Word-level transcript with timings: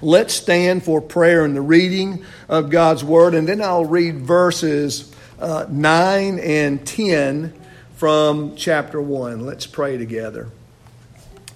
Let's 0.00 0.32
stand 0.32 0.84
for 0.84 1.00
prayer 1.00 1.44
and 1.44 1.56
the 1.56 1.60
reading 1.60 2.24
of 2.48 2.70
God's 2.70 3.02
Word, 3.02 3.34
and 3.34 3.48
then 3.48 3.60
I'll 3.60 3.84
read 3.84 4.18
verses 4.18 5.12
uh, 5.40 5.66
9 5.68 6.38
and 6.38 6.86
10 6.86 7.52
from 7.96 8.54
chapter 8.54 9.02
1. 9.02 9.44
Let's 9.44 9.66
pray 9.66 9.98
together. 9.98 10.50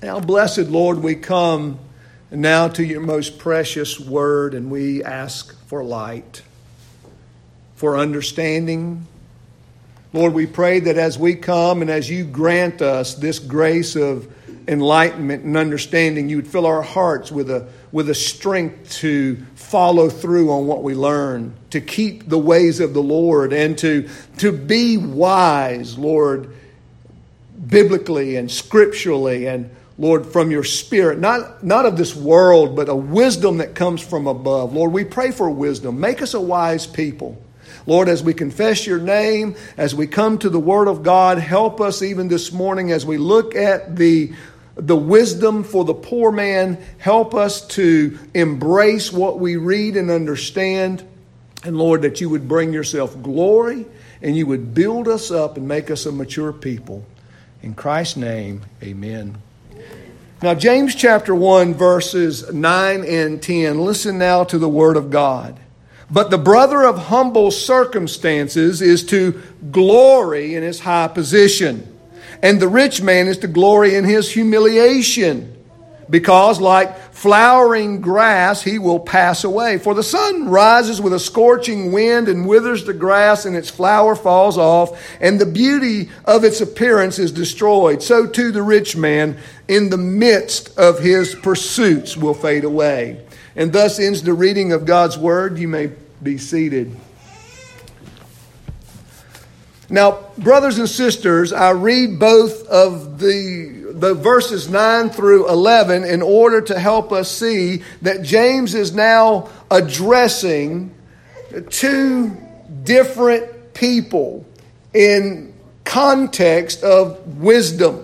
Now, 0.02 0.18
blessed 0.18 0.66
Lord, 0.66 0.98
we 0.98 1.14
come 1.14 1.78
now 2.32 2.66
to 2.66 2.84
your 2.84 3.00
most 3.00 3.38
precious 3.38 4.00
Word, 4.00 4.54
and 4.54 4.72
we 4.72 5.04
ask 5.04 5.56
for 5.68 5.84
light, 5.84 6.42
for 7.76 7.96
understanding. 7.96 9.06
Lord, 10.12 10.34
we 10.34 10.46
pray 10.46 10.80
that 10.80 10.98
as 10.98 11.16
we 11.16 11.36
come 11.36 11.80
and 11.80 11.90
as 11.90 12.10
you 12.10 12.24
grant 12.24 12.82
us 12.82 13.14
this 13.14 13.38
grace 13.38 13.94
of 13.94 14.26
enlightenment 14.66 15.44
and 15.44 15.56
understanding, 15.56 16.28
you 16.28 16.36
would 16.36 16.48
fill 16.48 16.66
our 16.66 16.82
hearts 16.82 17.30
with 17.30 17.48
a, 17.48 17.68
with 17.92 18.08
a 18.08 18.14
strength 18.14 18.90
to 18.90 19.36
follow 19.54 20.08
through 20.08 20.50
on 20.50 20.66
what 20.66 20.82
we 20.82 20.94
learn, 20.94 21.54
to 21.70 21.80
keep 21.80 22.28
the 22.28 22.38
ways 22.38 22.80
of 22.80 22.94
the 22.94 23.02
Lord, 23.02 23.52
and 23.52 23.76
to, 23.78 24.08
to 24.38 24.50
be 24.50 24.96
wise, 24.96 25.98
Lord, 25.98 26.54
biblically 27.66 28.36
and 28.36 28.50
scripturally, 28.50 29.46
and 29.46 29.70
Lord, 29.98 30.26
from 30.26 30.50
your 30.50 30.64
spirit, 30.64 31.18
not, 31.18 31.62
not 31.62 31.84
of 31.84 31.98
this 31.98 32.16
world, 32.16 32.74
but 32.74 32.88
a 32.88 32.94
wisdom 32.94 33.58
that 33.58 33.74
comes 33.74 34.00
from 34.00 34.26
above. 34.26 34.72
Lord, 34.72 34.92
we 34.92 35.04
pray 35.04 35.30
for 35.30 35.50
wisdom. 35.50 36.00
Make 36.00 36.22
us 36.22 36.32
a 36.32 36.40
wise 36.40 36.86
people. 36.86 37.40
Lord, 37.86 38.08
as 38.08 38.22
we 38.22 38.32
confess 38.32 38.86
your 38.86 38.98
name, 38.98 39.56
as 39.76 39.94
we 39.94 40.06
come 40.06 40.38
to 40.38 40.48
the 40.48 40.60
Word 40.60 40.88
of 40.88 41.02
God, 41.02 41.38
help 41.38 41.80
us 41.80 42.00
even 42.00 42.28
this 42.28 42.52
morning 42.52 42.92
as 42.92 43.04
we 43.04 43.18
look 43.18 43.54
at 43.54 43.96
the 43.96 44.32
the 44.74 44.96
wisdom 44.96 45.64
for 45.64 45.84
the 45.84 45.94
poor 45.94 46.30
man. 46.30 46.78
Help 46.98 47.34
us 47.34 47.66
to 47.68 48.18
embrace 48.34 49.12
what 49.12 49.38
we 49.38 49.56
read 49.56 49.96
and 49.96 50.10
understand. 50.10 51.06
And 51.64 51.76
Lord, 51.76 52.02
that 52.02 52.20
you 52.20 52.28
would 52.30 52.48
bring 52.48 52.72
yourself 52.72 53.20
glory 53.22 53.86
and 54.22 54.36
you 54.36 54.46
would 54.46 54.74
build 54.74 55.08
us 55.08 55.30
up 55.30 55.56
and 55.56 55.68
make 55.68 55.90
us 55.90 56.06
a 56.06 56.12
mature 56.12 56.52
people. 56.52 57.04
In 57.62 57.74
Christ's 57.74 58.16
name, 58.16 58.62
amen. 58.82 59.38
Now, 60.42 60.54
James 60.54 60.94
chapter 60.96 61.34
1, 61.34 61.74
verses 61.74 62.52
9 62.52 63.04
and 63.04 63.40
10. 63.40 63.78
Listen 63.78 64.18
now 64.18 64.42
to 64.44 64.58
the 64.58 64.68
word 64.68 64.96
of 64.96 65.10
God. 65.10 65.60
But 66.10 66.30
the 66.30 66.38
brother 66.38 66.84
of 66.84 66.98
humble 66.98 67.50
circumstances 67.50 68.82
is 68.82 69.04
to 69.06 69.40
glory 69.70 70.56
in 70.56 70.62
his 70.62 70.80
high 70.80 71.08
position 71.08 71.91
and 72.42 72.60
the 72.60 72.68
rich 72.68 73.00
man 73.00 73.28
is 73.28 73.38
to 73.38 73.46
glory 73.46 73.94
in 73.94 74.04
his 74.04 74.30
humiliation, 74.30 75.56
because 76.10 76.60
like 76.60 76.98
flowering 77.12 78.00
grass, 78.00 78.62
he 78.62 78.78
will 78.78 78.98
pass 78.98 79.44
away. 79.44 79.78
For 79.78 79.94
the 79.94 80.02
sun 80.02 80.48
rises 80.48 81.00
with 81.00 81.12
a 81.12 81.20
scorching 81.20 81.92
wind 81.92 82.28
and 82.28 82.46
withers 82.46 82.84
the 82.84 82.92
grass, 82.92 83.46
and 83.46 83.54
its 83.54 83.70
flower 83.70 84.16
falls 84.16 84.58
off, 84.58 85.00
and 85.20 85.40
the 85.40 85.46
beauty 85.46 86.10
of 86.24 86.42
its 86.42 86.60
appearance 86.60 87.18
is 87.18 87.30
destroyed. 87.30 88.02
So 88.02 88.26
too 88.26 88.50
the 88.50 88.62
rich 88.62 88.96
man, 88.96 89.38
in 89.68 89.88
the 89.88 89.96
midst 89.96 90.76
of 90.76 90.98
his 90.98 91.34
pursuits, 91.36 92.16
will 92.16 92.34
fade 92.34 92.64
away. 92.64 93.24
And 93.54 93.72
thus 93.72 94.00
ends 94.00 94.22
the 94.22 94.34
reading 94.34 94.72
of 94.72 94.84
God's 94.84 95.16
word. 95.16 95.58
You 95.58 95.68
may 95.68 95.92
be 96.22 96.38
seated. 96.38 96.94
Now, 99.92 100.20
brothers 100.38 100.78
and 100.78 100.88
sisters, 100.88 101.52
I 101.52 101.72
read 101.72 102.18
both 102.18 102.66
of 102.66 103.18
the, 103.18 103.92
the 103.92 104.14
verses 104.14 104.70
9 104.70 105.10
through 105.10 105.50
11 105.50 106.04
in 106.04 106.22
order 106.22 106.62
to 106.62 106.78
help 106.78 107.12
us 107.12 107.30
see 107.30 107.82
that 108.00 108.22
James 108.22 108.74
is 108.74 108.94
now 108.94 109.50
addressing 109.70 110.94
two 111.68 112.34
different 112.84 113.74
people 113.74 114.46
in 114.94 115.52
context 115.84 116.82
of 116.82 117.36
wisdom. 117.36 118.02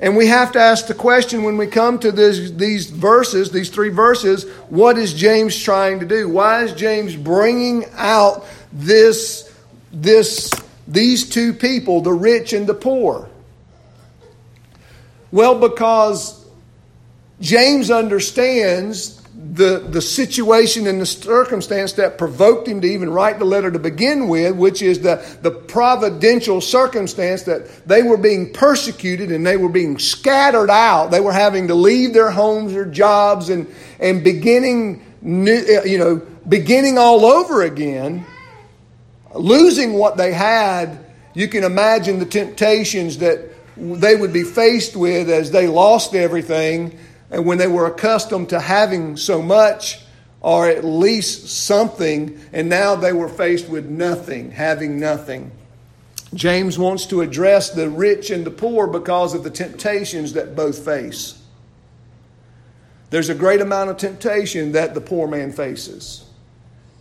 And 0.00 0.16
we 0.16 0.28
have 0.28 0.52
to 0.52 0.58
ask 0.58 0.86
the 0.86 0.94
question 0.94 1.42
when 1.42 1.58
we 1.58 1.66
come 1.66 1.98
to 1.98 2.10
this, 2.10 2.52
these 2.52 2.88
verses, 2.88 3.50
these 3.50 3.68
three 3.68 3.90
verses, 3.90 4.48
what 4.70 4.96
is 4.96 5.12
James 5.12 5.62
trying 5.62 6.00
to 6.00 6.06
do? 6.06 6.26
Why 6.26 6.62
is 6.62 6.72
James 6.72 7.14
bringing 7.14 7.84
out 7.96 8.46
this 8.72 9.49
this, 9.92 10.50
these 10.86 11.28
two 11.28 11.52
people, 11.52 12.00
the 12.00 12.12
rich 12.12 12.52
and 12.52 12.66
the 12.66 12.74
poor? 12.74 13.28
Well, 15.32 15.58
because 15.58 16.44
James 17.40 17.90
understands 17.90 19.20
the, 19.52 19.78
the 19.78 20.02
situation 20.02 20.86
and 20.86 21.00
the 21.00 21.06
circumstance 21.06 21.94
that 21.94 22.18
provoked 22.18 22.68
him 22.68 22.80
to 22.82 22.86
even 22.86 23.10
write 23.10 23.38
the 23.38 23.44
letter 23.44 23.70
to 23.70 23.78
begin 23.78 24.28
with, 24.28 24.56
which 24.56 24.82
is 24.82 25.00
the, 25.00 25.24
the 25.42 25.50
providential 25.50 26.60
circumstance 26.60 27.44
that 27.44 27.86
they 27.86 28.02
were 28.02 28.16
being 28.16 28.52
persecuted 28.52 29.32
and 29.32 29.46
they 29.46 29.56
were 29.56 29.68
being 29.68 29.98
scattered 29.98 30.70
out. 30.70 31.10
They 31.10 31.20
were 31.20 31.32
having 31.32 31.68
to 31.68 31.74
leave 31.74 32.12
their 32.12 32.30
homes, 32.30 32.72
their 32.72 32.84
jobs, 32.84 33.48
and, 33.48 33.66
and 33.98 34.22
beginning, 34.22 35.04
new, 35.22 35.64
you 35.84 35.98
know, 35.98 36.16
beginning 36.46 36.98
all 36.98 37.24
over 37.24 37.62
again 37.62 38.26
losing 39.34 39.94
what 39.94 40.16
they 40.16 40.32
had, 40.32 40.98
you 41.34 41.48
can 41.48 41.64
imagine 41.64 42.18
the 42.18 42.26
temptations 42.26 43.18
that 43.18 43.50
they 43.76 44.16
would 44.16 44.32
be 44.32 44.42
faced 44.42 44.96
with 44.96 45.30
as 45.30 45.50
they 45.50 45.66
lost 45.66 46.14
everything 46.14 46.98
and 47.30 47.46
when 47.46 47.58
they 47.58 47.68
were 47.68 47.86
accustomed 47.86 48.48
to 48.50 48.60
having 48.60 49.16
so 49.16 49.40
much 49.40 50.00
or 50.40 50.68
at 50.68 50.84
least 50.84 51.48
something, 51.48 52.40
and 52.52 52.68
now 52.68 52.94
they 52.96 53.12
were 53.12 53.28
faced 53.28 53.68
with 53.68 53.86
nothing, 53.86 54.50
having 54.50 54.98
nothing. 54.98 55.50
James 56.32 56.78
wants 56.78 57.06
to 57.06 57.20
address 57.20 57.70
the 57.70 57.90
rich 57.90 58.30
and 58.30 58.46
the 58.46 58.50
poor 58.50 58.86
because 58.86 59.34
of 59.34 59.44
the 59.44 59.50
temptations 59.50 60.32
that 60.32 60.56
both 60.56 60.84
face. 60.84 61.36
There's 63.10 63.28
a 63.28 63.34
great 63.34 63.60
amount 63.60 63.90
of 63.90 63.96
temptation 63.96 64.72
that 64.72 64.94
the 64.94 65.00
poor 65.00 65.28
man 65.28 65.52
faces, 65.52 66.24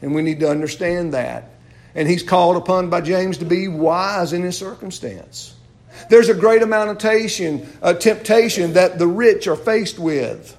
and 0.02 0.14
we 0.14 0.22
need 0.22 0.40
to 0.42 0.50
understand 0.50 1.14
that. 1.14 1.50
And 1.96 2.08
he's 2.08 2.24
called 2.24 2.56
upon 2.58 2.90
by 2.90 3.02
James 3.02 3.40
to 3.40 3.46
be 3.46 3.68
wise 3.68 4.34
in 4.34 4.44
his 4.44 4.58
circumstance. 4.58 5.56
There's 6.10 6.30
a 6.30 6.34
great 6.34 6.62
amount 6.62 6.92
of 6.92 6.98
temptation, 6.98 7.68
a 7.82 7.94
temptation 7.94 8.74
that 8.74 9.00
the 9.00 9.08
rich 9.08 9.48
are 9.48 9.56
faced 9.56 10.00
with. 10.00 10.56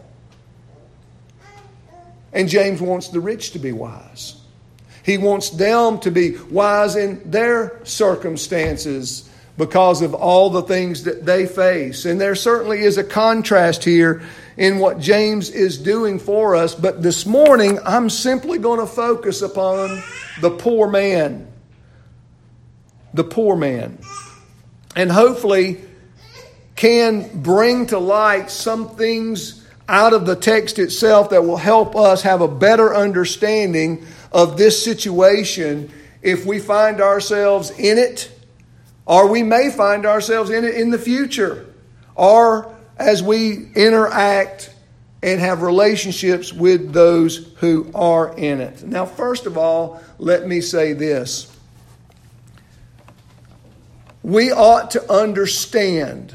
And 2.32 2.48
James 2.48 2.80
wants 2.80 3.08
the 3.08 3.20
rich 3.20 3.52
to 3.52 3.58
be 3.58 3.72
wise. 3.72 4.36
He 5.02 5.18
wants 5.18 5.50
them 5.50 5.98
to 6.00 6.10
be 6.10 6.36
wise 6.36 6.94
in 6.96 7.30
their 7.30 7.80
circumstances 7.84 9.28
because 9.56 10.02
of 10.02 10.14
all 10.14 10.50
the 10.50 10.62
things 10.62 11.04
that 11.04 11.26
they 11.26 11.46
face. 11.46 12.04
And 12.04 12.20
there 12.20 12.34
certainly 12.34 12.80
is 12.80 12.98
a 12.98 13.04
contrast 13.04 13.84
here 13.84 14.22
in 14.56 14.78
what 14.78 15.00
James 15.00 15.50
is 15.50 15.78
doing 15.78 16.18
for 16.18 16.54
us. 16.54 16.74
But 16.74 17.02
this 17.02 17.26
morning, 17.26 17.78
I'm 17.84 18.10
simply 18.10 18.58
going 18.58 18.80
to 18.80 18.86
focus 18.86 19.42
upon 19.42 20.02
the 20.40 20.50
poor 20.50 20.88
man. 20.88 21.46
The 23.14 23.24
poor 23.24 23.56
man. 23.56 23.98
And 24.96 25.10
hopefully, 25.10 25.80
can 26.76 27.42
bring 27.42 27.86
to 27.86 27.98
light 27.98 28.50
some 28.50 28.96
things 28.96 29.66
out 29.88 30.12
of 30.12 30.24
the 30.24 30.36
text 30.36 30.78
itself 30.78 31.30
that 31.30 31.44
will 31.44 31.56
help 31.56 31.96
us 31.96 32.22
have 32.22 32.40
a 32.40 32.48
better 32.48 32.94
understanding 32.94 34.06
of 34.32 34.56
this 34.56 34.82
situation 34.82 35.92
if 36.22 36.46
we 36.46 36.58
find 36.58 37.00
ourselves 37.00 37.70
in 37.72 37.98
it, 37.98 38.30
or 39.04 39.28
we 39.28 39.42
may 39.42 39.70
find 39.70 40.06
ourselves 40.06 40.50
in 40.50 40.64
it 40.64 40.74
in 40.74 40.90
the 40.90 40.98
future, 40.98 41.66
or 42.14 42.74
as 42.96 43.22
we 43.22 43.70
interact 43.74 44.72
and 45.22 45.40
have 45.40 45.62
relationships 45.62 46.52
with 46.52 46.92
those 46.92 47.52
who 47.56 47.90
are 47.94 48.36
in 48.38 48.60
it. 48.60 48.82
Now, 48.82 49.04
first 49.04 49.46
of 49.46 49.58
all, 49.58 50.02
let 50.18 50.46
me 50.46 50.60
say 50.60 50.92
this. 50.94 51.54
We 54.22 54.50
ought 54.50 54.92
to 54.92 55.12
understand, 55.12 56.34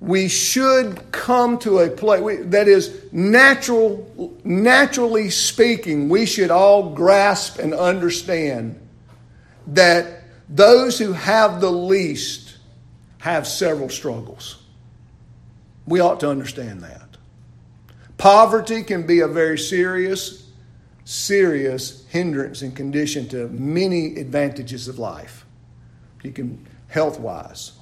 we 0.00 0.28
should 0.28 1.10
come 1.12 1.58
to 1.60 1.78
a 1.78 1.90
place 1.90 2.42
that 2.46 2.68
is 2.68 3.06
natural, 3.12 4.32
naturally 4.44 5.30
speaking, 5.30 6.08
we 6.08 6.26
should 6.26 6.50
all 6.50 6.90
grasp 6.90 7.58
and 7.58 7.74
understand 7.74 8.80
that 9.68 10.22
those 10.48 10.98
who 10.98 11.12
have 11.12 11.60
the 11.60 11.70
least 11.70 12.56
have 13.18 13.46
several 13.48 13.88
struggles. 13.88 14.62
We 15.86 16.00
ought 16.00 16.20
to 16.20 16.30
understand 16.30 16.82
that. 16.82 17.16
Poverty 18.18 18.82
can 18.82 19.06
be 19.06 19.20
a 19.20 19.28
very 19.28 19.58
serious, 19.58 20.48
serious 21.04 22.04
hindrance 22.08 22.62
and 22.62 22.74
condition 22.74 23.28
to 23.28 23.48
many 23.48 24.16
advantages 24.16 24.88
of 24.88 24.98
life. 24.98 25.44
You 26.22 26.32
can, 26.32 26.66
health 26.88 27.20
wise, 27.20 27.72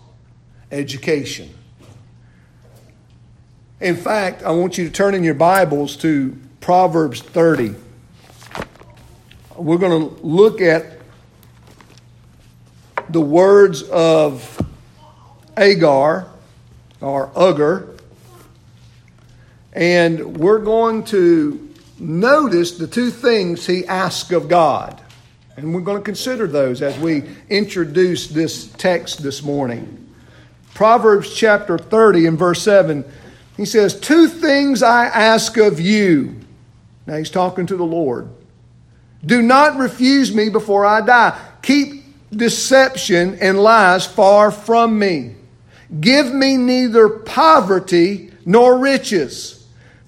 education. 0.71 1.51
In 3.81 3.97
fact, 3.97 4.43
I 4.43 4.51
want 4.51 4.77
you 4.77 4.85
to 4.85 4.91
turn 4.91 5.15
in 5.15 5.25
your 5.25 5.35
Bibles 5.35 5.97
to 5.99 6.39
Proverbs 6.61 7.23
30. 7.23 7.75
We're 9.57 9.79
going 9.79 10.09
to 10.09 10.27
look 10.27 10.61
at 10.61 10.99
the 13.09 13.21
words 13.21 13.83
of 13.83 14.61
Agar 15.57 16.29
or 17.01 17.29
Ugar, 17.29 17.94
and 19.75 20.37
we're 20.37 20.61
going 20.61 21.05
to 21.05 21.75
notice 21.99 22.73
the 22.79 22.87
two 22.87 23.11
things 23.11 23.67
he 23.67 23.87
asked 23.87 24.33
of 24.33 24.49
God. 24.49 25.01
And 25.57 25.75
we're 25.75 25.83
going 25.83 25.99
to 25.99 26.05
consider 26.05 26.47
those 26.47 26.83
as 26.83 26.99
we 26.99 27.23
introduce 27.49 28.27
this 28.27 28.69
text 28.73 29.23
this 29.23 29.43
morning. 29.43 30.13
Proverbs 30.75 31.33
chapter 31.35 31.79
30 31.79 32.27
and 32.27 32.39
verse 32.39 32.63
7, 32.63 33.05
he 33.57 33.65
says, 33.65 33.99
Two 33.99 34.27
things 34.27 34.83
I 34.83 35.07
ask 35.07 35.57
of 35.57 35.81
you. 35.81 36.41
Now 37.07 37.17
he's 37.17 37.31
talking 37.31 37.67
to 37.67 37.77
the 37.77 37.85
Lord. 37.85 38.29
Do 39.25 39.43
not 39.43 39.79
refuse 39.79 40.35
me 40.35 40.49
before 40.49 40.85
I 40.85 41.01
die. 41.01 41.41
Keep 41.63 42.03
deception 42.31 43.39
and 43.41 43.59
lies 43.59 44.07
far 44.07 44.51
from 44.51 44.99
me. 44.99 45.37
Give 46.01 46.35
me 46.35 46.57
neither 46.57 47.09
poverty 47.09 48.33
nor 48.45 48.79
riches. 48.79 49.64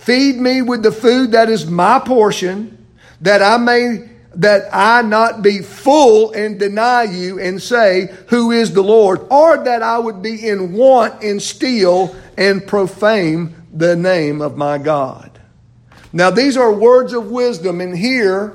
Feed 0.06 0.36
me 0.36 0.62
with 0.62 0.84
the 0.84 0.92
food 0.92 1.32
that 1.32 1.50
is 1.50 1.66
my 1.66 1.98
portion, 1.98 2.86
that 3.22 3.42
I 3.42 3.56
may 3.56 4.08
that 4.36 4.68
I 4.72 5.02
not 5.02 5.42
be 5.42 5.62
full 5.62 6.30
and 6.30 6.60
deny 6.60 7.02
you 7.04 7.40
and 7.40 7.60
say, 7.60 8.14
Who 8.28 8.52
is 8.52 8.72
the 8.72 8.84
Lord? 8.84 9.26
Or 9.32 9.64
that 9.64 9.82
I 9.82 9.98
would 9.98 10.22
be 10.22 10.46
in 10.48 10.74
want 10.74 11.24
and 11.24 11.42
steal 11.42 12.14
and 12.36 12.64
profane 12.64 13.56
the 13.72 13.96
name 13.96 14.40
of 14.40 14.56
my 14.56 14.78
God. 14.78 15.40
Now, 16.12 16.30
these 16.30 16.56
are 16.56 16.72
words 16.72 17.12
of 17.12 17.32
wisdom, 17.32 17.80
and 17.80 17.98
here 17.98 18.54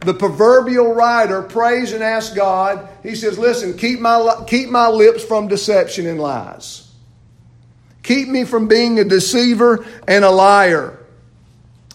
the 0.00 0.14
proverbial 0.14 0.94
writer 0.94 1.42
prays 1.42 1.92
and 1.92 2.02
asks 2.02 2.34
God, 2.34 2.88
he 3.04 3.14
says, 3.14 3.38
Listen, 3.38 3.78
keep 3.78 4.00
my, 4.00 4.42
keep 4.48 4.68
my 4.68 4.88
lips 4.88 5.22
from 5.22 5.46
deception 5.46 6.08
and 6.08 6.20
lies. 6.20 6.81
Keep 8.02 8.28
me 8.28 8.44
from 8.44 8.68
being 8.68 8.98
a 8.98 9.04
deceiver 9.04 9.86
and 10.08 10.24
a 10.24 10.30
liar. 10.30 10.98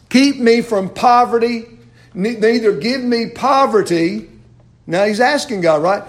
Keep 0.09 0.39
me 0.39 0.61
from 0.61 0.89
poverty. 0.89 1.65
Neither 2.13 2.73
give 2.73 3.01
me 3.01 3.29
poverty. 3.29 4.29
Now 4.85 5.05
he's 5.05 5.19
asking 5.19 5.61
God, 5.61 5.81
right? 5.81 6.03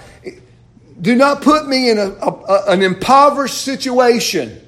Do 1.00 1.14
not 1.14 1.42
put 1.42 1.68
me 1.68 1.90
in 1.90 1.98
a, 1.98 2.10
a, 2.10 2.64
an 2.68 2.82
impoverished 2.82 3.58
situation. 3.62 4.60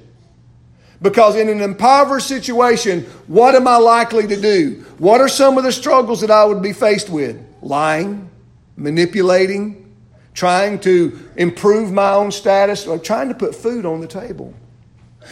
Because 1.01 1.35
in 1.35 1.49
an 1.49 1.61
impoverished 1.61 2.27
situation, 2.27 3.03
what 3.25 3.55
am 3.55 3.67
I 3.67 3.77
likely 3.77 4.27
to 4.27 4.39
do? 4.39 4.85
What 4.99 5.19
are 5.19 5.27
some 5.27 5.57
of 5.57 5.63
the 5.63 5.71
struggles 5.71 6.21
that 6.21 6.29
I 6.29 6.45
would 6.45 6.61
be 6.61 6.73
faced 6.73 7.09
with? 7.09 7.43
Lying, 7.61 8.29
manipulating, 8.75 9.91
trying 10.33 10.79
to 10.81 11.17
improve 11.37 11.91
my 11.91 12.11
own 12.11 12.31
status, 12.31 12.85
or 12.85 12.99
trying 12.99 13.29
to 13.29 13.35
put 13.35 13.55
food 13.55 13.85
on 13.85 13.99
the 13.99 14.07
table. 14.07 14.53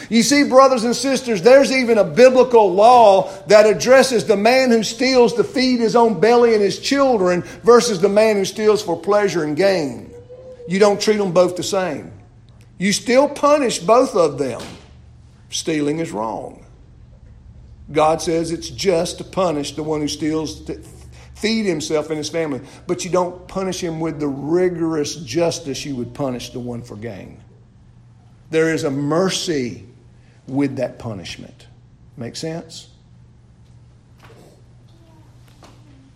You 0.08 0.22
see, 0.22 0.44
brothers 0.44 0.84
and 0.84 0.94
sisters, 0.94 1.42
there's 1.42 1.72
even 1.72 1.98
a 1.98 2.04
biblical 2.04 2.72
law 2.72 3.30
that 3.46 3.66
addresses 3.66 4.24
the 4.24 4.36
man 4.36 4.70
who 4.70 4.82
steals 4.82 5.34
to 5.34 5.44
feed 5.44 5.80
his 5.80 5.96
own 5.96 6.20
belly 6.20 6.54
and 6.54 6.62
his 6.62 6.78
children 6.78 7.42
versus 7.62 8.00
the 8.00 8.08
man 8.08 8.36
who 8.36 8.44
steals 8.44 8.82
for 8.82 8.96
pleasure 8.96 9.44
and 9.44 9.56
gain. 9.56 10.12
You 10.68 10.78
don't 10.78 11.00
treat 11.00 11.16
them 11.16 11.32
both 11.32 11.56
the 11.56 11.62
same. 11.62 12.12
You 12.78 12.92
still 12.92 13.28
punish 13.28 13.78
both 13.78 14.14
of 14.14 14.38
them. 14.38 14.62
Stealing 15.50 15.98
is 15.98 16.12
wrong. 16.12 16.64
God 17.90 18.22
says 18.22 18.52
it's 18.52 18.70
just 18.70 19.18
to 19.18 19.24
punish 19.24 19.72
the 19.72 19.82
one 19.82 20.00
who 20.00 20.08
steals 20.08 20.62
to 20.66 20.80
feed 21.34 21.66
himself 21.66 22.08
and 22.08 22.18
his 22.18 22.28
family, 22.28 22.60
but 22.86 23.04
you 23.04 23.10
don't 23.10 23.48
punish 23.48 23.82
him 23.82 23.98
with 23.98 24.20
the 24.20 24.28
rigorous 24.28 25.16
justice 25.16 25.84
you 25.84 25.96
would 25.96 26.14
punish 26.14 26.50
the 26.50 26.60
one 26.60 26.82
for 26.82 26.96
gain. 26.96 27.42
There 28.50 28.72
is 28.72 28.84
a 28.84 28.90
mercy 28.90 29.86
with 30.46 30.76
that 30.76 30.98
punishment. 30.98 31.66
Make 32.16 32.36
sense? 32.36 32.88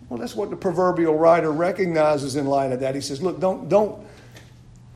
Well, 0.09 0.19
that's 0.19 0.35
what 0.35 0.49
the 0.49 0.55
proverbial 0.55 1.15
writer 1.15 1.51
recognizes 1.51 2.35
in 2.35 2.45
light 2.45 2.71
of 2.71 2.81
that. 2.81 2.93
He 2.93 3.01
says, 3.01 3.21
"Look, 3.21 3.39
don't 3.39 3.67
don't 3.69 4.05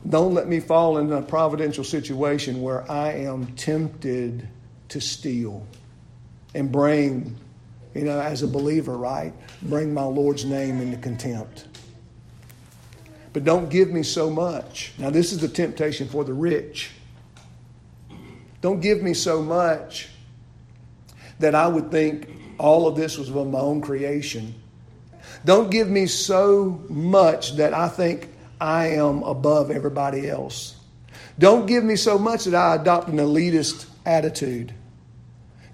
don't 0.08 0.34
let 0.34 0.48
me 0.48 0.60
fall 0.60 0.98
into 0.98 1.16
a 1.16 1.22
providential 1.22 1.84
situation 1.84 2.62
where 2.62 2.90
I 2.90 3.12
am 3.12 3.46
tempted 3.54 4.46
to 4.88 5.00
steal 5.00 5.66
and 6.54 6.70
bring, 6.70 7.36
you 7.94 8.02
know, 8.02 8.20
as 8.20 8.42
a 8.42 8.46
believer, 8.46 8.96
right? 8.96 9.32
Bring 9.62 9.92
my 9.92 10.04
Lord's 10.04 10.44
name 10.44 10.80
into 10.80 10.96
contempt. 10.96 11.66
But 13.32 13.44
don't 13.44 13.68
give 13.68 13.90
me 13.90 14.02
so 14.02 14.30
much. 14.30 14.92
Now, 14.98 15.10
this 15.10 15.32
is 15.32 15.38
the 15.38 15.48
temptation 15.48 16.08
for 16.08 16.24
the 16.24 16.32
rich. 16.32 16.90
Don't 18.60 18.80
give 18.80 19.02
me 19.02 19.14
so 19.14 19.42
much 19.42 20.08
that 21.38 21.54
I 21.54 21.66
would 21.66 21.90
think 21.90 22.28
all 22.58 22.86
of 22.86 22.96
this 22.96 23.16
was 23.16 23.30
of 23.30 23.50
my 23.50 23.58
own 23.58 23.80
creation. 23.80 24.54
Don't 25.44 25.70
give 25.70 25.88
me 25.88 26.06
so 26.06 26.82
much 26.88 27.56
that 27.56 27.72
I 27.72 27.88
think 27.88 28.28
I 28.60 28.88
am 28.88 29.22
above 29.22 29.70
everybody 29.70 30.28
else. 30.28 30.76
Don't 31.38 31.64
give 31.64 31.82
me 31.82 31.96
so 31.96 32.18
much 32.18 32.44
that 32.44 32.54
I 32.54 32.74
adopt 32.74 33.08
an 33.08 33.16
elitist 33.16 33.86
attitude. 34.04 34.74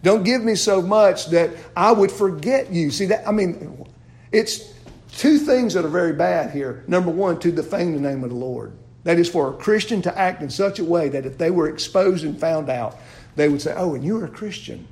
Don't 0.03 0.23
give 0.23 0.45
me 0.45 0.55
so 0.55 0.81
much 0.81 1.27
that 1.31 1.51
I 1.77 1.91
would 1.91 2.13
forget 2.13 2.71
you. 2.71 2.93
See 2.93 3.07
that 3.07 3.27
I 3.27 3.33
mean 3.33 3.85
it's 4.31 4.73
two 5.17 5.39
things 5.39 5.75
that 5.75 5.85
are 5.85 5.89
very 5.89 6.13
bad 6.13 6.53
here. 6.53 6.85
Number 6.87 7.11
one, 7.11 7.41
to 7.41 7.51
defame 7.51 7.95
the 7.95 8.01
name 8.01 8.23
of 8.23 8.31
the 8.31 8.37
Lord. 8.37 8.73
That 9.07 9.21
is 9.21 9.29
for 9.29 9.51
a 9.51 9.53
Christian 9.53 10.03
to 10.03 10.19
act 10.19 10.43
in 10.43 10.51
such 10.51 10.81
a 10.81 10.85
way 10.85 11.09
that 11.11 11.25
if 11.25 11.39
they 11.39 11.53
were 11.53 11.69
exposed 11.69 12.25
and 12.25 12.37
found 12.37 12.69
out, 12.69 12.99
they 13.37 13.49
would 13.49 13.63
say, 13.63 13.73
Oh, 13.77 13.95
and 13.95 14.03
you're 14.03 14.25
a 14.25 14.29
Christian. 14.29 14.85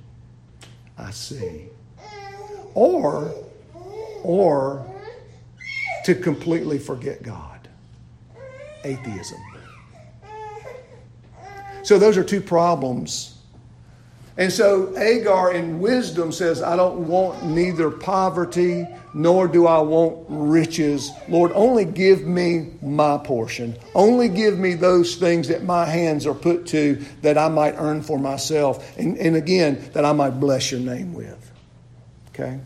I 0.96 1.10
see. 1.10 1.64
Or 2.74 3.34
or 4.22 4.86
to 6.04 6.14
completely 6.14 6.78
forget 6.78 7.24
God 7.24 7.68
atheism. 8.84 9.40
So 11.82 11.98
those 11.98 12.16
are 12.16 12.22
two 12.22 12.40
problems. 12.40 13.33
And 14.36 14.52
so 14.52 14.96
Agar 14.98 15.52
in 15.52 15.78
wisdom 15.78 16.32
says, 16.32 16.60
I 16.60 16.74
don't 16.74 17.06
want 17.06 17.44
neither 17.44 17.90
poverty 17.90 18.86
nor 19.12 19.46
do 19.46 19.68
I 19.68 19.78
want 19.78 20.26
riches. 20.28 21.12
Lord, 21.28 21.52
only 21.54 21.84
give 21.84 22.22
me 22.26 22.72
my 22.82 23.16
portion. 23.18 23.76
Only 23.94 24.28
give 24.28 24.58
me 24.58 24.74
those 24.74 25.14
things 25.14 25.48
that 25.48 25.62
my 25.62 25.84
hands 25.84 26.26
are 26.26 26.34
put 26.34 26.66
to 26.68 27.04
that 27.22 27.38
I 27.38 27.48
might 27.48 27.76
earn 27.76 28.02
for 28.02 28.18
myself. 28.18 28.98
And, 28.98 29.16
and 29.18 29.36
again, 29.36 29.88
that 29.92 30.04
I 30.04 30.12
might 30.12 30.40
bless 30.40 30.72
your 30.72 30.80
name 30.80 31.14
with. 31.14 31.52
Okay? 32.30 32.58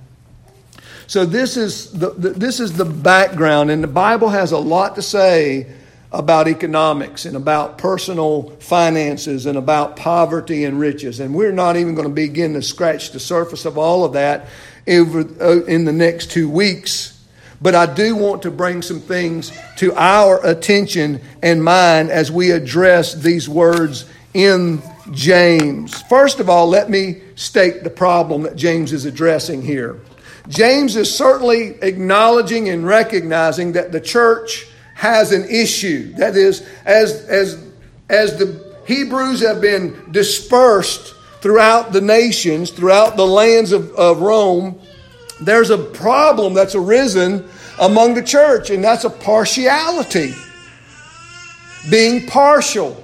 So 1.07 1.27
this 1.27 1.59
is 1.59 1.93
the, 1.93 2.11
the, 2.11 2.31
this 2.31 2.61
is 2.61 2.77
the 2.77 2.85
background, 2.85 3.71
and 3.71 3.83
the 3.83 3.89
Bible 3.89 4.29
has 4.29 4.53
a 4.53 4.59
lot 4.59 4.95
to 4.97 5.03
say 5.03 5.67
about 6.11 6.49
economics 6.49 7.27
and 7.27 7.37
about 7.37 7.77
personal 7.77 8.51
finances 8.61 9.45
and 9.45 9.59
about 9.59 9.97
poverty 9.97 10.65
and 10.65 10.81
riches. 10.81 11.21
And 11.21 11.35
we're 11.35 11.53
not 11.53 11.77
even 11.77 11.95
going 11.95 12.09
to 12.09 12.15
begin 12.15 12.55
to 12.55 12.63
scratch 12.63 13.13
the 13.13 13.21
surface 13.21 13.67
of 13.67 13.77
all 13.77 14.05
of 14.05 14.15
that 14.15 14.49
uh, 14.89 15.65
in 15.65 15.85
the 15.85 15.93
next 15.93 16.31
two 16.31 16.49
weeks. 16.49 17.15
But 17.61 17.75
I 17.75 17.93
do 17.93 18.15
want 18.15 18.43
to 18.43 18.51
bring 18.51 18.83
some 18.83 19.01
things 19.01 19.53
to 19.79 19.93
our 19.95 20.45
attention 20.47 21.21
and 21.43 21.63
mind 21.63 22.11
as 22.11 22.31
we 22.31 22.53
address 22.53 23.15
these 23.15 23.49
words 23.49 24.09
in 24.33 24.81
James. 25.11 26.01
First 26.03 26.41
of 26.41 26.49
all, 26.49 26.69
let 26.69 26.89
me 26.89 27.21
state 27.35 27.83
the 27.83 27.91
problem 27.91 28.43
that 28.43 28.57
James 28.57 28.93
is 28.93 29.05
addressing 29.05 29.63
here. 29.63 30.01
James 30.49 30.97
is 30.97 31.15
certainly 31.15 31.77
acknowledging 31.83 32.69
and 32.71 32.87
recognizing 32.87 33.73
that 33.73 33.93
the 33.93 34.01
church 34.01 34.67
has 34.99 35.31
an 35.31 35.45
issue. 35.49 36.13
That 36.15 36.37
is, 36.37 36.67
as, 36.85 37.25
as, 37.27 37.65
as 38.09 38.37
the 38.37 38.75
Hebrews 38.85 39.41
have 39.43 39.61
been 39.61 40.11
dispersed 40.11 41.15
throughout 41.41 41.93
the 41.93 42.01
nations, 42.01 42.73
throughout 42.73 43.17
the 43.17 43.25
lands 43.25 43.71
of, 43.71 43.93
of 43.93 44.21
Rome, 44.21 44.81
there's 45.41 45.71
a 45.71 45.79
problem 45.79 46.53
that's 46.53 46.75
arisen 46.75 47.49
among 47.81 48.15
the 48.15 48.25
church, 48.25 48.71
and 48.71 48.83
that's 48.83 49.05
a 49.05 49.11
partiality. 49.11 50.35
Being 51.89 52.27
partial. 52.27 53.01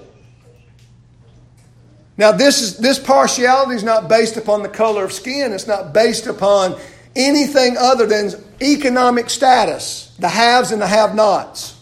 Now, 2.16 2.32
this, 2.32 2.60
is, 2.60 2.76
this 2.78 2.98
partiality 2.98 3.76
is 3.76 3.84
not 3.84 4.08
based 4.08 4.36
upon 4.36 4.64
the 4.64 4.68
color 4.68 5.04
of 5.04 5.12
skin. 5.12 5.52
It's 5.52 5.68
not 5.68 5.92
based 5.92 6.26
upon 6.26 6.76
anything 7.14 7.76
other 7.78 8.06
than 8.06 8.32
economic 8.60 9.30
status, 9.30 10.12
the 10.18 10.28
haves 10.28 10.72
and 10.72 10.82
the 10.82 10.88
have 10.88 11.14
nots. 11.14 11.73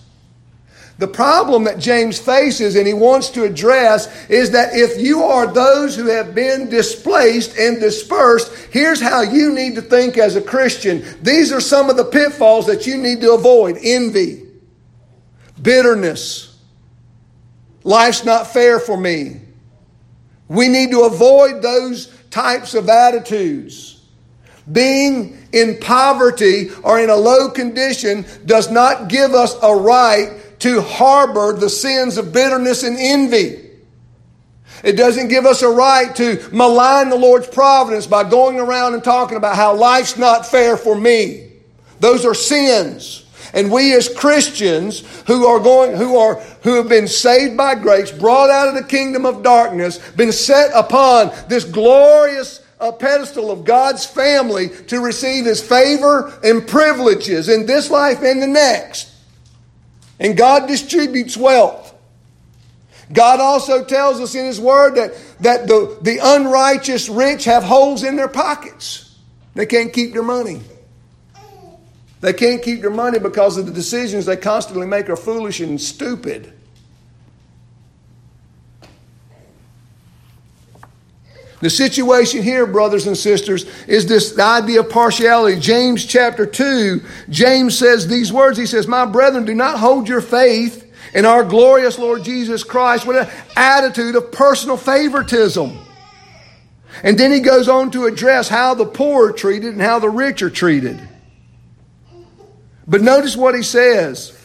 The 1.03 1.09
problem 1.09 1.65
that 1.65 1.81
James 1.81 2.21
faces 2.21 2.77
and 2.77 2.87
he 2.87 2.95
wants 2.95 3.31
to 3.31 3.43
address 3.43 4.07
is 4.31 4.53
that 4.53 4.73
if 4.73 5.01
you 5.01 5.25
are 5.25 5.53
those 5.53 5.97
who 5.97 6.07
have 6.07 6.33
been 6.33 6.71
displaced 6.71 7.59
and 7.59 7.81
dispersed, 7.81 8.55
here's 8.71 9.01
how 9.01 9.23
you 9.23 9.53
need 9.53 9.75
to 9.75 9.83
think 9.83 10.17
as 10.17 10.37
a 10.37 10.41
Christian. 10.41 11.05
These 11.21 11.53
are 11.53 11.61
some 11.61 11.91
of 11.91 11.97
the 11.97 12.05
pitfalls 12.05 12.67
that 12.67 12.87
you 12.87 12.99
need 12.99 13.21
to 13.23 13.33
avoid 13.33 13.79
envy, 13.83 14.47
bitterness, 15.61 16.57
life's 17.83 18.25
not 18.25 18.53
fair 18.53 18.79
for 18.79 18.97
me. 18.97 19.41
We 20.47 20.69
need 20.69 20.93
to 20.93 21.01
avoid 21.01 21.63
those 21.63 22.17
types 22.31 22.75
of 22.75 22.89
attitudes. 22.89 24.01
Being 24.71 25.49
in 25.51 25.79
poverty 25.81 26.71
or 26.85 27.01
in 27.01 27.11
a 27.11 27.17
low 27.17 27.51
condition 27.51 28.25
does 28.47 28.71
not 28.71 29.09
give 29.09 29.35
us 29.35 29.57
a 29.65 29.75
right 29.75 30.39
to 30.63 30.81
harbor 30.81 31.53
the 31.53 31.69
sins 31.69 32.17
of 32.17 32.33
bitterness 32.33 32.85
and 32.85 32.97
envy. 32.99 33.71
It 34.85 34.93
doesn't 34.93 35.29
give 35.29 35.45
us 35.45 35.63
a 35.63 35.69
right 35.69 36.15
to 36.17 36.49
malign 36.53 37.11
the 37.11 37.17
Lord's 37.17 37.49
providence 37.49 38.07
by 38.07 38.29
going 38.29 38.59
around 38.59 38.95
and 38.95 39.03
talking 39.03 39.37
about 39.37 39.57
how 39.57 39.75
life's 39.75 40.17
not 40.17 40.47
fair 40.47 40.77
for 40.77 40.95
me. 40.95 41.51
Those 41.99 42.25
are 42.25 42.35
sins. 42.35 43.25
And 43.55 43.71
we 43.71 43.93
as 43.95 44.09
Christians 44.09 45.01
who 45.27 45.47
are 45.47 45.61
going, 45.61 45.97
who 45.97 46.17
are, 46.17 46.37
who 46.63 46.77
have 46.77 46.89
been 46.89 47.09
saved 47.09 47.57
by 47.57 47.75
grace, 47.75 48.11
brought 48.11 48.51
out 48.51 48.69
of 48.69 48.75
the 48.75 48.85
kingdom 48.85 49.27
of 49.27 49.43
darkness, 49.43 49.99
been 50.13 50.33
set 50.33 50.71
upon 50.75 51.33
this 51.49 51.65
glorious 51.65 52.65
uh, 52.81 52.93
pedestal 52.93 53.51
of 53.51 53.65
God's 53.65 54.07
family 54.07 54.69
to 54.87 55.01
receive 55.01 55.45
His 55.45 55.61
favor 55.61 56.33
and 56.43 56.67
privileges 56.67 57.49
in 57.49 57.67
this 57.67 57.91
life 57.91 58.23
and 58.23 58.41
the 58.41 58.47
next. 58.47 59.12
And 60.23 60.37
God 60.37 60.69
distributes 60.69 61.37
wealth. 61.37 61.93
God 63.13 63.41
also 63.41 63.85
tells 63.85 64.21
us 64.21 64.37
in 64.37 64.47
His 64.47 64.61
Word 64.61 64.95
that, 64.95 65.13
that 65.41 65.67
the, 65.67 65.99
the 66.01 66.21
unrighteous 66.23 67.09
rich 67.09 67.45
have 67.45 67.65
holes 67.65 68.05
in 68.05 68.15
their 68.15 68.29
pockets. 68.29 69.19
They 69.55 69.67
can't 69.67 69.93
keep 69.93 70.13
their 70.13 70.23
money. 70.23 70.63
They 72.21 72.33
can't 72.33 72.63
keep 72.63 72.83
their 72.83 72.91
money 72.91 73.19
because 73.19 73.59
of 73.59 73.67
the 73.67 73.73
decisions 73.73 74.25
they 74.25 74.37
constantly 74.37 74.87
make 74.87 75.11
are 75.11 75.17
foolish 75.17 75.59
and 75.59 75.79
stupid. 75.81 76.53
The 81.63 81.71
situation 81.71 82.43
here, 82.43 82.67
brothers 82.67 83.07
and 83.07 83.17
sisters, 83.17 83.67
is 83.87 84.05
this 84.07 84.37
idea 84.37 84.81
of 84.81 84.91
partiality. 84.91 85.61
James 85.61 86.05
chapter 86.05 86.45
2, 86.45 87.01
James 87.31 87.79
says 87.79 88.09
these 88.09 88.33
words. 88.33 88.59
He 88.59 88.67
says, 88.67 88.89
My 88.89 89.07
brethren, 89.07 89.45
do 89.45 89.55
not 89.55 89.79
hold 89.79 90.09
your 90.09 90.21
faith 90.21 90.93
in 91.15 91.25
our 91.25 91.45
glorious 91.45 92.01
Lord 92.01 92.25
Jesus 92.25 92.65
Christ 92.65 93.07
with 93.07 93.17
an 93.17 93.33
attitude 93.55 94.17
of 94.17 94.33
personal 94.33 94.77
favoritism. 94.77 95.79
And 97.05 97.17
then 97.17 97.31
he 97.31 97.39
goes 97.39 97.69
on 97.69 97.93
to 97.93 98.07
address 98.07 98.49
how 98.49 98.75
the 98.75 98.85
poor 98.85 99.29
are 99.29 99.33
treated 99.33 99.73
and 99.73 99.81
how 99.81 100.01
the 100.01 100.11
rich 100.11 100.43
are 100.43 100.51
treated. 100.51 101.01
But 102.89 103.03
notice 103.03 103.37
what 103.37 103.55
he 103.55 103.63
says. 103.63 104.37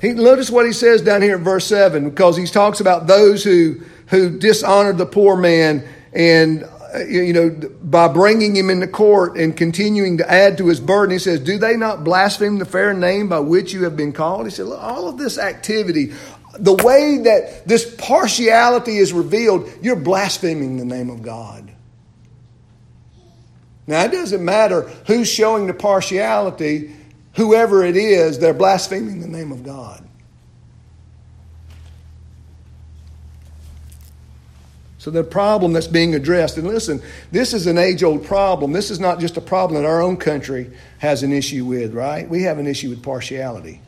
He, 0.00 0.12
notice 0.12 0.50
what 0.50 0.66
he 0.66 0.72
says 0.72 1.02
down 1.02 1.22
here 1.22 1.36
in 1.36 1.44
verse 1.44 1.66
7 1.66 2.08
because 2.08 2.36
he 2.36 2.46
talks 2.46 2.80
about 2.80 3.06
those 3.06 3.42
who 3.42 3.80
who 4.08 4.38
dishonored 4.38 4.96
the 4.96 5.06
poor 5.06 5.36
man 5.36 5.86
and 6.12 6.64
uh, 6.94 7.00
you 7.00 7.32
know 7.32 7.50
by 7.82 8.08
bringing 8.08 8.56
him 8.56 8.70
into 8.70 8.86
court 8.86 9.36
and 9.36 9.56
continuing 9.56 10.18
to 10.18 10.30
add 10.30 10.56
to 10.58 10.68
his 10.68 10.80
burden 10.80 11.12
he 11.12 11.18
says 11.18 11.40
do 11.40 11.58
they 11.58 11.76
not 11.76 12.04
blaspheme 12.04 12.58
the 12.58 12.64
fair 12.64 12.94
name 12.94 13.28
by 13.28 13.40
which 13.40 13.72
you 13.72 13.84
have 13.84 13.96
been 13.96 14.12
called? 14.12 14.46
He 14.46 14.50
said 14.50 14.66
Look, 14.66 14.80
all 14.80 15.08
of 15.08 15.18
this 15.18 15.38
activity 15.38 16.12
the 16.58 16.74
way 16.74 17.18
that 17.24 17.66
this 17.66 17.94
partiality 17.96 18.98
is 18.98 19.12
revealed 19.12 19.68
you're 19.82 19.96
blaspheming 19.96 20.76
the 20.76 20.84
name 20.84 21.10
of 21.10 21.22
god. 21.22 21.72
Now 23.88 24.04
it 24.04 24.12
doesn't 24.12 24.44
matter 24.44 24.82
who's 25.06 25.28
showing 25.28 25.66
the 25.66 25.74
partiality 25.74 26.94
whoever 27.38 27.82
it 27.82 27.96
is 27.96 28.38
they're 28.38 28.52
blaspheming 28.52 29.20
the 29.20 29.26
name 29.26 29.50
of 29.50 29.64
god 29.64 30.04
So 34.98 35.12
the 35.12 35.22
problem 35.22 35.72
that's 35.72 35.86
being 35.86 36.14
addressed, 36.14 36.58
and 36.58 36.66
listen, 36.66 37.00
this 37.30 37.54
is 37.54 37.66
an 37.66 37.78
age 37.78 38.02
old 38.02 38.26
problem. 38.26 38.72
This 38.72 38.90
is 38.90 38.98
not 38.98 39.20
just 39.20 39.36
a 39.36 39.40
problem 39.40 39.80
that 39.80 39.88
our 39.88 40.02
own 40.02 40.16
country 40.16 40.70
has 40.98 41.22
an 41.22 41.32
issue 41.32 41.64
with, 41.64 41.94
right? 41.94 42.28
We 42.28 42.42
have 42.42 42.58
an 42.58 42.66
issue 42.66 42.90
with 42.90 43.02
partiality, 43.02 43.80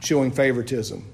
showing 0.00 0.30
favoritism. 0.30 1.04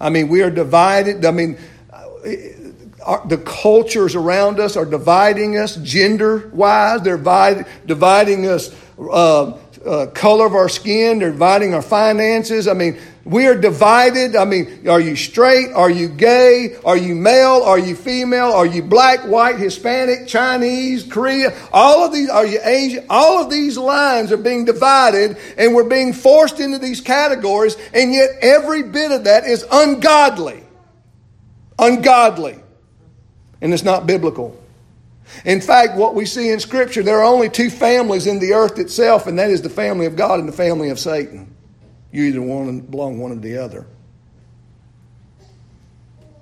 I 0.00 0.10
mean, 0.10 0.28
we 0.28 0.42
are 0.42 0.50
divided. 0.50 1.24
I 1.24 1.30
mean, 1.30 1.56
uh, 1.90 3.26
the 3.26 3.38
cultures 3.38 4.16
around 4.16 4.58
us 4.58 4.76
are 4.76 4.84
dividing 4.84 5.56
us 5.56 5.76
gender 5.76 6.50
wise, 6.52 7.00
they're 7.02 7.64
dividing 7.86 8.46
us. 8.46 8.74
Uh, 8.98 9.58
uh, 9.84 10.06
color 10.14 10.46
of 10.46 10.54
our 10.54 10.68
skin, 10.68 11.18
they're 11.18 11.32
dividing 11.32 11.74
our 11.74 11.82
finances. 11.82 12.68
I 12.68 12.74
mean, 12.74 12.98
we 13.24 13.46
are 13.46 13.56
divided. 13.56 14.36
I 14.36 14.44
mean, 14.44 14.88
are 14.88 15.00
you 15.00 15.16
straight? 15.16 15.72
Are 15.72 15.90
you 15.90 16.08
gay? 16.08 16.76
Are 16.84 16.96
you 16.96 17.14
male? 17.14 17.62
Are 17.64 17.78
you 17.78 17.94
female? 17.94 18.52
Are 18.52 18.66
you 18.66 18.82
black, 18.82 19.20
white, 19.20 19.58
Hispanic, 19.58 20.26
Chinese, 20.26 21.04
Korea? 21.04 21.56
All 21.72 22.04
of 22.04 22.12
these, 22.12 22.28
are 22.28 22.46
you 22.46 22.60
Asian? 22.62 23.06
All 23.10 23.42
of 23.42 23.50
these 23.50 23.78
lines 23.78 24.32
are 24.32 24.36
being 24.36 24.64
divided 24.64 25.36
and 25.56 25.74
we're 25.74 25.88
being 25.88 26.12
forced 26.12 26.60
into 26.60 26.78
these 26.78 27.00
categories, 27.00 27.76
and 27.94 28.12
yet 28.12 28.30
every 28.40 28.82
bit 28.82 29.12
of 29.12 29.24
that 29.24 29.44
is 29.44 29.64
ungodly. 29.70 30.62
Ungodly. 31.78 32.58
And 33.60 33.72
it's 33.72 33.84
not 33.84 34.06
biblical. 34.06 34.61
In 35.44 35.60
fact, 35.60 35.96
what 35.96 36.14
we 36.14 36.26
see 36.26 36.50
in 36.50 36.60
Scripture, 36.60 37.02
there 37.02 37.20
are 37.20 37.24
only 37.24 37.48
two 37.48 37.70
families 37.70 38.26
in 38.26 38.38
the 38.38 38.52
earth 38.52 38.78
itself, 38.78 39.26
and 39.26 39.38
that 39.38 39.50
is 39.50 39.62
the 39.62 39.70
family 39.70 40.06
of 40.06 40.16
God 40.16 40.40
and 40.40 40.48
the 40.48 40.52
family 40.52 40.90
of 40.90 40.98
Satan. 40.98 41.54
You 42.10 42.24
either 42.24 42.40
belong 42.40 43.18
one 43.18 43.32
or 43.32 43.36
the 43.36 43.58
other. 43.58 43.86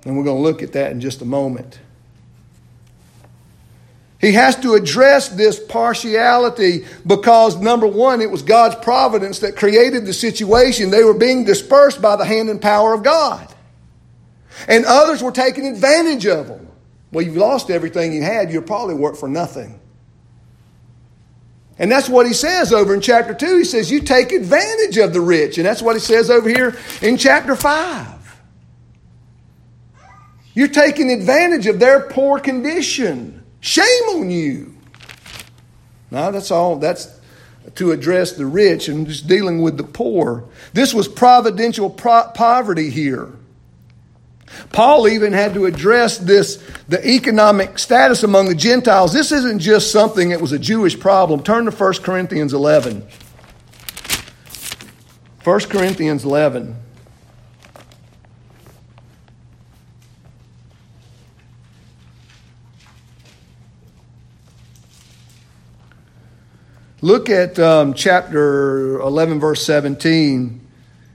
And 0.05 0.17
we're 0.17 0.23
going 0.23 0.37
to 0.37 0.43
look 0.43 0.63
at 0.63 0.73
that 0.73 0.91
in 0.91 0.99
just 0.99 1.21
a 1.21 1.25
moment. 1.25 1.79
He 4.19 4.33
has 4.33 4.55
to 4.57 4.75
address 4.75 5.29
this 5.29 5.59
partiality 5.59 6.85
because, 7.07 7.57
number 7.57 7.87
one, 7.87 8.21
it 8.21 8.29
was 8.29 8.43
God's 8.43 8.75
providence 8.75 9.39
that 9.39 9.55
created 9.55 10.05
the 10.05 10.13
situation. 10.13 10.91
They 10.91 11.03
were 11.03 11.15
being 11.15 11.43
dispersed 11.43 12.01
by 12.01 12.15
the 12.17 12.25
hand 12.25 12.49
and 12.49 12.61
power 12.61 12.93
of 12.93 13.01
God. 13.01 13.51
And 14.67 14.85
others 14.85 15.23
were 15.23 15.31
taking 15.31 15.65
advantage 15.65 16.27
of 16.27 16.47
them. 16.47 16.67
Well, 17.11 17.25
you've 17.25 17.37
lost 17.37 17.69
everything 17.69 18.13
you 18.13 18.23
had, 18.23 18.51
you'll 18.51 18.61
probably 18.63 18.95
work 18.95 19.15
for 19.15 19.27
nothing. 19.27 19.79
And 21.77 21.91
that's 21.91 22.07
what 22.07 22.27
he 22.27 22.33
says 22.33 22.71
over 22.71 22.93
in 22.93 23.01
chapter 23.01 23.33
2. 23.33 23.57
He 23.57 23.63
says, 23.63 23.89
You 23.89 24.01
take 24.01 24.31
advantage 24.31 24.97
of 24.97 25.13
the 25.13 25.21
rich. 25.21 25.57
And 25.57 25.65
that's 25.65 25.81
what 25.81 25.95
he 25.95 25.99
says 25.99 26.29
over 26.29 26.47
here 26.47 26.77
in 27.01 27.17
chapter 27.17 27.55
5. 27.55 28.41
You're 30.53 30.67
taking 30.67 31.11
advantage 31.11 31.65
of 31.65 31.79
their 31.79 32.01
poor 32.01 32.39
condition. 32.39 33.43
Shame 33.61 34.03
on 34.09 34.29
you. 34.29 34.75
Now, 36.11 36.29
that's 36.29 36.51
all. 36.51 36.75
That's 36.75 37.19
to 37.75 37.91
address 37.91 38.33
the 38.33 38.45
rich 38.45 38.87
and 38.87 39.07
just 39.07 39.27
dealing 39.27 39.61
with 39.61 39.77
the 39.77 39.83
poor. 39.83 40.45
This 40.73 40.93
was 40.93 41.07
providential 41.07 41.89
pro- 41.89 42.29
poverty 42.33 42.89
here. 42.89 43.31
Paul 44.71 45.07
even 45.07 45.33
had 45.33 45.53
to 45.55 45.65
address 45.65 46.17
this, 46.17 46.63
the 46.87 47.05
economic 47.07 47.77
status 47.77 48.23
among 48.23 48.47
the 48.47 48.55
Gentiles. 48.55 49.13
This 49.13 49.31
isn't 49.31 49.59
just 49.59 49.91
something 49.91 50.29
that 50.29 50.41
was 50.41 50.51
a 50.51 50.59
Jewish 50.59 50.99
problem. 50.99 51.43
Turn 51.43 51.65
to 51.65 51.71
1 51.71 51.93
Corinthians 51.95 52.53
11. 52.53 53.05
1 55.43 55.59
Corinthians 55.61 56.23
11. 56.23 56.75
Look 67.03 67.31
at 67.31 67.57
um, 67.57 67.95
chapter 67.95 68.99
11, 68.99 69.39
verse 69.39 69.65
17 69.65 70.60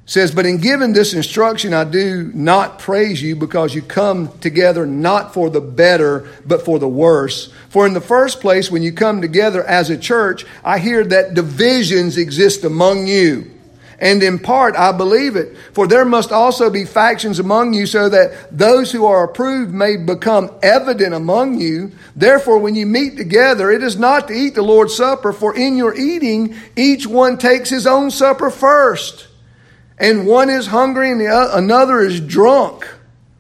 says, 0.07 0.33
But 0.33 0.47
in 0.47 0.59
giving 0.59 0.93
this 0.93 1.13
instruction, 1.13 1.75
I 1.75 1.85
do 1.85 2.31
not 2.33 2.79
praise 2.79 3.21
you 3.21 3.37
because 3.37 3.75
you 3.75 3.83
come 3.83 4.37
together 4.39 4.87
not 4.87 5.35
for 5.35 5.51
the 5.51 5.61
better, 5.61 6.29
but 6.47 6.65
for 6.65 6.79
the 6.79 6.89
worse. 6.89 7.53
For 7.69 7.87
in 7.87 7.93
the 7.93 8.01
first 8.01 8.41
place, 8.41 8.71
when 8.71 8.83
you 8.83 8.93
come 8.93 9.21
together 9.21 9.63
as 9.65 9.91
a 9.91 9.99
church, 9.99 10.47
I 10.65 10.79
hear 10.79 11.05
that 11.05 11.35
divisions 11.35 12.17
exist 12.17 12.65
among 12.65 13.09
you. 13.09 13.51
And 13.99 14.23
in 14.23 14.39
part, 14.39 14.77
I 14.77 14.93
believe 14.93 15.37
it. 15.37 15.57
For 15.73 15.87
there 15.87 16.05
must 16.05 16.31
also 16.31 16.69
be 16.69 16.85
factions 16.85 17.39
among 17.39 17.73
you 17.73 17.87
so 17.87 18.11
that 18.11 18.57
those 18.57 18.93
who 18.93 19.07
are 19.07 19.25
approved 19.25 19.73
may 19.73 19.97
become 19.97 20.51
evident 20.63 21.15
among 21.15 21.59
you. 21.61 21.93
Therefore, 22.15 22.59
when 22.59 22.75
you 22.75 22.85
meet 22.85 23.17
together, 23.17 23.71
it 23.71 23.83
is 23.83 23.99
not 23.99 24.29
to 24.29 24.35
eat 24.35 24.55
the 24.55 24.63
Lord's 24.63 24.95
Supper, 24.95 25.33
for 25.33 25.57
in 25.57 25.79
your 25.79 25.95
eating, 25.95 26.55
each 26.77 27.07
one 27.07 27.39
takes 27.39 27.71
his 27.71 27.87
own 27.87 28.11
supper 28.11 28.51
first. 28.51 29.29
And 29.99 30.27
one 30.27 30.51
is 30.51 30.67
hungry 30.67 31.11
and 31.11 31.21
the 31.21 31.29
other, 31.29 31.59
another 31.59 32.01
is 32.01 32.21
drunk. 32.21 32.87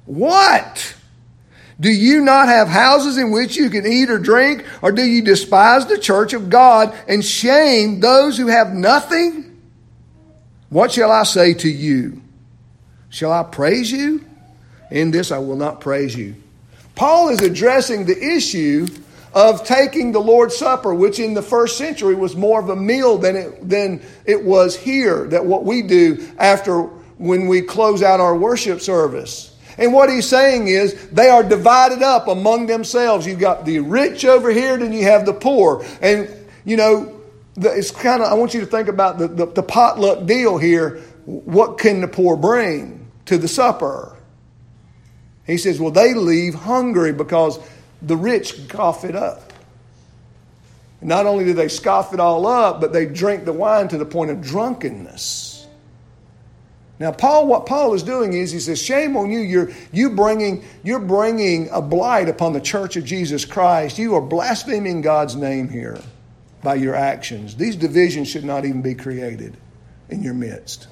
What? 0.06 0.94
Do 1.78 1.90
you 1.90 2.22
not 2.22 2.48
have 2.48 2.68
houses 2.68 3.18
in 3.18 3.30
which 3.30 3.56
you 3.56 3.68
can 3.68 3.86
eat 3.86 4.08
or 4.08 4.18
drink? 4.18 4.64
Or 4.80 4.92
do 4.92 5.04
you 5.04 5.22
despise 5.22 5.86
the 5.86 5.98
church 5.98 6.32
of 6.32 6.48
God 6.48 6.96
and 7.06 7.24
shame 7.24 8.00
those 8.00 8.38
who 8.38 8.46
have 8.46 8.72
nothing? 8.72 9.60
What 10.70 10.92
shall 10.92 11.12
I 11.12 11.24
say 11.24 11.52
to 11.54 11.68
you? 11.68 12.22
Shall 13.10 13.32
I 13.32 13.42
praise 13.42 13.92
you? 13.92 14.24
In 14.90 15.10
this 15.10 15.30
I 15.30 15.38
will 15.38 15.56
not 15.56 15.80
praise 15.80 16.16
you. 16.16 16.36
Paul 16.94 17.28
is 17.28 17.42
addressing 17.42 18.06
the 18.06 18.18
issue 18.18 18.86
of 19.36 19.64
taking 19.64 20.12
the 20.12 20.18
Lord's 20.18 20.56
Supper, 20.56 20.94
which 20.94 21.20
in 21.20 21.34
the 21.34 21.42
first 21.42 21.76
century 21.76 22.14
was 22.14 22.34
more 22.34 22.58
of 22.58 22.70
a 22.70 22.74
meal 22.74 23.18
than 23.18 23.36
it, 23.36 23.68
than 23.68 24.02
it 24.24 24.42
was 24.42 24.74
here, 24.74 25.26
that 25.26 25.44
what 25.44 25.62
we 25.62 25.82
do 25.82 26.26
after 26.38 26.84
when 27.18 27.46
we 27.46 27.60
close 27.60 28.02
out 28.02 28.18
our 28.18 28.34
worship 28.34 28.80
service. 28.80 29.54
And 29.76 29.92
what 29.92 30.08
he's 30.08 30.26
saying 30.26 30.68
is 30.68 31.10
they 31.10 31.28
are 31.28 31.42
divided 31.42 32.02
up 32.02 32.28
among 32.28 32.64
themselves. 32.64 33.26
You've 33.26 33.38
got 33.38 33.66
the 33.66 33.80
rich 33.80 34.24
over 34.24 34.50
here, 34.50 34.78
then 34.78 34.94
you 34.94 35.02
have 35.02 35.26
the 35.26 35.34
poor. 35.34 35.84
And, 36.00 36.30
you 36.64 36.78
know, 36.78 37.20
it's 37.58 37.90
kind 37.90 38.22
of, 38.22 38.32
I 38.32 38.34
want 38.34 38.54
you 38.54 38.60
to 38.60 38.66
think 38.66 38.88
about 38.88 39.18
the, 39.18 39.28
the, 39.28 39.46
the 39.46 39.62
potluck 39.62 40.24
deal 40.24 40.56
here. 40.56 41.02
What 41.26 41.76
can 41.76 42.00
the 42.00 42.08
poor 42.08 42.38
bring 42.38 43.10
to 43.26 43.36
the 43.36 43.48
supper? 43.48 44.16
He 45.46 45.58
says, 45.58 45.78
well, 45.78 45.90
they 45.90 46.14
leave 46.14 46.54
hungry 46.54 47.12
because 47.12 47.58
the 48.02 48.16
rich 48.16 48.64
scoff 48.64 49.04
it 49.04 49.16
up. 49.16 49.52
Not 51.02 51.26
only 51.26 51.44
do 51.44 51.52
they 51.52 51.68
scoff 51.68 52.14
it 52.14 52.20
all 52.20 52.46
up, 52.46 52.80
but 52.80 52.92
they 52.92 53.06
drink 53.06 53.44
the 53.44 53.52
wine 53.52 53.88
to 53.88 53.98
the 53.98 54.06
point 54.06 54.30
of 54.30 54.40
drunkenness. 54.40 55.66
Now, 56.98 57.12
Paul, 57.12 57.46
what 57.46 57.66
Paul 57.66 57.92
is 57.92 58.02
doing 58.02 58.32
is 58.32 58.52
he 58.52 58.58
says, 58.58 58.80
"Shame 58.80 59.16
on 59.16 59.30
you! 59.30 59.40
You're 59.40 59.70
you 59.92 60.10
bringing 60.10 60.64
you're 60.82 60.98
bringing 60.98 61.68
a 61.70 61.82
blight 61.82 62.28
upon 62.28 62.54
the 62.54 62.60
church 62.60 62.96
of 62.96 63.04
Jesus 63.04 63.44
Christ. 63.44 63.98
You 63.98 64.14
are 64.14 64.22
blaspheming 64.22 65.02
God's 65.02 65.36
name 65.36 65.68
here 65.68 65.98
by 66.62 66.76
your 66.76 66.94
actions. 66.94 67.56
These 67.56 67.76
divisions 67.76 68.28
should 68.28 68.44
not 68.44 68.64
even 68.64 68.80
be 68.80 68.94
created 68.94 69.58
in 70.08 70.22
your 70.22 70.34
midst." 70.34 70.88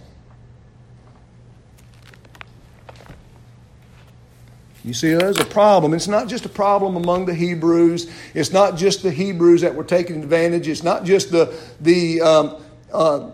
You 4.84 4.92
see, 4.92 5.14
there's 5.14 5.38
a 5.38 5.46
problem. 5.46 5.94
It's 5.94 6.08
not 6.08 6.28
just 6.28 6.44
a 6.44 6.48
problem 6.50 6.94
among 6.96 7.24
the 7.24 7.34
Hebrews. 7.34 8.10
It's 8.34 8.52
not 8.52 8.76
just 8.76 9.02
the 9.02 9.10
Hebrews 9.10 9.62
that 9.62 9.74
were 9.74 9.84
taking 9.84 10.22
advantage. 10.22 10.68
It's 10.68 10.82
not 10.82 11.04
just 11.04 11.32
the 11.32 11.58
the 11.80 12.20
um, 12.20 12.62
uh, 12.92 13.30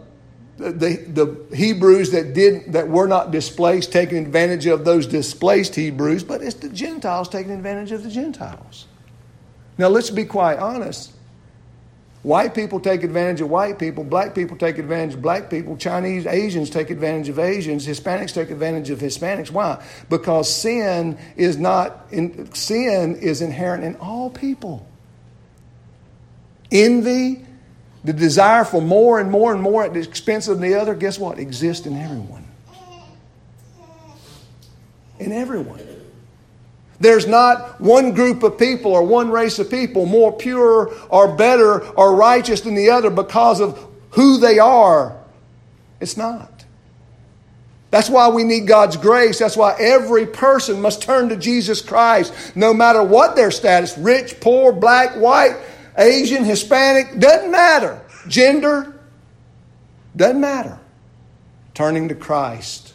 the, 0.56 0.96
the 1.48 1.56
Hebrews 1.56 2.12
that 2.12 2.34
did 2.34 2.72
that 2.72 2.88
were 2.88 3.08
not 3.08 3.32
displaced 3.32 3.90
taking 3.90 4.18
advantage 4.18 4.66
of 4.66 4.84
those 4.84 5.06
displaced 5.06 5.74
Hebrews, 5.74 6.22
but 6.22 6.40
it's 6.40 6.54
the 6.54 6.68
Gentiles 6.68 7.28
taking 7.28 7.52
advantage 7.52 7.90
of 7.90 8.04
the 8.04 8.10
Gentiles. 8.10 8.86
Now 9.76 9.88
let's 9.88 10.10
be 10.10 10.24
quite 10.24 10.58
honest. 10.58 11.12
White 12.22 12.54
people 12.54 12.80
take 12.80 13.02
advantage 13.02 13.40
of 13.40 13.48
white 13.48 13.78
people. 13.78 14.04
Black 14.04 14.34
people 14.34 14.56
take 14.56 14.76
advantage 14.76 15.14
of 15.14 15.22
black 15.22 15.48
people. 15.48 15.76
Chinese, 15.78 16.26
Asians 16.26 16.68
take 16.68 16.90
advantage 16.90 17.30
of 17.30 17.38
Asians. 17.38 17.86
Hispanics 17.86 18.34
take 18.34 18.50
advantage 18.50 18.90
of 18.90 18.98
Hispanics. 18.98 19.50
Why? 19.50 19.82
Because 20.10 20.54
sin 20.54 21.18
is 21.36 21.56
not 21.56 22.06
in, 22.10 22.52
sin 22.52 23.16
is 23.16 23.40
inherent 23.40 23.84
in 23.84 23.96
all 23.96 24.28
people. 24.28 24.86
Envy, 26.70 27.46
the 28.04 28.12
desire 28.12 28.64
for 28.64 28.82
more 28.82 29.18
and 29.18 29.30
more 29.30 29.52
and 29.52 29.62
more 29.62 29.84
at 29.84 29.94
the 29.94 30.00
expense 30.00 30.46
of 30.46 30.60
the 30.60 30.74
other, 30.74 30.94
guess 30.94 31.18
what? 31.18 31.38
Exists 31.38 31.86
in 31.86 31.96
everyone. 31.96 32.46
In 35.18 35.32
everyone. 35.32 35.89
There's 37.00 37.26
not 37.26 37.80
one 37.80 38.12
group 38.12 38.42
of 38.42 38.58
people 38.58 38.92
or 38.92 39.02
one 39.02 39.30
race 39.30 39.58
of 39.58 39.70
people 39.70 40.04
more 40.04 40.36
pure 40.36 40.92
or 41.08 41.34
better 41.34 41.80
or 41.94 42.14
righteous 42.14 42.60
than 42.60 42.74
the 42.74 42.90
other 42.90 43.08
because 43.08 43.60
of 43.60 43.86
who 44.10 44.36
they 44.36 44.58
are. 44.58 45.18
It's 45.98 46.18
not. 46.18 46.64
That's 47.90 48.10
why 48.10 48.28
we 48.28 48.44
need 48.44 48.68
God's 48.68 48.96
grace. 48.96 49.38
That's 49.38 49.56
why 49.56 49.76
every 49.80 50.26
person 50.26 50.80
must 50.80 51.02
turn 51.02 51.30
to 51.30 51.36
Jesus 51.36 51.80
Christ, 51.80 52.54
no 52.54 52.72
matter 52.72 53.02
what 53.02 53.34
their 53.34 53.50
status 53.50 53.98
rich, 53.98 54.38
poor, 54.40 54.72
black, 54.72 55.16
white, 55.16 55.56
Asian, 55.98 56.44
Hispanic, 56.44 57.18
doesn't 57.18 57.50
matter. 57.50 58.00
Gender, 58.28 58.94
doesn't 60.14 60.40
matter. 60.40 60.78
Turning 61.74 62.08
to 62.08 62.14
Christ 62.14 62.94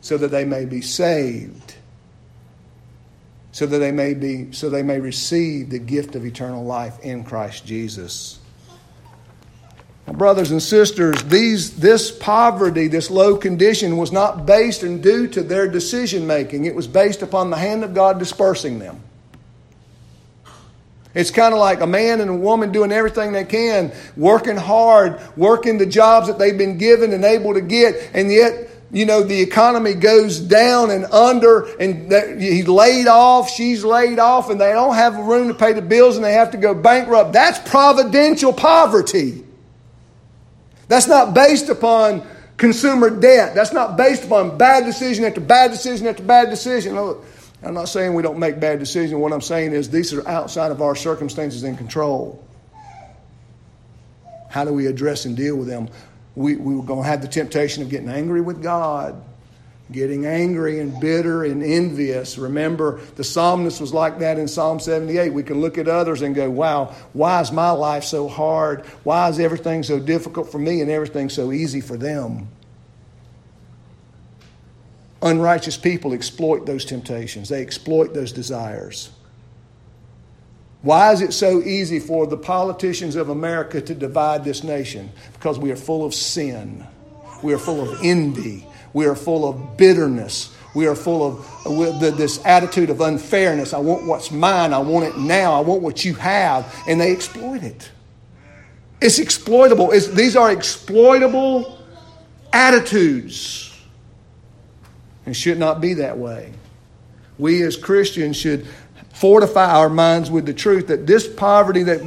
so 0.00 0.16
that 0.18 0.28
they 0.28 0.44
may 0.44 0.64
be 0.64 0.80
saved 0.80 1.63
so 3.54 3.66
that 3.66 3.78
they 3.78 3.92
may 3.92 4.14
be 4.14 4.50
so 4.50 4.68
they 4.68 4.82
may 4.82 4.98
receive 4.98 5.70
the 5.70 5.78
gift 5.78 6.16
of 6.16 6.26
eternal 6.26 6.64
life 6.64 6.98
in 7.04 7.22
Christ 7.22 7.64
Jesus. 7.64 8.40
Now, 10.08 10.14
brothers 10.14 10.50
and 10.50 10.60
sisters, 10.60 11.22
these, 11.22 11.76
this 11.76 12.10
poverty, 12.10 12.88
this 12.88 13.12
low 13.12 13.36
condition 13.36 13.96
was 13.96 14.10
not 14.10 14.44
based 14.44 14.82
and 14.82 15.00
due 15.00 15.28
to 15.28 15.40
their 15.40 15.68
decision 15.68 16.26
making. 16.26 16.64
It 16.64 16.74
was 16.74 16.88
based 16.88 17.22
upon 17.22 17.50
the 17.50 17.56
hand 17.56 17.84
of 17.84 17.94
God 17.94 18.18
dispersing 18.18 18.80
them. 18.80 19.00
It's 21.14 21.30
kind 21.30 21.54
of 21.54 21.60
like 21.60 21.80
a 21.80 21.86
man 21.86 22.20
and 22.20 22.28
a 22.28 22.34
woman 22.34 22.72
doing 22.72 22.90
everything 22.90 23.30
they 23.30 23.44
can, 23.44 23.92
working 24.16 24.56
hard, 24.56 25.20
working 25.36 25.78
the 25.78 25.86
jobs 25.86 26.26
that 26.26 26.40
they've 26.40 26.58
been 26.58 26.76
given 26.76 27.12
and 27.12 27.24
able 27.24 27.54
to 27.54 27.60
get, 27.60 28.10
and 28.14 28.32
yet 28.32 28.68
you 28.90 29.06
know, 29.06 29.22
the 29.22 29.40
economy 29.40 29.94
goes 29.94 30.38
down 30.38 30.90
and 30.90 31.04
under, 31.06 31.64
and 31.78 32.40
he's 32.40 32.68
laid 32.68 33.06
off, 33.06 33.50
she's 33.50 33.84
laid 33.84 34.18
off, 34.18 34.50
and 34.50 34.60
they 34.60 34.72
don't 34.72 34.94
have 34.94 35.18
a 35.18 35.22
room 35.22 35.48
to 35.48 35.54
pay 35.54 35.72
the 35.72 35.82
bills 35.82 36.16
and 36.16 36.24
they 36.24 36.32
have 36.32 36.52
to 36.52 36.56
go 36.56 36.74
bankrupt. 36.74 37.32
That's 37.32 37.58
providential 37.68 38.52
poverty. 38.52 39.44
That's 40.88 41.08
not 41.08 41.34
based 41.34 41.70
upon 41.70 42.26
consumer 42.56 43.10
debt. 43.10 43.54
That's 43.54 43.72
not 43.72 43.96
based 43.96 44.24
upon 44.24 44.58
bad 44.58 44.84
decision 44.84 45.24
after 45.24 45.40
bad 45.40 45.70
decision 45.70 46.06
after 46.06 46.22
bad 46.22 46.50
decision. 46.50 46.94
Look, 46.94 47.24
I'm 47.62 47.74
not 47.74 47.88
saying 47.88 48.14
we 48.14 48.22
don't 48.22 48.38
make 48.38 48.60
bad 48.60 48.78
decisions. 48.78 49.14
What 49.14 49.32
I'm 49.32 49.40
saying 49.40 49.72
is 49.72 49.90
these 49.90 50.12
are 50.12 50.26
outside 50.28 50.70
of 50.70 50.82
our 50.82 50.94
circumstances 50.94 51.62
and 51.62 51.76
control. 51.78 52.44
How 54.50 54.64
do 54.64 54.72
we 54.72 54.86
address 54.86 55.24
and 55.24 55.36
deal 55.36 55.56
with 55.56 55.66
them? 55.66 55.88
We, 56.36 56.56
we 56.56 56.74
were 56.74 56.82
going 56.82 57.02
to 57.02 57.08
have 57.08 57.22
the 57.22 57.28
temptation 57.28 57.82
of 57.82 57.88
getting 57.88 58.08
angry 58.08 58.40
with 58.40 58.62
God, 58.62 59.22
getting 59.92 60.26
angry 60.26 60.80
and 60.80 60.98
bitter 61.00 61.44
and 61.44 61.62
envious. 61.62 62.38
Remember, 62.38 63.00
the 63.16 63.24
psalmist 63.24 63.80
was 63.80 63.94
like 63.94 64.18
that 64.18 64.38
in 64.38 64.48
Psalm 64.48 64.80
78. 64.80 65.32
We 65.32 65.42
can 65.42 65.60
look 65.60 65.78
at 65.78 65.86
others 65.86 66.22
and 66.22 66.34
go, 66.34 66.50
wow, 66.50 66.94
why 67.12 67.40
is 67.40 67.52
my 67.52 67.70
life 67.70 68.04
so 68.04 68.28
hard? 68.28 68.84
Why 69.04 69.28
is 69.28 69.38
everything 69.38 69.82
so 69.82 70.00
difficult 70.00 70.50
for 70.50 70.58
me 70.58 70.80
and 70.80 70.90
everything 70.90 71.28
so 71.28 71.52
easy 71.52 71.80
for 71.80 71.96
them? 71.96 72.48
Unrighteous 75.22 75.78
people 75.78 76.12
exploit 76.12 76.66
those 76.66 76.84
temptations, 76.84 77.48
they 77.48 77.62
exploit 77.62 78.12
those 78.12 78.32
desires. 78.32 79.10
Why 80.84 81.14
is 81.14 81.22
it 81.22 81.32
so 81.32 81.62
easy 81.62 81.98
for 81.98 82.26
the 82.26 82.36
politicians 82.36 83.16
of 83.16 83.30
America 83.30 83.80
to 83.80 83.94
divide 83.94 84.44
this 84.44 84.62
nation? 84.62 85.10
Because 85.32 85.58
we 85.58 85.72
are 85.72 85.76
full 85.76 86.04
of 86.04 86.12
sin. 86.12 86.86
We 87.42 87.54
are 87.54 87.58
full 87.58 87.80
of 87.80 88.00
envy. 88.02 88.66
We 88.92 89.06
are 89.06 89.16
full 89.16 89.48
of 89.48 89.78
bitterness. 89.78 90.54
We 90.74 90.86
are 90.86 90.94
full 90.94 91.24
of 91.64 92.00
this 92.18 92.44
attitude 92.44 92.90
of 92.90 93.00
unfairness. 93.00 93.72
I 93.72 93.78
want 93.78 94.06
what's 94.06 94.30
mine. 94.30 94.74
I 94.74 94.78
want 94.78 95.06
it 95.06 95.16
now. 95.16 95.54
I 95.54 95.60
want 95.60 95.80
what 95.80 96.04
you 96.04 96.12
have. 96.16 96.70
And 96.86 97.00
they 97.00 97.12
exploit 97.12 97.62
it. 97.62 97.90
It's 99.00 99.18
exploitable. 99.18 99.90
It's, 99.90 100.08
these 100.08 100.36
are 100.36 100.52
exploitable 100.52 101.78
attitudes. 102.52 103.74
It 105.24 105.34
should 105.34 105.58
not 105.58 105.80
be 105.80 105.94
that 105.94 106.18
way. 106.18 106.52
We 107.38 107.62
as 107.62 107.76
Christians 107.78 108.36
should 108.36 108.66
fortify 109.14 109.70
our 109.70 109.88
minds 109.88 110.30
with 110.30 110.44
the 110.44 110.52
truth 110.52 110.88
that 110.88 111.06
this 111.06 111.26
poverty 111.26 111.84
that 111.84 112.02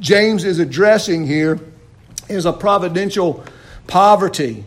James 0.00 0.44
is 0.44 0.60
addressing 0.60 1.26
here 1.26 1.60
is 2.28 2.46
a 2.46 2.52
providential 2.52 3.44
poverty. 3.86 4.64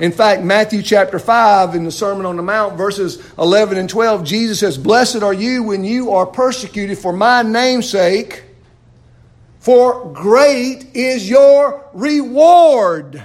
In 0.00 0.10
fact, 0.10 0.42
Matthew 0.42 0.82
chapter 0.82 1.20
5 1.20 1.76
in 1.76 1.84
the 1.84 1.92
Sermon 1.92 2.26
on 2.26 2.36
the 2.36 2.42
Mount, 2.42 2.76
verses 2.76 3.22
11 3.38 3.78
and 3.78 3.88
12, 3.88 4.24
Jesus 4.24 4.58
says, 4.58 4.76
Blessed 4.76 5.22
are 5.22 5.32
you 5.32 5.62
when 5.62 5.84
you 5.84 6.10
are 6.10 6.26
persecuted 6.26 6.98
for 6.98 7.12
my 7.12 7.42
name's 7.42 7.88
sake, 7.88 8.42
for 9.60 10.12
great 10.12 10.96
is 10.96 11.30
your 11.30 11.88
reward. 11.94 13.22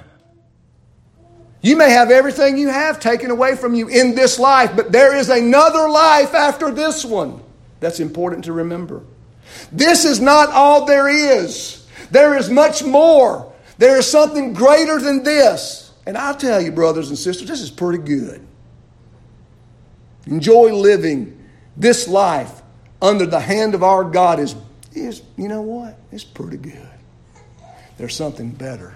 You 1.61 1.75
may 1.75 1.89
have 1.89 2.11
everything 2.11 2.57
you 2.57 2.69
have 2.69 2.99
taken 2.99 3.31
away 3.31 3.55
from 3.55 3.73
you 3.73 3.87
in 3.87 4.13
this 4.13 4.37
life, 4.37 4.75
but 4.75 4.91
there 4.91 5.15
is 5.15 5.29
another 5.29 5.89
life 5.89 6.35
after 6.35 6.71
this 6.71 7.03
one. 7.03 7.41
That's 7.79 7.99
important 7.99 8.45
to 8.45 8.53
remember. 8.53 9.03
This 9.71 10.05
is 10.05 10.19
not 10.19 10.49
all 10.49 10.85
there 10.85 11.07
is. 11.09 11.87
There 12.11 12.37
is 12.37 12.49
much 12.49 12.83
more. 12.83 13.51
There 13.77 13.97
is 13.97 14.07
something 14.07 14.53
greater 14.53 14.99
than 14.99 15.23
this. 15.23 15.91
And 16.05 16.17
I'll 16.17 16.35
tell 16.35 16.61
you, 16.61 16.71
brothers 16.71 17.09
and 17.09 17.17
sisters, 17.17 17.47
this 17.47 17.61
is 17.61 17.71
pretty 17.71 18.03
good. 18.03 18.45
Enjoy 20.25 20.73
living 20.73 21.39
this 21.77 22.07
life 22.07 22.61
under 23.01 23.25
the 23.25 23.39
hand 23.39 23.73
of 23.73 23.83
our 23.83 24.03
God 24.03 24.39
is, 24.39 24.55
is 24.93 25.21
you 25.37 25.47
know 25.47 25.61
what? 25.61 25.97
It's 26.11 26.23
pretty 26.23 26.57
good. 26.57 26.89
There's 27.97 28.15
something 28.15 28.51
better. 28.51 28.95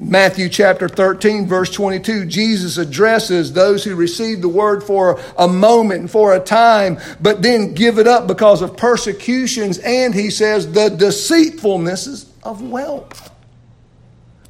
Matthew 0.00 0.48
chapter 0.48 0.88
13, 0.88 1.46
verse 1.46 1.70
22, 1.70 2.24
Jesus 2.24 2.78
addresses 2.78 3.52
those 3.52 3.84
who 3.84 3.94
receive 3.94 4.42
the 4.42 4.48
word 4.48 4.82
for 4.82 5.20
a 5.38 5.46
moment 5.46 6.00
and 6.00 6.10
for 6.10 6.34
a 6.34 6.40
time, 6.40 6.98
but 7.20 7.42
then 7.42 7.74
give 7.74 7.98
it 7.98 8.08
up 8.08 8.26
because 8.26 8.60
of 8.60 8.76
persecutions, 8.76 9.78
and 9.78 10.12
he 10.12 10.30
says 10.30 10.72
the 10.72 10.88
deceitfulness 10.88 12.26
of 12.42 12.60
wealth. 12.60 13.30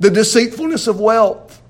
The 0.01 0.11
deceitfulness 0.11 0.87
of 0.87 0.99
wealth. 0.99 1.61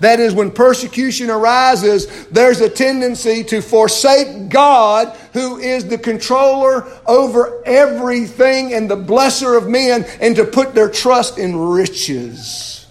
That 0.00 0.18
is, 0.18 0.32
when 0.32 0.50
persecution 0.50 1.28
arises, 1.28 2.26
there's 2.28 2.62
a 2.62 2.70
tendency 2.70 3.44
to 3.44 3.60
forsake 3.60 4.48
God, 4.48 5.14
who 5.34 5.58
is 5.58 5.86
the 5.86 5.98
controller 5.98 6.86
over 7.06 7.62
everything 7.66 8.72
and 8.72 8.90
the 8.90 8.96
blesser 8.96 9.56
of 9.56 9.68
men, 9.68 10.06
and 10.18 10.34
to 10.36 10.46
put 10.46 10.74
their 10.74 10.88
trust 10.88 11.36
in 11.36 11.54
riches. 11.56 12.81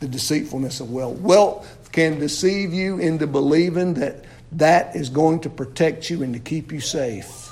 The 0.00 0.08
deceitfulness 0.08 0.80
of 0.80 0.90
wealth. 0.90 1.18
Wealth 1.18 1.90
can 1.92 2.18
deceive 2.18 2.72
you 2.72 2.98
into 2.98 3.26
believing 3.26 3.94
that 3.94 4.24
that 4.52 4.96
is 4.96 5.08
going 5.08 5.40
to 5.40 5.50
protect 5.50 6.08
you 6.08 6.22
and 6.22 6.32
to 6.34 6.40
keep 6.40 6.72
you 6.72 6.80
safe. 6.80 7.50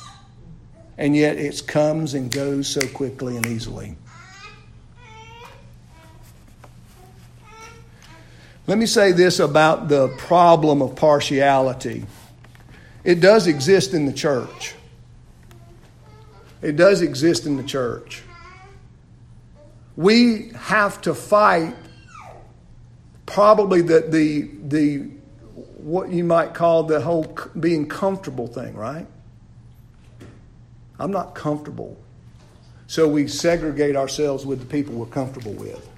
And 0.99 1.15
yet 1.15 1.37
it 1.37 1.67
comes 1.67 2.15
and 2.15 2.31
goes 2.31 2.69
so 2.69 2.87
quickly 2.89 3.37
and 3.37 3.47
easily. 3.47 3.97
Let 8.67 8.79
me 8.79 8.87
say 8.87 9.13
this 9.13 9.39
about 9.39 9.89
the 9.89 10.09
problem 10.19 10.83
of 10.83 10.97
partiality. 10.97 12.05
It 13.05 13.21
does 13.21 13.47
exist 13.47 13.95
in 13.95 14.07
the 14.07 14.13
church. 14.13 14.75
It 16.63 16.75
does 16.75 17.01
exist 17.01 17.47
in 17.47 17.57
the 17.57 17.63
church. 17.63 18.23
We 19.95 20.51
have 20.57 21.01
to 21.03 21.15
fight 21.15 21.77
probably 23.27 23.83
the, 23.83 24.01
the, 24.01 24.51
the 24.63 24.99
what 25.77 26.11
you 26.11 26.25
might 26.25 26.55
call 26.55 26.83
the 26.85 27.01
whole 27.01 27.37
being 27.59 27.89
comfortable 27.89 28.47
thing, 28.47 28.75
right? 28.75 29.07
I'm 30.99 31.11
not 31.11 31.35
comfortable. 31.35 31.97
So 32.87 33.09
we 33.09 33.29
segregate 33.29 33.97
ourselves 33.97 34.47
with 34.47 34.61
the 34.61 34.67
people 34.67 34.95
we're 34.95 35.07
comfortable 35.07 35.53
with. 35.53 35.89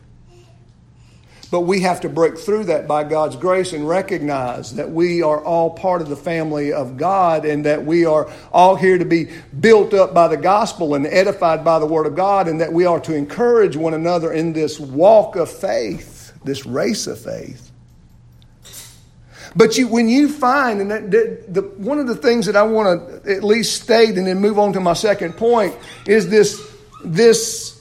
But 1.51 1.63
we 1.63 1.81
have 1.81 2.03
to 2.03 2.11
break 2.11 2.37
through 2.37 2.65
that 2.65 2.87
by 2.87 3.05
God's 3.05 3.37
grace 3.37 3.73
and 3.73 3.89
recognize 3.89 4.75
that 4.75 4.91
we 4.91 5.23
are 5.23 5.43
all 5.43 5.71
part 5.71 6.03
of 6.03 6.11
the 6.11 6.17
family 6.17 6.73
of 6.75 6.99
God 6.99 7.47
and 7.47 7.65
that 7.65 7.87
we 7.87 8.05
are 8.05 8.31
all 8.53 8.77
here 8.77 8.99
to 8.99 9.05
be 9.07 9.31
built 9.59 9.95
up 9.95 10.13
by 10.13 10.29
the 10.29 10.37
gospel 10.37 10.95
and 10.95 11.07
edified 11.07 11.65
by 11.65 11.79
the 11.79 11.87
Word 11.87 12.07
of 12.07 12.15
God 12.15 12.49
and 12.49 12.61
that 12.61 12.73
we 12.73 12.85
are 12.85 13.01
to 13.01 13.15
encourage 13.15 13.77
one 13.77 13.95
another 13.95 14.31
in 14.33 14.53
this 14.53 14.79
walk 14.79 15.37
of 15.37 15.51
faith, 15.51 16.18
this 16.45 16.67
race 16.67 17.07
of 17.07 17.19
faith. 17.19 17.71
But 19.57 19.79
you, 19.79 19.89
when 19.89 20.09
you 20.09 20.29
find, 20.29 20.81
and 20.81 20.91
that, 20.91 21.11
the, 21.53 21.63
one 21.63 21.99
of 21.99 22.07
the 22.07 22.15
things 22.15 22.47
that 22.47 22.57
I 22.57 22.63
want 22.63 23.25
to 23.25 23.37
at 23.37 23.43
least 23.43 23.83
state 23.83 24.19
and 24.19 24.27
then 24.27 24.39
move 24.39 24.59
on 24.59 24.73
to 24.75 24.81
my 24.81 24.93
second 24.93 25.37
point 25.37 25.75
is 26.07 26.29
this, 26.29 26.61
this 27.05 27.79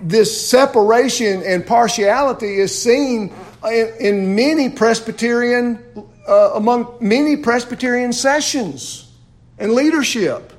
this 0.00 0.48
separation 0.48 1.42
and 1.42 1.66
partiality 1.66 2.58
is 2.58 2.76
seen 2.80 3.32
in, 3.64 3.92
in 3.98 4.34
many 4.34 4.68
Presbyterian, 4.68 5.82
uh, 6.28 6.52
among 6.54 6.96
many 7.00 7.36
Presbyterian 7.36 8.12
sessions 8.12 9.10
and 9.58 9.72
leadership. 9.72 10.52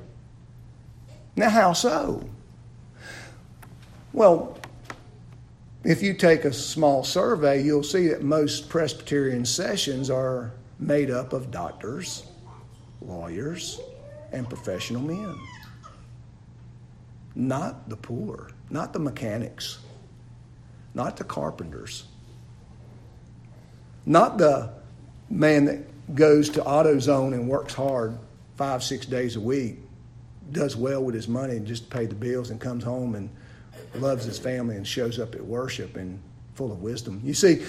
Now, 1.36 1.48
how 1.48 1.72
so? 1.72 2.28
Well, 4.12 4.58
if 5.84 6.02
you 6.02 6.14
take 6.14 6.44
a 6.44 6.52
small 6.52 7.04
survey, 7.04 7.62
you'll 7.62 7.82
see 7.82 8.08
that 8.08 8.22
most 8.22 8.68
Presbyterian 8.68 9.44
sessions 9.44 10.10
are 10.10 10.52
made 10.78 11.10
up 11.10 11.32
of 11.32 11.50
doctors, 11.50 12.24
lawyers, 13.00 13.80
and 14.32 14.48
professional 14.48 15.02
men, 15.02 15.36
not 17.34 17.88
the 17.88 17.96
poor 17.96 18.50
not 18.70 18.92
the 18.92 18.98
mechanics, 18.98 19.78
not 20.94 21.16
the 21.16 21.24
carpenters, 21.24 22.04
not 24.06 24.38
the 24.38 24.70
man 25.28 25.64
that 25.64 26.14
goes 26.14 26.48
to 26.50 26.60
AutoZone 26.60 27.34
and 27.34 27.48
works 27.48 27.74
hard 27.74 28.16
five, 28.56 28.82
six 28.82 29.06
days 29.06 29.36
a 29.36 29.40
week, 29.40 29.78
does 30.52 30.76
well 30.76 31.02
with 31.02 31.14
his 31.14 31.28
money 31.28 31.56
and 31.56 31.66
just 31.66 31.90
pay 31.90 32.06
the 32.06 32.14
bills 32.14 32.50
and 32.50 32.60
comes 32.60 32.84
home 32.84 33.14
and 33.14 33.30
loves 33.94 34.24
his 34.24 34.38
family 34.38 34.76
and 34.76 34.86
shows 34.86 35.18
up 35.18 35.34
at 35.34 35.44
worship 35.44 35.96
and 35.96 36.20
full 36.54 36.72
of 36.72 36.82
wisdom. 36.82 37.20
You 37.24 37.34
see, 37.34 37.64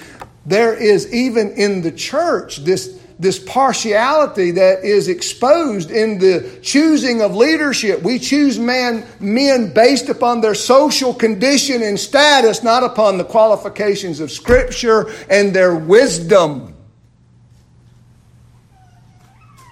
there 0.45 0.73
is 0.73 1.13
even 1.13 1.51
in 1.51 1.81
the 1.81 1.91
church 1.91 2.57
this 2.57 2.99
this 3.21 3.37
partiality 3.37 4.49
that 4.49 4.83
is 4.83 5.07
exposed 5.07 5.91
in 5.91 6.17
the 6.17 6.59
choosing 6.63 7.21
of 7.21 7.35
leadership. 7.35 8.01
We 8.01 8.17
choose 8.17 8.57
man, 8.57 9.05
men 9.19 9.71
based 9.73 10.09
upon 10.09 10.41
their 10.41 10.55
social 10.55 11.13
condition 11.13 11.83
and 11.83 11.99
status, 11.99 12.63
not 12.63 12.83
upon 12.83 13.19
the 13.19 13.23
qualifications 13.23 14.19
of 14.21 14.31
Scripture 14.31 15.13
and 15.29 15.53
their 15.53 15.75
wisdom. 15.75 16.75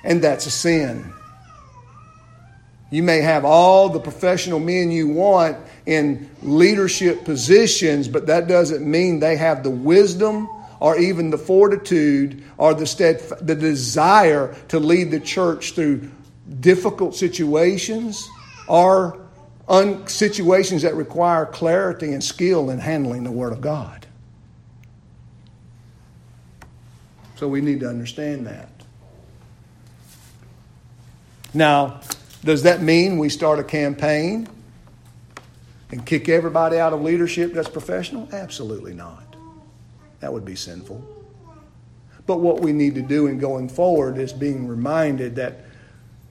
And 0.04 0.22
that's 0.22 0.46
a 0.46 0.52
sin. 0.52 1.12
You 2.92 3.04
may 3.04 3.22
have 3.22 3.46
all 3.46 3.90
the 3.90 4.00
professional 4.00 4.60
men 4.60 4.90
you 4.90 5.08
want 5.10 5.58
in 5.86 6.30
leadership 6.42 7.24
positions, 7.24 8.08
but 8.08 8.28
that 8.28 8.48
doesn't 8.48 8.90
mean 8.90 9.20
they 9.20 9.38
have 9.38 9.64
the 9.64 9.70
wisdom 9.70 10.50
or 10.80 10.98
even 10.98 11.30
the 11.30 11.38
fortitude 11.38 12.44
or 12.58 12.74
the, 12.74 12.86
steadf- 12.86 13.46
the 13.46 13.56
desire 13.56 14.56
to 14.70 14.80
lead 14.80 15.12
the 15.12 15.20
church 15.20 15.74
through 15.74 16.10
difficult 16.60 17.16
situations 17.16 18.28
or 18.68 19.20
un- 19.68 20.08
situations 20.08 20.82
that 20.82 20.96
require 20.96 21.46
clarity 21.46 22.14
and 22.14 22.24
skill 22.24 22.70
in 22.72 22.80
handling 22.80 23.24
the 23.24 23.32
Word 23.32 23.54
of 23.54 23.62
God. 23.62 24.08
So 27.36 27.48
we 27.48 27.62
need 27.62 27.82
to 27.82 27.90
understand 27.90 28.48
that. 28.48 28.70
Now, 31.54 32.02
does 32.44 32.64
that 32.64 32.82
mean 32.82 33.18
we 33.18 33.30
start 33.30 33.60
a 33.60 33.64
campaign 33.64 34.48
and 35.92 36.06
kick 36.06 36.30
everybody 36.30 36.78
out 36.78 36.94
of 36.94 37.02
leadership 37.02 37.54
that's 37.54 37.70
professional? 37.70 38.30
Absolutely 38.32 38.94
not. 38.94 39.36
That 40.20 40.32
would 40.32 40.46
be 40.46 40.56
sinful. 40.56 41.04
But 42.26 42.42
what 42.42 42.62
we 42.62 42.74
need 42.74 42.96
to 42.96 43.02
do 43.02 43.28
in 43.28 43.40
going 43.40 43.70
forward 43.70 44.18
is 44.18 44.32
being 44.32 44.68
reminded 44.68 45.36
that 45.38 45.66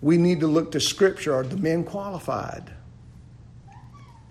we 0.00 0.16
need 0.16 0.40
to 0.40 0.46
look 0.46 0.70
to 0.72 0.80
Scripture. 0.80 1.34
Are 1.34 1.42
the 1.42 1.56
men 1.56 1.84
qualified? 1.84 2.70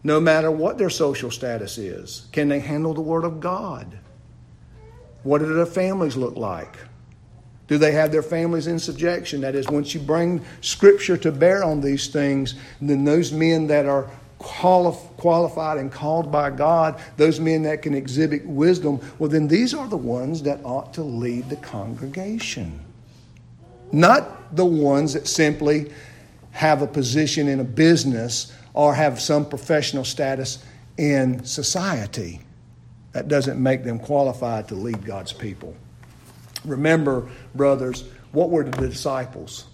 No 0.03 0.19
matter 0.21 0.49
what 0.49 0.77
their 0.77 0.89
social 0.89 1.29
status 1.29 1.77
is, 1.77 2.27
can 2.31 2.47
they 2.47 2.59
handle 2.59 2.93
the 2.93 3.01
Word 3.01 3.25
of 3.25 3.41
God? 3.41 3.99
What 5.23 5.39
do 5.39 5.53
their 5.53 5.65
families 5.65 6.15
look 6.15 6.37
like? 6.37 6.77
Do 7.67 7.77
they 7.77 7.91
have 7.91 8.11
their 8.11 8.23
families 8.23 8.67
in 8.67 8.79
subjection? 8.79 9.41
That 9.41 9.55
is, 9.55 9.67
once 9.67 9.93
you 9.93 9.99
bring 9.99 10.43
Scripture 10.61 11.17
to 11.17 11.31
bear 11.31 11.63
on 11.63 11.81
these 11.81 12.07
things, 12.07 12.55
then 12.79 13.03
those 13.03 13.31
men 13.31 13.67
that 13.67 13.85
are 13.85 14.09
qualified 14.39 15.77
and 15.77 15.91
called 15.91 16.31
by 16.31 16.49
God, 16.49 17.01
those 17.17 17.39
men 17.39 17.63
that 17.63 17.81
can 17.81 17.93
exhibit 17.93 18.45
wisdom, 18.45 19.01
well, 19.19 19.29
then 19.29 19.47
these 19.47 19.73
are 19.73 19.87
the 19.87 19.97
ones 19.97 20.43
that 20.43 20.63
ought 20.63 20.93
to 20.93 21.03
lead 21.03 21.49
the 21.49 21.55
congregation. 21.57 22.79
Not 23.91 24.55
the 24.55 24.65
ones 24.65 25.13
that 25.13 25.27
simply 25.27 25.91
have 26.51 26.81
a 26.81 26.87
position 26.87 27.47
in 27.47 27.59
a 27.59 27.63
business 27.65 28.53
or 28.73 28.93
have 28.93 29.19
some 29.19 29.47
professional 29.47 30.05
status 30.05 30.63
in 30.97 31.43
society. 31.43 32.41
That 33.13 33.27
doesn't 33.27 33.61
make 33.61 33.83
them 33.83 33.99
qualified 33.99 34.67
to 34.67 34.75
lead 34.75 35.03
God's 35.05 35.33
people. 35.33 35.75
Remember, 36.67 37.29
brothers, 37.55 38.03
what 38.31 38.49
were 38.49 38.63
the 38.63 38.87
disciples? 38.87 39.65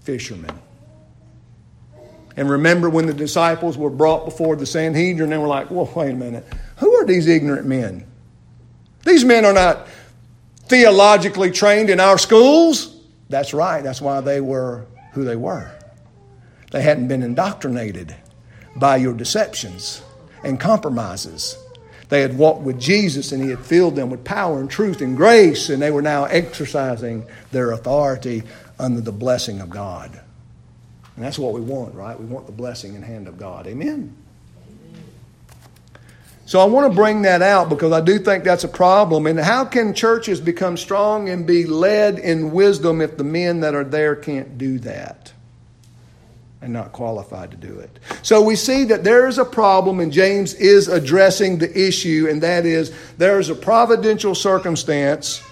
Fishermen. 0.00 0.58
And 2.36 2.48
remember 2.48 2.88
when 2.88 3.06
the 3.06 3.14
disciples 3.14 3.76
were 3.76 3.90
brought 3.90 4.24
before 4.24 4.56
the 4.56 4.64
Sanhedrin, 4.64 5.30
they 5.30 5.38
were 5.38 5.48
like, 5.48 5.70
well, 5.70 5.90
wait 5.94 6.12
a 6.12 6.14
minute. 6.14 6.46
Who 6.76 6.94
are 6.94 7.04
these 7.04 7.26
ignorant 7.26 7.66
men? 7.66 8.06
These 9.04 9.24
men 9.24 9.44
are 9.44 9.52
not 9.52 9.88
theologically 10.66 11.50
trained 11.50 11.90
in 11.90 12.00
our 12.00 12.16
schools. 12.16 12.96
That's 13.28 13.52
right. 13.52 13.82
That's 13.82 14.00
why 14.00 14.20
they 14.20 14.40
were 14.40 14.86
who 15.12 15.24
they 15.24 15.36
were. 15.36 15.70
They 16.70 16.82
hadn't 16.82 17.08
been 17.08 17.22
indoctrinated 17.22 18.14
by 18.76 18.96
your 18.96 19.12
deceptions 19.12 20.02
and 20.44 20.58
compromises. 20.58 21.56
They 22.10 22.20
had 22.20 22.36
walked 22.36 22.62
with 22.62 22.78
Jesus 22.78 23.32
and 23.32 23.42
he 23.42 23.50
had 23.50 23.60
filled 23.60 23.96
them 23.96 24.10
with 24.10 24.24
power 24.24 24.60
and 24.60 24.68
truth 24.68 25.00
and 25.00 25.16
grace, 25.16 25.70
and 25.70 25.80
they 25.80 25.90
were 25.90 26.02
now 26.02 26.24
exercising 26.24 27.24
their 27.52 27.70
authority 27.70 28.42
under 28.78 29.00
the 29.00 29.12
blessing 29.12 29.60
of 29.60 29.70
God. 29.70 30.20
And 31.16 31.24
that's 31.24 31.38
what 31.38 31.52
we 31.52 31.60
want, 31.60 31.94
right? 31.94 32.18
We 32.18 32.26
want 32.26 32.46
the 32.46 32.52
blessing 32.52 32.96
and 32.96 33.04
hand 33.04 33.28
of 33.28 33.38
God. 33.38 33.66
Amen. 33.66 34.16
So 36.46 36.58
I 36.58 36.64
want 36.64 36.90
to 36.90 36.96
bring 36.96 37.22
that 37.22 37.42
out 37.42 37.68
because 37.68 37.92
I 37.92 38.00
do 38.00 38.18
think 38.18 38.42
that's 38.42 38.64
a 38.64 38.68
problem. 38.68 39.28
And 39.28 39.38
how 39.38 39.64
can 39.64 39.94
churches 39.94 40.40
become 40.40 40.76
strong 40.76 41.28
and 41.28 41.46
be 41.46 41.64
led 41.64 42.18
in 42.18 42.50
wisdom 42.50 43.00
if 43.00 43.16
the 43.16 43.22
men 43.22 43.60
that 43.60 43.76
are 43.76 43.84
there 43.84 44.16
can't 44.16 44.58
do 44.58 44.80
that? 44.80 45.32
And 46.62 46.72
not 46.72 46.92
qualified 46.92 47.50
to 47.50 47.56
do 47.56 47.78
it. 47.78 47.98
So 48.22 48.42
we 48.42 48.56
see 48.56 48.84
that 48.84 49.02
there 49.02 49.26
is 49.26 49.38
a 49.38 49.44
problem, 49.44 50.00
and 50.00 50.12
James 50.12 50.54
is 50.54 50.88
addressing 50.88 51.58
the 51.58 51.88
issue, 51.88 52.28
and 52.30 52.42
that 52.42 52.66
is 52.66 52.92
there 53.16 53.38
is 53.38 53.48
a 53.48 53.54
providential 53.54 54.34
circumstance 54.34 55.42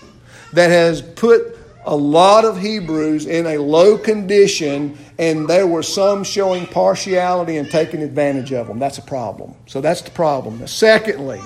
that 0.53 0.71
has 0.71 1.01
put 1.03 1.57
a 1.87 1.97
lot 1.97 2.45
of 2.45 2.61
Hebrews 2.61 3.27
in 3.27 3.47
a 3.47 3.57
low 3.57 3.97
condition, 3.97 4.99
and 5.19 5.49
there 5.49 5.67
were 5.67 5.83
some 5.83 6.23
showing 6.25 6.67
partiality 6.67 7.57
and 7.57 7.71
taking 7.71 8.03
advantage 8.03 8.53
of 8.53 8.67
them. 8.67 8.79
That's 8.79 8.99
a 8.99 9.03
problem. 9.03 9.55
So 9.67 9.81
that's 9.81 10.03
the 10.03 10.11
problem. 10.11 10.61
Now, 10.61 10.67
secondly, 10.67 11.41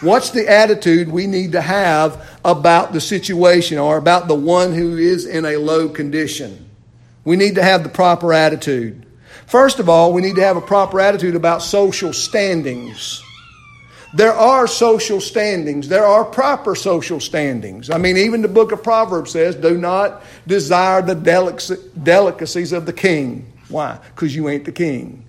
what's 0.00 0.30
the 0.30 0.48
attitude 0.48 1.08
we 1.08 1.26
need 1.26 1.50
to 1.52 1.60
have 1.60 2.38
about 2.44 2.92
the 2.92 3.00
situation 3.00 3.78
or 3.78 3.96
about 3.96 4.28
the 4.28 4.36
one 4.36 4.72
who 4.72 4.96
is 4.96 5.26
in 5.26 5.44
a 5.44 5.56
low 5.56 5.88
condition? 5.88 6.68
We 7.24 7.34
need 7.34 7.56
to 7.56 7.64
have 7.64 7.82
the 7.82 7.88
proper 7.88 8.32
attitude. 8.32 9.04
First 9.48 9.78
of 9.78 9.88
all, 9.88 10.12
we 10.12 10.20
need 10.20 10.36
to 10.36 10.42
have 10.42 10.56
a 10.56 10.60
proper 10.60 11.00
attitude 11.00 11.34
about 11.34 11.62
social 11.62 12.12
standings. 12.12 13.22
There 14.14 14.32
are 14.32 14.66
social 14.66 15.20
standings. 15.20 15.88
There 15.88 16.04
are 16.04 16.24
proper 16.24 16.74
social 16.74 17.18
standings. 17.18 17.90
I 17.90 17.98
mean, 17.98 18.16
even 18.16 18.42
the 18.42 18.48
book 18.48 18.72
of 18.72 18.82
Proverbs 18.82 19.32
says, 19.32 19.54
do 19.54 19.76
not 19.76 20.22
desire 20.46 21.02
the 21.02 21.14
delicacies 21.14 22.72
of 22.72 22.86
the 22.86 22.92
king. 22.92 23.50
Why? 23.68 23.98
Because 24.14 24.34
you 24.34 24.48
ain't 24.48 24.64
the 24.64 24.72
king. 24.72 25.24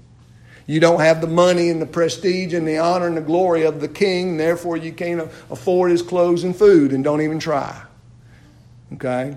You 0.65 0.79
don't 0.79 0.99
have 0.99 1.19
the 1.19 1.27
money 1.27 1.69
and 1.69 1.81
the 1.81 1.85
prestige 1.85 2.53
and 2.53 2.67
the 2.67 2.77
honor 2.77 3.07
and 3.07 3.17
the 3.17 3.21
glory 3.21 3.63
of 3.63 3.81
the 3.81 3.87
king, 3.87 4.37
therefore 4.37 4.77
you 4.77 4.93
can't 4.93 5.29
afford 5.49 5.91
his 5.91 6.01
clothes 6.01 6.43
and 6.43 6.55
food 6.55 6.93
and 6.93 7.03
don't 7.03 7.21
even 7.21 7.39
try. 7.39 7.81
Okay? 8.93 9.35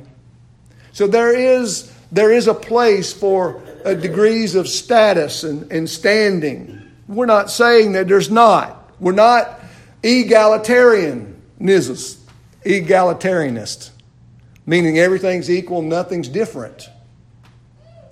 So 0.92 1.06
there 1.06 1.34
is, 1.34 1.90
there 2.12 2.30
is 2.30 2.48
a 2.48 2.54
place 2.54 3.12
for 3.12 3.62
uh, 3.84 3.94
degrees 3.94 4.54
of 4.54 4.68
status 4.68 5.44
and, 5.44 5.70
and 5.72 5.88
standing. 5.88 6.82
We're 7.08 7.26
not 7.26 7.50
saying 7.50 7.92
that 7.92 8.08
there's 8.08 8.30
not. 8.30 8.90
We're 9.00 9.12
not 9.12 9.60
egalitarianists, 10.02 12.18
egalitarianists, 12.64 13.90
meaning 14.66 14.98
everything's 14.98 15.50
equal, 15.50 15.82
nothing's 15.82 16.28
different. 16.28 16.88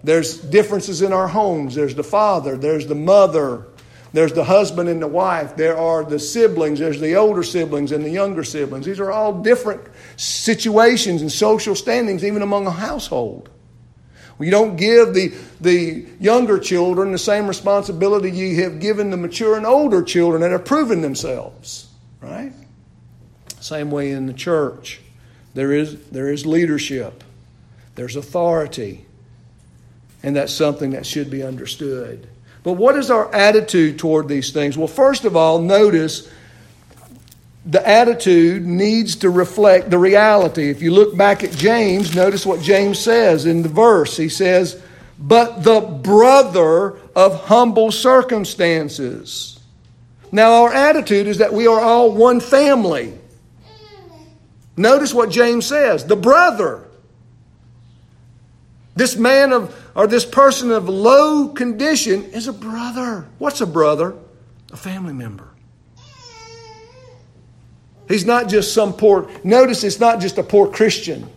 There's 0.03 0.39
differences 0.39 1.03
in 1.03 1.13
our 1.13 1.29
homes. 1.29 1.75
There's 1.75 1.95
the 1.95 2.05
father, 2.05 2.57
there's 2.57 2.87
the 2.87 2.95
mother, 2.95 3.67
there's 4.13 4.33
the 4.33 4.45
husband 4.45 4.89
and 4.89 5.01
the 5.01 5.07
wife, 5.07 5.57
there 5.57 5.77
are 5.77 6.05
the 6.05 6.19
siblings, 6.19 6.79
there's 6.79 7.01
the 7.01 7.15
older 7.15 7.43
siblings 7.43 7.93
and 7.93 8.05
the 8.05 8.11
younger 8.11 8.43
siblings. 8.43 8.87
These 8.87 8.99
are 8.99 9.13
all 9.13 9.43
different 9.43 9.83
situations 10.17 11.23
and 11.23 11.31
social 11.31 11.75
standings, 11.75 12.25
even 12.25 12.43
among 12.43 12.67
a 12.67 12.73
household. 12.73 13.51
You 14.41 14.51
don't 14.51 14.77
give 14.77 15.13
the, 15.13 15.35
the 15.61 16.07
younger 16.19 16.59
children 16.59 17.13
the 17.13 17.19
same 17.19 17.47
responsibility 17.47 18.31
you 18.31 18.63
have 18.63 18.81
given 18.81 19.11
the 19.11 19.17
mature 19.17 19.57
and 19.57 19.67
older 19.67 20.03
children 20.03 20.41
that 20.41 20.51
have 20.51 20.65
proven 20.65 21.03
themselves, 21.03 21.89
right? 22.21 22.53
Same 23.61 23.91
way 23.91 24.11
in 24.11 24.27
the 24.27 24.33
church. 24.33 25.01
There 25.53 25.73
is, 25.73 26.01
there 26.11 26.31
is 26.31 26.47
leadership, 26.47 27.23
there's 27.97 28.17
authority, 28.17 29.05
and 30.23 30.37
that's 30.37 30.53
something 30.53 30.91
that 30.91 31.05
should 31.05 31.31
be 31.31 31.43
understood. 31.43 32.27
But 32.63 32.75
what 32.75 32.97
is 32.97 33.11
our 33.11 33.35
attitude 33.35 33.99
toward 33.99 34.29
these 34.29 34.53
things? 34.53 34.77
Well, 34.77 34.87
first 34.87 35.25
of 35.25 35.37
all, 35.37 35.61
notice 35.61 36.31
the 37.65 37.87
attitude 37.87 38.65
needs 38.65 39.17
to 39.17 39.31
reflect 39.31 39.91
the 39.91 39.99
reality. 39.99 40.71
If 40.71 40.81
you 40.81 40.93
look 40.93 41.17
back 41.17 41.45
at 41.45 41.53
James, 41.53 42.15
notice 42.15 42.47
what 42.47 42.61
James 42.63 42.99
says 42.99 43.45
in 43.45 43.63
the 43.63 43.69
verse. 43.69 44.17
He 44.17 44.29
says, 44.29 44.81
But 45.19 45.63
the 45.63 45.81
brother 45.81 46.97
of 47.15 47.45
humble 47.45 47.93
circumstances. 47.93 49.61
Now, 50.33 50.63
our 50.63 50.73
attitude 50.73 51.27
is 51.27 51.39
that 51.39 51.53
we 51.53 51.67
are 51.67 51.81
all 51.81 52.13
one 52.13 52.41
family. 52.41 53.19
Notice 54.77 55.13
what 55.13 55.31
James 55.31 55.67
says 55.67 56.07
the 56.07 56.17
brother. 56.17 56.87
This 58.97 59.17
man 59.17 59.53
of, 59.53 59.77
or 59.95 60.07
this 60.07 60.25
person 60.25 60.71
of 60.71 60.89
low 60.89 61.49
condition 61.49 62.25
is 62.25 62.49
a 62.49 62.53
brother. 62.53 63.27
What's 63.39 63.61
a 63.61 63.67
brother? 63.67 64.15
A 64.73 64.77
family 64.77 65.13
member. 65.13 65.50
He's 68.11 68.27
not 68.27 68.49
just 68.49 68.75
some 68.75 68.93
poor, 68.93 69.31
notice 69.45 69.85
it's 69.85 70.01
not 70.01 70.21
just 70.21 70.37
a 70.37 70.43
poor 70.43 70.69
Christian. 70.69 71.31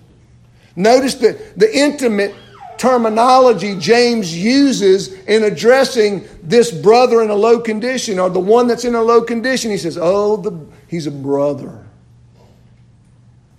Notice 0.76 1.14
that 1.16 1.58
the 1.58 1.72
intimate 1.72 2.34
terminology 2.78 3.78
James 3.78 4.36
uses 4.36 5.14
in 5.26 5.44
addressing 5.44 6.28
this 6.42 6.72
brother 6.72 7.22
in 7.22 7.30
a 7.30 7.36
low 7.36 7.60
condition 7.60 8.18
or 8.18 8.30
the 8.30 8.40
one 8.40 8.66
that's 8.66 8.86
in 8.86 8.96
a 8.96 9.02
low 9.02 9.22
condition. 9.22 9.70
He 9.70 9.78
says, 9.78 10.00
Oh, 10.02 10.38
the, 10.38 10.66
he's 10.88 11.06
a 11.06 11.12
brother. 11.12 11.86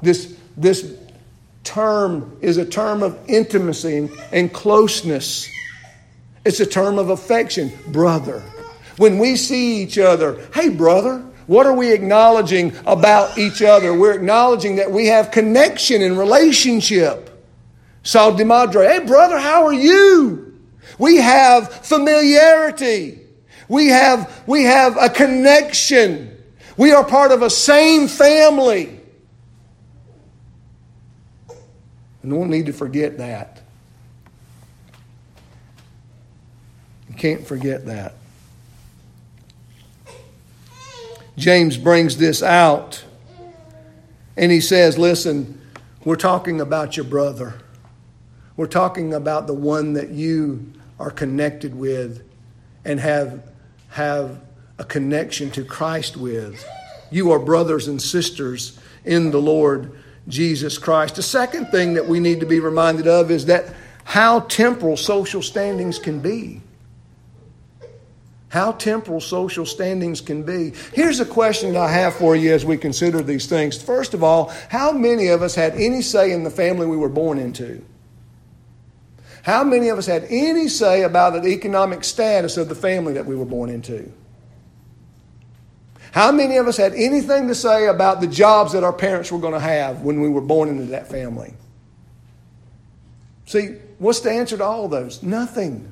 This, 0.02 0.36
this 0.56 0.98
term 1.62 2.36
is 2.40 2.56
a 2.56 2.66
term 2.66 3.04
of 3.04 3.16
intimacy 3.28 3.96
and, 3.96 4.10
and 4.32 4.52
closeness, 4.52 5.48
it's 6.44 6.58
a 6.58 6.66
term 6.66 6.98
of 6.98 7.10
affection, 7.10 7.72
brother. 7.88 8.40
When 8.96 9.18
we 9.18 9.36
see 9.36 9.82
each 9.82 9.98
other, 9.98 10.46
hey, 10.52 10.68
brother, 10.68 11.24
what 11.46 11.66
are 11.66 11.74
we 11.74 11.92
acknowledging 11.92 12.72
about 12.86 13.36
each 13.38 13.62
other? 13.62 13.92
We're 13.92 14.14
acknowledging 14.14 14.76
that 14.76 14.90
we 14.90 15.06
have 15.06 15.30
connection 15.30 16.02
and 16.02 16.18
relationship. 16.18 17.30
Sal 18.02 18.34
di 18.34 18.44
Madre, 18.44 18.86
hey 18.86 19.06
brother, 19.06 19.38
how 19.38 19.64
are 19.66 19.74
you? 19.74 20.58
We 20.98 21.16
have 21.16 21.72
familiarity. 21.86 23.20
We 23.68 23.88
have, 23.88 24.42
we 24.46 24.64
have 24.64 24.96
a 24.96 25.08
connection. 25.08 26.36
We 26.76 26.92
are 26.92 27.04
part 27.04 27.32
of 27.32 27.42
a 27.42 27.50
same 27.50 28.08
family. 28.08 29.00
And 32.22 32.38
we 32.38 32.46
need 32.46 32.66
to 32.66 32.72
forget 32.72 33.18
that. 33.18 33.62
You 37.08 37.14
can't 37.16 37.46
forget 37.46 37.86
that. 37.86 38.14
James 41.36 41.76
brings 41.76 42.16
this 42.16 42.42
out 42.42 43.04
and 44.36 44.52
he 44.52 44.60
says, 44.60 44.98
Listen, 44.98 45.60
we're 46.04 46.16
talking 46.16 46.60
about 46.60 46.96
your 46.96 47.04
brother. 47.04 47.54
We're 48.56 48.66
talking 48.66 49.14
about 49.14 49.46
the 49.46 49.54
one 49.54 49.94
that 49.94 50.10
you 50.10 50.72
are 51.00 51.10
connected 51.10 51.74
with 51.74 52.22
and 52.84 53.00
have, 53.00 53.42
have 53.88 54.40
a 54.78 54.84
connection 54.84 55.50
to 55.52 55.64
Christ 55.64 56.16
with. 56.16 56.64
You 57.10 57.32
are 57.32 57.38
brothers 57.38 57.88
and 57.88 58.00
sisters 58.00 58.78
in 59.04 59.30
the 59.30 59.40
Lord 59.40 59.98
Jesus 60.28 60.78
Christ. 60.78 61.16
The 61.16 61.22
second 61.22 61.66
thing 61.66 61.94
that 61.94 62.06
we 62.06 62.20
need 62.20 62.40
to 62.40 62.46
be 62.46 62.60
reminded 62.60 63.08
of 63.08 63.30
is 63.30 63.46
that 63.46 63.74
how 64.04 64.40
temporal 64.40 64.96
social 64.96 65.42
standings 65.42 65.98
can 65.98 66.20
be 66.20 66.60
how 68.54 68.70
temporal 68.70 69.20
social 69.20 69.66
standings 69.66 70.20
can 70.20 70.44
be. 70.44 70.72
Here's 70.92 71.18
a 71.18 71.26
question 71.26 71.72
that 71.72 71.80
I 71.80 71.90
have 71.90 72.14
for 72.14 72.36
you 72.36 72.54
as 72.54 72.64
we 72.64 72.76
consider 72.76 73.20
these 73.20 73.46
things. 73.46 73.82
First 73.82 74.14
of 74.14 74.22
all, 74.22 74.54
how 74.68 74.92
many 74.92 75.26
of 75.26 75.42
us 75.42 75.56
had 75.56 75.74
any 75.74 76.02
say 76.02 76.30
in 76.30 76.44
the 76.44 76.50
family 76.50 76.86
we 76.86 76.96
were 76.96 77.08
born 77.08 77.40
into? 77.40 77.84
How 79.42 79.64
many 79.64 79.88
of 79.88 79.98
us 79.98 80.06
had 80.06 80.24
any 80.30 80.68
say 80.68 81.02
about 81.02 81.42
the 81.42 81.48
economic 81.48 82.04
status 82.04 82.56
of 82.56 82.68
the 82.68 82.76
family 82.76 83.14
that 83.14 83.26
we 83.26 83.34
were 83.34 83.44
born 83.44 83.70
into? 83.70 84.12
How 86.12 86.30
many 86.30 86.56
of 86.56 86.68
us 86.68 86.76
had 86.76 86.94
anything 86.94 87.48
to 87.48 87.56
say 87.56 87.88
about 87.88 88.20
the 88.20 88.28
jobs 88.28 88.72
that 88.74 88.84
our 88.84 88.92
parents 88.92 89.32
were 89.32 89.40
going 89.40 89.54
to 89.54 89.58
have 89.58 90.02
when 90.02 90.20
we 90.20 90.28
were 90.28 90.40
born 90.40 90.68
into 90.68 90.84
that 90.92 91.08
family? 91.08 91.54
See, 93.46 93.78
what's 93.98 94.20
the 94.20 94.30
answer 94.30 94.56
to 94.56 94.64
all 94.64 94.86
those? 94.86 95.24
Nothing. 95.24 95.90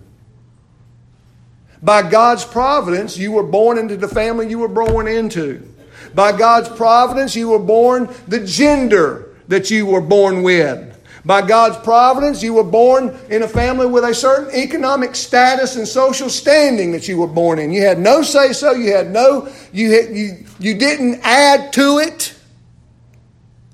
By 1.83 2.09
God's 2.09 2.45
providence, 2.45 3.18
you 3.18 3.33
were 3.33 3.42
born 3.42 3.77
into 3.77 3.97
the 3.97 4.09
family 4.09 4.49
you 4.49 4.61
were 4.61 4.68
born 4.68 5.09
into. 5.09 5.68
By 6.14 6.37
God's 6.37 6.68
providence, 6.68 7.35
you 7.35 7.49
were 7.49 7.59
born 7.59 8.09
the 8.29 8.45
gender 8.45 9.35
that 9.49 9.71
you 9.71 9.87
were 9.87 10.01
born 10.01 10.42
with. 10.42 10.88
By 11.25 11.47
God's 11.47 11.77
providence, 11.79 12.42
you 12.42 12.55
were 12.55 12.64
born 12.64 13.16
in 13.31 13.42
a 13.42 13.49
family 13.49 13.87
with 13.87 14.05
a 14.05 14.14
certain 14.14 14.55
economic 14.55 15.14
status 15.14 15.77
and 15.77 15.87
social 15.87 16.29
standing 16.29 16.92
that 16.92 17.07
you 17.07 17.18
were 17.18 17.29
born 17.29 17.59
in. 17.59 17.73
You 17.73 17.83
had 17.83 17.99
no 17.99 18.23
say 18.23 18.53
so, 18.53 18.73
you 18.73 18.92
had 18.92 19.11
no, 19.11 19.49
you, 19.73 19.92
had, 19.92 20.16
you, 20.16 20.45
you 20.59 20.75
didn't 20.75 21.21
add 21.23 21.73
to 21.75 21.99
it 21.99 22.35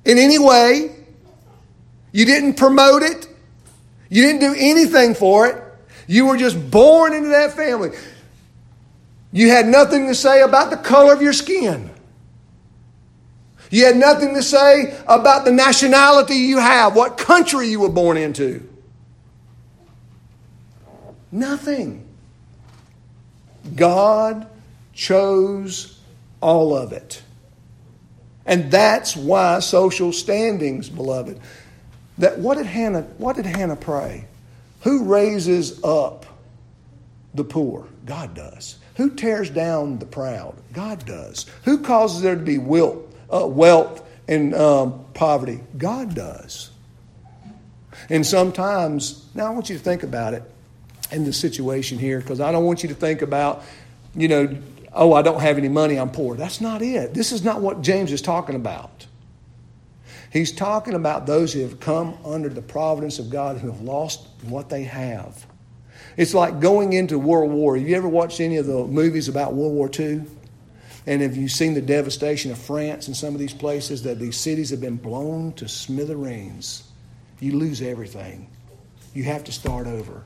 in 0.05 0.19
any 0.19 0.39
way. 0.39 0.95
You 2.13 2.27
didn't 2.27 2.55
promote 2.55 3.03
it. 3.03 3.29
You 4.11 4.23
didn't 4.23 4.41
do 4.41 4.55
anything 4.57 5.15
for 5.15 5.47
it. 5.47 5.68
You 6.09 6.27
were 6.27 6.39
just 6.39 6.71
born 6.71 7.13
into 7.13 7.29
that 7.29 7.53
family. 7.53 7.91
You 9.31 9.51
had 9.51 9.67
nothing 9.67 10.09
to 10.09 10.15
say 10.15 10.41
about 10.41 10.71
the 10.71 10.77
color 10.77 11.13
of 11.13 11.23
your 11.23 11.35
skin. 11.35 11.91
You 13.71 13.85
had 13.85 13.97
nothing 13.97 14.35
to 14.35 14.43
say 14.43 14.99
about 15.07 15.45
the 15.45 15.53
nationality 15.53 16.37
you 16.37 16.59
have, 16.59 16.97
what 16.97 17.19
country 17.19 17.69
you 17.69 17.81
were 17.81 17.91
born 17.91 18.17
into. 18.17 18.67
Nothing. 21.31 22.09
God 23.75 24.49
chose 24.95 26.01
all 26.41 26.75
of 26.75 26.93
it. 26.93 27.23
And 28.47 28.71
that's 28.71 29.15
why 29.15 29.59
social 29.59 30.13
standings, 30.13 30.89
beloved. 30.89 31.39
That 32.17 32.39
what 32.39 32.57
did 32.57 32.67
Hannah 32.67 33.03
what 33.19 33.37
did 33.37 33.45
Hannah 33.45 33.77
pray? 33.77 34.28
Who 34.81 35.05
raises 35.05 35.83
up 35.83 36.27
the 37.35 37.45
poor? 37.45 37.87
God 38.05 38.35
does. 38.35 38.79
Who 38.97 39.11
tears 39.11 39.51
down 39.51 39.99
the 39.99 40.07
proud? 40.07 40.57
God 40.73 41.05
does. 41.05 41.47
Who 41.65 41.79
causes 41.83 42.23
there 42.23 42.35
to 42.35 42.43
be 42.43 42.59
wilt 42.59 43.05
uh, 43.33 43.47
wealth 43.47 44.03
and 44.27 44.55
um, 44.55 45.05
poverty? 45.15 45.61
God 45.77 46.15
does. 46.15 46.71
And 48.09 48.27
sometimes, 48.27 49.27
now 49.35 49.47
I 49.47 49.51
want 49.51 49.69
you 49.69 49.77
to 49.77 49.83
think 49.83 50.03
about 50.03 50.35
it 50.35 50.43
in 51.11 51.25
the 51.25 51.33
situation 51.33 51.99
here 51.99 52.21
because 52.21 52.41
I 52.41 52.53
don't 52.53 52.65
want 52.65 52.83
you 52.83 52.89
to 52.91 52.95
think 52.95 53.23
about, 53.23 53.63
you 54.15 54.29
know, 54.29 54.57
oh, 54.93 55.13
I 55.13 55.23
don't 55.23 55.41
have 55.41 55.59
any 55.59 55.69
money, 55.69 55.97
I'm 55.97 56.11
poor. 56.11 56.37
That's 56.37 56.61
not 56.61 56.83
it. 56.83 57.15
This 57.15 57.33
is 57.33 57.45
not 57.45 57.61
what 57.61 57.83
James 57.83 58.13
is 58.13 58.23
talking 58.23 58.55
about. 58.55 59.07
He's 60.31 60.53
talking 60.53 60.95
about 60.95 61.27
those 61.27 61.53
who 61.53 61.61
have 61.61 61.81
come 61.81 62.17
under 62.25 62.49
the 62.49 62.63
providence 62.63 63.19
of 63.19 63.31
God 63.31 63.59
who 63.59 63.71
have 63.71 63.81
lost 63.81 64.27
what 64.43 64.69
they 64.69 64.85
have. 64.85 65.47
It's 66.17 66.35
like 66.35 66.61
going 66.61 66.93
into 66.93 67.19
World 67.19 67.51
War. 67.51 67.77
Have 67.77 67.89
you 67.89 67.97
ever 67.97 68.09
watched 68.09 68.41
any 68.41 68.57
of 68.57 68.67
the 68.67 68.85
movies 68.87 69.29
about 69.29 69.55
World 69.55 69.73
War 69.73 69.91
II? 69.99 70.23
And 71.07 71.23
have 71.23 71.37
you 71.37 71.49
seen 71.49 71.73
the 71.73 71.81
devastation 71.81 72.51
of 72.51 72.59
France 72.59 73.07
and 73.07 73.17
some 73.17 73.35
of 73.35 73.41
these 73.41 73.55
places 73.55 74.03
that 74.03 74.19
these 74.19 74.37
cities 74.37 74.71
have 74.71 74.81
been 74.81 74.97
blown 74.97 75.53
to 75.55 75.67
smithereens? 75.67 76.83
You 77.41 77.57
lose 77.57 77.81
everything. 77.81 78.51
You 79.15 79.25
have 79.25 79.45
to 79.45 79.53
start 79.53 79.87
over. 79.87 80.23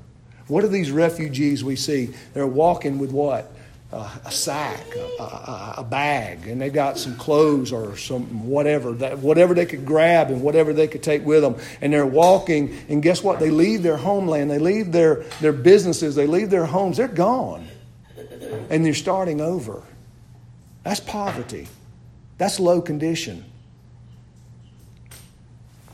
What 0.49 0.65
are 0.65 0.69
these 0.69 0.91
refugees 0.91 1.63
we 1.63 1.77
see? 1.77 2.13
They're 2.35 2.47
walking 2.47 2.99
with 2.99 3.13
what? 3.13 3.53
A 3.93 4.31
sack, 4.31 4.87
a, 4.97 5.23
a, 5.23 5.75
a, 5.79 5.85
bag, 5.85 6.47
and 6.47 6.59
they've 6.59 6.73
got 6.73 6.97
some 6.97 7.15
clothes 7.17 7.73
or 7.73 7.95
some 7.99 8.47
whatever, 8.47 8.93
that, 8.93 9.19
whatever 9.19 9.53
they 9.53 9.67
could 9.67 9.85
grab 9.85 10.31
and 10.31 10.41
whatever 10.41 10.73
they 10.73 10.89
could 10.89 11.03
take 11.03 11.27
with 11.27 11.43
them. 11.43 11.57
And 11.83 11.93
they're 11.93 12.07
walking, 12.07 12.75
and 12.89 13.03
guess 13.03 13.23
what? 13.23 13.39
They 13.39 13.51
leave 13.51 13.83
their 13.83 13.99
homeland, 13.99 14.51
they 14.51 14.59
leave 14.59 14.93
their, 14.93 15.25
their 15.43 15.53
businesses, 15.53 16.15
they 16.15 16.27
leave 16.27 16.49
their 16.49 16.65
homes, 16.65 16.97
they're 16.97 17.07
gone. 17.07 17.69
And 18.71 18.83
they're 18.83 18.95
starting 18.95 19.43
over. 19.43 19.83
That's 20.85 21.01
poverty. 21.01 21.69
That's 22.39 22.59
low 22.59 22.81
condition. 22.81 23.45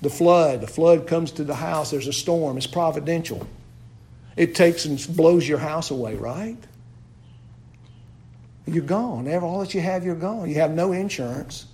The 0.02 0.10
flood, 0.10 0.60
the 0.60 0.68
flood 0.68 1.08
comes 1.08 1.32
to 1.32 1.44
the 1.44 1.56
house, 1.56 1.90
there's 1.90 2.06
a 2.06 2.12
storm, 2.12 2.56
it's 2.56 2.68
providential. 2.68 3.44
It 4.36 4.54
takes 4.54 4.84
and 4.84 5.04
blows 5.16 5.48
your 5.48 5.58
house 5.58 5.90
away, 5.90 6.14
right? 6.14 6.56
You're 8.72 8.84
gone. 8.84 9.28
All 9.42 9.60
that 9.60 9.74
you 9.74 9.80
have, 9.80 10.04
you're 10.04 10.14
gone. 10.14 10.48
You 10.48 10.56
have 10.56 10.72
no 10.72 10.92
insurance. 10.92 11.66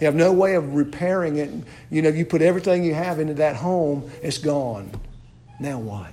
You 0.00 0.06
have 0.06 0.14
no 0.14 0.32
way 0.32 0.54
of 0.54 0.74
repairing 0.74 1.36
it. 1.36 1.50
You 1.90 2.02
know, 2.02 2.08
you 2.08 2.24
put 2.24 2.42
everything 2.42 2.84
you 2.84 2.94
have 2.94 3.18
into 3.18 3.34
that 3.34 3.56
home, 3.56 4.10
it's 4.22 4.38
gone. 4.38 4.90
Now 5.58 5.78
what? 5.78 6.12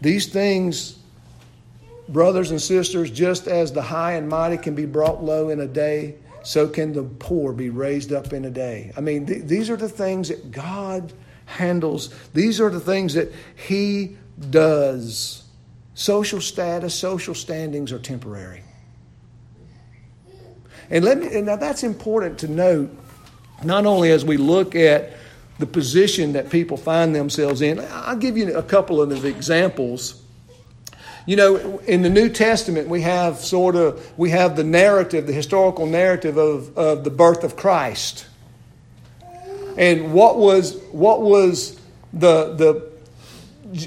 These 0.00 0.26
things 0.26 0.98
Brothers 2.12 2.50
and 2.50 2.60
sisters, 2.60 3.10
just 3.10 3.46
as 3.46 3.72
the 3.72 3.80
high 3.80 4.14
and 4.14 4.28
mighty 4.28 4.58
can 4.58 4.74
be 4.74 4.84
brought 4.84 5.24
low 5.24 5.48
in 5.48 5.60
a 5.60 5.66
day, 5.66 6.16
so 6.42 6.68
can 6.68 6.92
the 6.92 7.04
poor 7.04 7.52
be 7.52 7.70
raised 7.70 8.12
up 8.12 8.32
in 8.32 8.44
a 8.44 8.50
day. 8.50 8.92
I 8.96 9.00
mean, 9.00 9.26
th- 9.26 9.44
these 9.44 9.70
are 9.70 9.76
the 9.76 9.88
things 9.88 10.28
that 10.28 10.50
God 10.50 11.12
handles, 11.46 12.12
these 12.34 12.60
are 12.60 12.68
the 12.68 12.80
things 12.80 13.14
that 13.14 13.32
He 13.56 14.16
does. 14.50 15.44
Social 15.94 16.40
status, 16.40 16.94
social 16.94 17.34
standings 17.34 17.92
are 17.92 17.98
temporary. 17.98 18.62
And 20.90 21.04
let 21.04 21.18
me 21.18 21.34
and 21.34 21.46
now 21.46 21.56
that's 21.56 21.82
important 21.82 22.38
to 22.40 22.48
note, 22.48 22.90
not 23.62 23.86
only 23.86 24.10
as 24.10 24.24
we 24.24 24.36
look 24.36 24.74
at 24.74 25.12
the 25.58 25.66
position 25.66 26.32
that 26.32 26.50
people 26.50 26.76
find 26.76 27.14
themselves 27.14 27.62
in. 27.62 27.78
I'll 27.90 28.16
give 28.16 28.36
you 28.36 28.56
a 28.56 28.62
couple 28.62 29.00
of 29.00 29.24
examples 29.24 30.22
you 31.24 31.36
know, 31.36 31.78
in 31.86 32.02
the 32.02 32.10
New 32.10 32.28
Testament, 32.28 32.88
we 32.88 33.02
have 33.02 33.38
sort 33.38 33.76
of 33.76 34.18
we 34.18 34.30
have 34.30 34.56
the 34.56 34.64
narrative, 34.64 35.26
the 35.26 35.32
historical 35.32 35.86
narrative 35.86 36.36
of, 36.36 36.76
of 36.76 37.04
the 37.04 37.10
birth 37.10 37.44
of 37.44 37.56
Christ. 37.56 38.26
And 39.78 40.12
what 40.12 40.38
was 40.38 40.76
what 40.90 41.22
was 41.22 41.80
the 42.12 42.54
the 42.54 42.91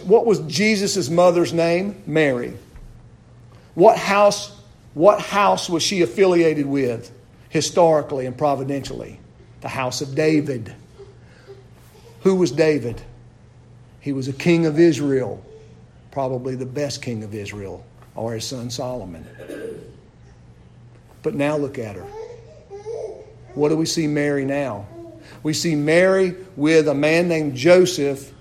what 0.04 0.26
was 0.26 0.40
Jesus' 0.42 1.10
mother's 1.10 1.54
name? 1.54 2.02
Mary. 2.06 2.54
What 3.74 3.98
house 3.98 4.52
what 4.94 5.20
house 5.20 5.70
was 5.70 5.84
she 5.84 6.02
affiliated 6.02 6.66
with 6.66 7.12
historically 7.50 8.26
and 8.26 8.38
providentially? 8.38 9.20
The 9.62 9.68
house 9.68 10.02
of 10.02 10.16
David. 10.16 10.74
Who 12.22 12.36
was 12.36 12.52
David? 12.52 13.02
He 14.00 14.14
was 14.14 14.28
a 14.28 14.34
king 14.34 14.66
of 14.66 14.80
Israel 14.80 15.44
probably 16.16 16.56
the 16.56 16.66
best 16.66 17.02
king 17.02 17.26
of 17.26 17.36
Israel, 17.36 17.86
or 18.16 18.34
his 18.34 18.46
son 18.46 18.70
Solomon. 18.70 19.28
But 21.24 21.36
now 21.36 21.58
look 21.58 21.78
at 21.78 21.98
her. 21.98 22.06
What 23.54 23.68
do 23.68 23.76
we 23.76 23.86
see 23.86 24.08
Mary 24.08 24.46
now? 24.46 24.88
We 25.44 25.52
see 25.52 25.76
Mary 25.76 26.34
with 26.56 26.88
a 26.88 26.94
man 26.94 27.28
named 27.28 27.56
Joseph 27.58 28.32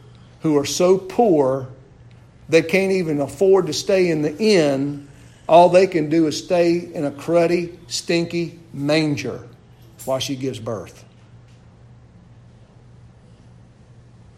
who 0.44 0.56
are 0.58 0.64
so 0.66 0.98
poor 0.98 1.66
they 2.48 2.62
can't 2.62 2.92
even 2.92 3.20
afford 3.20 3.66
to 3.66 3.72
stay 3.72 4.10
in 4.10 4.20
the 4.20 4.36
inn. 4.36 5.08
All 5.48 5.70
they 5.70 5.86
can 5.86 6.10
do 6.10 6.26
is 6.26 6.36
stay 6.36 6.76
in 6.76 7.04
a 7.04 7.10
cruddy, 7.10 7.76
stinky 7.86 8.58
manger 8.72 9.48
while 10.04 10.18
she 10.18 10.36
gives 10.36 10.60
birth. 10.60 11.04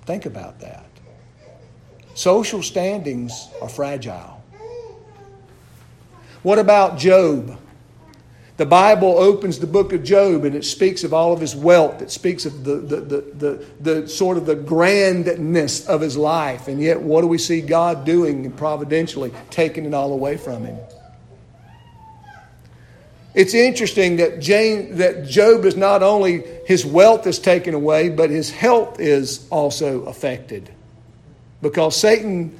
Think 0.05 0.25
about 0.25 0.61
that. 0.61 0.87
Social 2.15 2.63
standings 2.63 3.49
are 3.61 3.69
fragile. 3.69 4.45
What 6.45 6.61
about 6.61 6.97
Job? 6.97 7.59
The 8.57 8.67
Bible 8.67 9.19
opens 9.19 9.59
the 9.59 9.67
book 9.67 9.93
of 9.93 10.03
Job 10.03 10.45
and 10.45 10.55
it 10.55 10.65
speaks 10.65 11.05
of 11.05 11.13
all 11.13 11.33
of 11.33 11.41
his 11.41 11.55
wealth. 11.55 12.01
It 12.01 12.11
speaks 12.11 12.47
of 12.47 12.65
the, 12.65 12.77
the, 12.77 12.97
the, 12.97 13.21
the, 13.21 13.67
the 13.81 14.09
sort 14.09 14.39
of 14.39 14.47
the 14.47 14.55
grandness 14.55 15.87
of 15.87 16.01
his 16.01 16.17
life. 16.17 16.67
And 16.67 16.81
yet, 16.81 17.01
what 17.01 17.21
do 17.21 17.27
we 17.27 17.37
see 17.37 17.61
God 17.61 18.07
doing 18.07 18.51
providentially? 18.53 19.33
Taking 19.51 19.85
it 19.85 19.93
all 19.93 20.13
away 20.13 20.39
from 20.39 20.65
him. 20.65 20.79
It's 23.35 23.53
interesting 23.53 24.17
that, 24.17 24.41
Jane, 24.41 24.97
that 24.97 25.27
Job 25.27 25.67
is 25.67 25.77
not 25.77 26.03
only 26.03 26.43
his 26.67 26.87
wealth 26.87 27.27
is 27.27 27.39
taken 27.39 27.75
away, 27.75 28.09
but 28.09 28.31
his 28.31 28.51
health 28.51 28.99
is 28.99 29.47
also 29.51 30.05
affected 30.05 30.71
because 31.61 31.95
Satan 31.97 32.59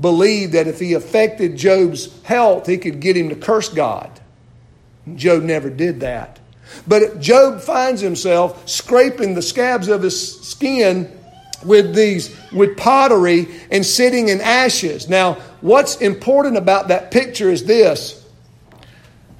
believed 0.00 0.52
that 0.52 0.66
if 0.66 0.80
he 0.80 0.94
affected 0.94 1.56
Job's 1.56 2.22
health, 2.22 2.66
he 2.66 2.78
could 2.78 3.00
get 3.00 3.16
him 3.16 3.28
to 3.28 3.36
curse 3.36 3.68
God. 3.68 4.20
Job 5.14 5.42
never 5.42 5.70
did 5.70 6.00
that. 6.00 6.40
But 6.86 7.20
Job 7.20 7.60
finds 7.60 8.00
himself 8.00 8.68
scraping 8.68 9.34
the 9.34 9.42
scabs 9.42 9.88
of 9.88 10.02
his 10.02 10.40
skin 10.40 11.10
with 11.64 11.94
these 11.94 12.36
with 12.52 12.76
pottery 12.76 13.48
and 13.70 13.84
sitting 13.84 14.28
in 14.28 14.40
ashes. 14.40 15.08
Now, 15.08 15.34
what's 15.60 15.96
important 15.96 16.56
about 16.56 16.88
that 16.88 17.10
picture 17.10 17.50
is 17.50 17.64
this. 17.64 18.24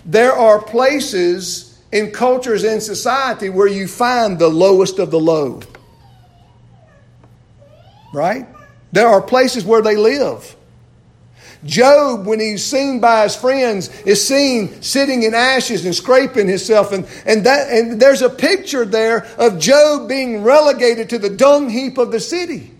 There 0.05 0.33
are 0.33 0.61
places 0.61 1.79
in 1.93 2.11
cultures 2.11 2.65
in 2.65 2.81
society 2.81 3.49
where 3.49 3.69
you 3.69 3.87
find 3.87 4.39
the 4.39 4.49
lowest 4.49 4.99
of 4.99 5.11
the 5.11 5.21
low. 5.21 5.61
Right? 8.13 8.47
There 8.93 9.09
are 9.09 9.23
places 9.23 9.65
where 9.65 9.83
they 9.83 9.97
live. 9.97 10.57
Job, 11.65 12.27
when 12.27 12.41
he's 12.41 12.65
seen 12.65 13.01
by 13.01 13.23
his 13.23 13.35
friends, 13.35 13.89
is 14.03 14.27
seen 14.27 14.83
sitting 14.83 15.23
in 15.23 15.35
ashes 15.35 15.85
and 15.85 15.95
scraping 15.95 16.49
himself. 16.49 16.93
And, 16.93 17.07
and, 17.25 17.45
that, 17.47 17.71
and 17.71 18.01
there's 18.01 18.23
a 18.23 18.31
picture 18.31 18.85
there 18.85 19.27
of 19.39 19.59
Job 19.59 20.09
being 20.09 20.43
relegated 20.43 21.11
to 21.11 21.19
the 21.19 21.31
dung 21.31 21.71
heap 21.71 21.99
of 21.99 22.13
the 22.13 22.21
city. 22.21 22.73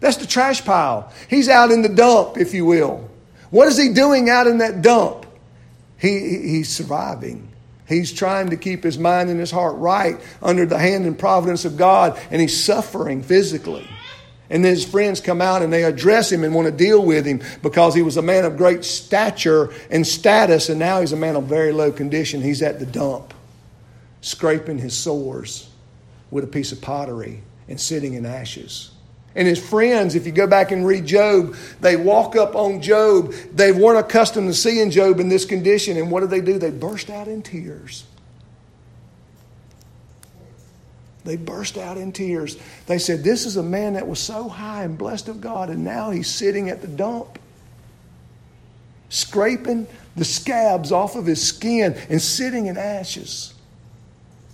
That's 0.00 0.18
the 0.18 0.26
trash 0.26 0.64
pile. 0.64 1.12
He's 1.30 1.48
out 1.48 1.70
in 1.70 1.82
the 1.82 1.88
dump, 1.88 2.36
if 2.36 2.52
you 2.52 2.66
will. 2.66 3.08
What 3.50 3.68
is 3.68 3.78
he 3.78 3.92
doing 3.94 4.28
out 4.28 4.46
in 4.46 4.58
that 4.58 4.82
dump? 4.82 5.26
He, 5.96 6.18
he's 6.18 6.68
surviving. 6.68 7.48
He's 7.88 8.12
trying 8.12 8.50
to 8.50 8.56
keep 8.56 8.82
his 8.82 8.98
mind 8.98 9.30
and 9.30 9.38
his 9.38 9.50
heart 9.50 9.76
right 9.76 10.20
under 10.42 10.66
the 10.66 10.78
hand 10.78 11.06
and 11.06 11.18
providence 11.18 11.64
of 11.64 11.76
God, 11.76 12.18
and 12.30 12.40
he's 12.40 12.62
suffering 12.62 13.22
physically. 13.22 13.88
And 14.50 14.64
then 14.64 14.72
his 14.72 14.84
friends 14.84 15.20
come 15.20 15.40
out 15.40 15.62
and 15.62 15.72
they 15.72 15.84
address 15.84 16.30
him 16.30 16.44
and 16.44 16.54
want 16.54 16.66
to 16.66 16.72
deal 16.72 17.04
with 17.04 17.24
him 17.24 17.40
because 17.62 17.94
he 17.94 18.02
was 18.02 18.16
a 18.16 18.22
man 18.22 18.44
of 18.44 18.56
great 18.56 18.84
stature 18.84 19.72
and 19.90 20.06
status, 20.06 20.68
and 20.68 20.78
now 20.78 21.00
he's 21.00 21.12
a 21.12 21.16
man 21.16 21.36
of 21.36 21.44
very 21.44 21.72
low 21.72 21.90
condition. 21.90 22.42
He's 22.42 22.62
at 22.62 22.78
the 22.78 22.86
dump, 22.86 23.32
scraping 24.20 24.78
his 24.78 24.94
sores 24.94 25.68
with 26.30 26.44
a 26.44 26.48
piece 26.48 26.72
of 26.72 26.80
pottery 26.80 27.42
and 27.68 27.80
sitting 27.80 28.14
in 28.14 28.26
ashes. 28.26 28.90
And 29.34 29.48
his 29.48 29.58
friends, 29.58 30.14
if 30.14 30.26
you 30.26 30.32
go 30.32 30.46
back 30.46 30.70
and 30.70 30.86
read 30.86 31.06
Job, 31.06 31.56
they 31.80 31.96
walk 31.96 32.36
up 32.36 32.54
on 32.54 32.80
Job. 32.80 33.32
They 33.52 33.72
weren't 33.72 33.98
accustomed 33.98 34.48
to 34.48 34.54
seeing 34.54 34.90
Job 34.90 35.18
in 35.18 35.28
this 35.28 35.44
condition. 35.44 35.96
And 35.96 36.10
what 36.10 36.20
do 36.20 36.26
they 36.26 36.40
do? 36.40 36.58
They 36.58 36.70
burst 36.70 37.10
out 37.10 37.26
in 37.26 37.42
tears. 37.42 38.04
They 41.24 41.36
burst 41.36 41.78
out 41.78 41.96
in 41.96 42.12
tears. 42.12 42.58
They 42.86 42.98
said, 42.98 43.24
This 43.24 43.46
is 43.46 43.56
a 43.56 43.62
man 43.62 43.94
that 43.94 44.06
was 44.06 44.18
so 44.18 44.48
high 44.48 44.84
and 44.84 44.96
blessed 44.96 45.28
of 45.28 45.40
God, 45.40 45.70
and 45.70 45.82
now 45.82 46.10
he's 46.10 46.28
sitting 46.28 46.68
at 46.68 46.82
the 46.82 46.88
dump, 46.88 47.38
scraping 49.08 49.86
the 50.16 50.24
scabs 50.24 50.92
off 50.92 51.16
of 51.16 51.26
his 51.26 51.42
skin 51.42 51.96
and 52.08 52.20
sitting 52.20 52.66
in 52.66 52.76
ashes. 52.76 53.54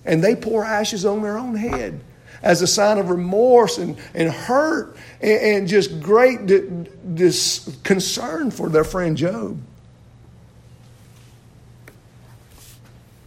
And 0.04 0.22
they 0.22 0.34
pour 0.34 0.64
ashes 0.64 1.04
on 1.04 1.22
their 1.22 1.36
own 1.36 1.56
head 1.56 2.00
as 2.42 2.62
a 2.62 2.66
sign 2.66 2.98
of 2.98 3.10
remorse 3.10 3.78
and, 3.78 3.98
and 4.14 4.30
hurt 4.30 4.96
and, 5.20 5.42
and 5.42 5.68
just 5.68 6.00
great 6.00 6.46
dis- 6.46 7.78
concern 7.82 8.50
for 8.50 8.68
their 8.68 8.84
friend 8.84 9.16
Job. 9.16 9.60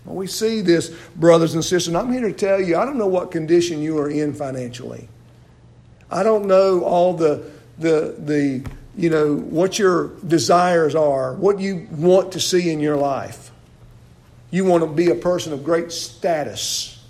Well, 0.06 0.16
we 0.16 0.28
see 0.28 0.62
this, 0.62 0.90
brothers 1.16 1.54
and 1.54 1.64
sisters, 1.64 1.88
and 1.88 1.98
I'm 1.98 2.12
here 2.12 2.22
to 2.22 2.34
tell 2.34 2.60
you 2.60 2.78
I 2.78 2.86
don't 2.86 2.98
know 2.98 3.08
what 3.08 3.32
condition 3.32 3.82
you 3.82 3.98
are 4.00 4.10
in 4.10 4.34
financially. 4.34 5.08
I 6.12 6.24
don't 6.24 6.46
know 6.46 6.84
all 6.84 7.14
the, 7.14 7.50
the, 7.80 8.16
the, 8.20 8.66
you 8.96 9.10
know, 9.10 9.36
what 9.36 9.80
your 9.80 10.10
desires 10.28 10.94
are, 10.94 11.34
what 11.34 11.60
you 11.60 11.88
want 11.92 12.34
to 12.34 12.40
see 12.40 12.70
in 12.70 12.80
your 12.80 12.98
life. 12.98 13.52
You 14.52 14.66
want 14.66 14.84
to 14.84 14.90
be 14.90 15.10
a 15.10 15.16
person 15.16 15.54
of 15.54 15.64
great 15.64 15.92
status. 15.92 17.04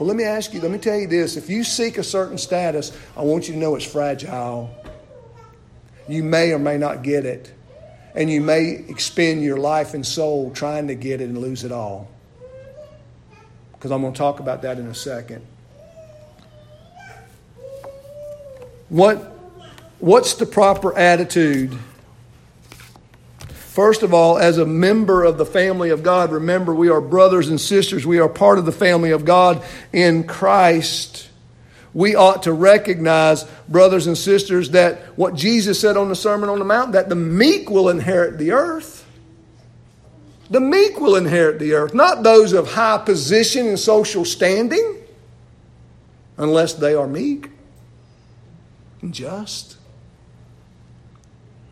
Well, 0.00 0.06
let 0.06 0.16
me 0.16 0.24
ask 0.24 0.54
you, 0.54 0.60
let 0.60 0.70
me 0.70 0.78
tell 0.78 0.98
you 0.98 1.06
this. 1.06 1.36
If 1.36 1.50
you 1.50 1.62
seek 1.62 1.98
a 1.98 2.02
certain 2.02 2.38
status, 2.38 2.96
I 3.16 3.22
want 3.22 3.46
you 3.46 3.54
to 3.54 3.60
know 3.60 3.74
it's 3.74 3.84
fragile. 3.84 4.70
You 6.08 6.24
may 6.24 6.52
or 6.52 6.58
may 6.58 6.78
not 6.78 7.02
get 7.02 7.26
it. 7.26 7.52
And 8.18 8.28
you 8.28 8.40
may 8.40 8.70
expend 8.70 9.44
your 9.44 9.58
life 9.58 9.94
and 9.94 10.04
soul 10.04 10.50
trying 10.50 10.88
to 10.88 10.96
get 10.96 11.20
it 11.20 11.28
and 11.28 11.38
lose 11.38 11.62
it 11.62 11.70
all. 11.70 12.10
Because 13.74 13.92
I'm 13.92 14.00
going 14.00 14.12
to 14.12 14.18
talk 14.18 14.40
about 14.40 14.62
that 14.62 14.76
in 14.76 14.88
a 14.88 14.94
second. 14.94 15.46
What, 18.88 19.18
what's 20.00 20.34
the 20.34 20.46
proper 20.46 20.98
attitude 20.98 21.78
First 23.78 24.02
of 24.02 24.12
all, 24.12 24.38
as 24.38 24.58
a 24.58 24.66
member 24.66 25.22
of 25.22 25.38
the 25.38 25.46
family 25.46 25.90
of 25.90 26.02
God, 26.02 26.32
remember 26.32 26.74
we 26.74 26.88
are 26.88 27.00
brothers 27.00 27.48
and 27.48 27.60
sisters. 27.60 28.04
We 28.04 28.18
are 28.18 28.28
part 28.28 28.58
of 28.58 28.66
the 28.66 28.72
family 28.72 29.12
of 29.12 29.24
God 29.24 29.62
in 29.92 30.24
Christ. 30.24 31.28
We 31.94 32.14
ought 32.14 32.42
to 32.44 32.52
recognize, 32.52 33.44
brothers 33.68 34.06
and 34.06 34.16
sisters, 34.16 34.70
that 34.70 34.98
what 35.16 35.34
Jesus 35.34 35.80
said 35.80 35.96
on 35.96 36.08
the 36.08 36.16
Sermon 36.16 36.48
on 36.48 36.58
the 36.58 36.64
Mount, 36.64 36.92
that 36.92 37.08
the 37.08 37.16
meek 37.16 37.70
will 37.70 37.88
inherit 37.88 38.38
the 38.38 38.52
earth. 38.52 39.06
The 40.50 40.60
meek 40.60 41.00
will 41.00 41.16
inherit 41.16 41.58
the 41.58 41.74
earth, 41.74 41.94
not 41.94 42.22
those 42.22 42.52
of 42.52 42.72
high 42.72 42.98
position 42.98 43.66
and 43.66 43.78
social 43.78 44.24
standing, 44.24 44.96
unless 46.36 46.74
they 46.74 46.94
are 46.94 47.06
meek 47.06 47.50
and 49.02 49.12
just 49.12 49.76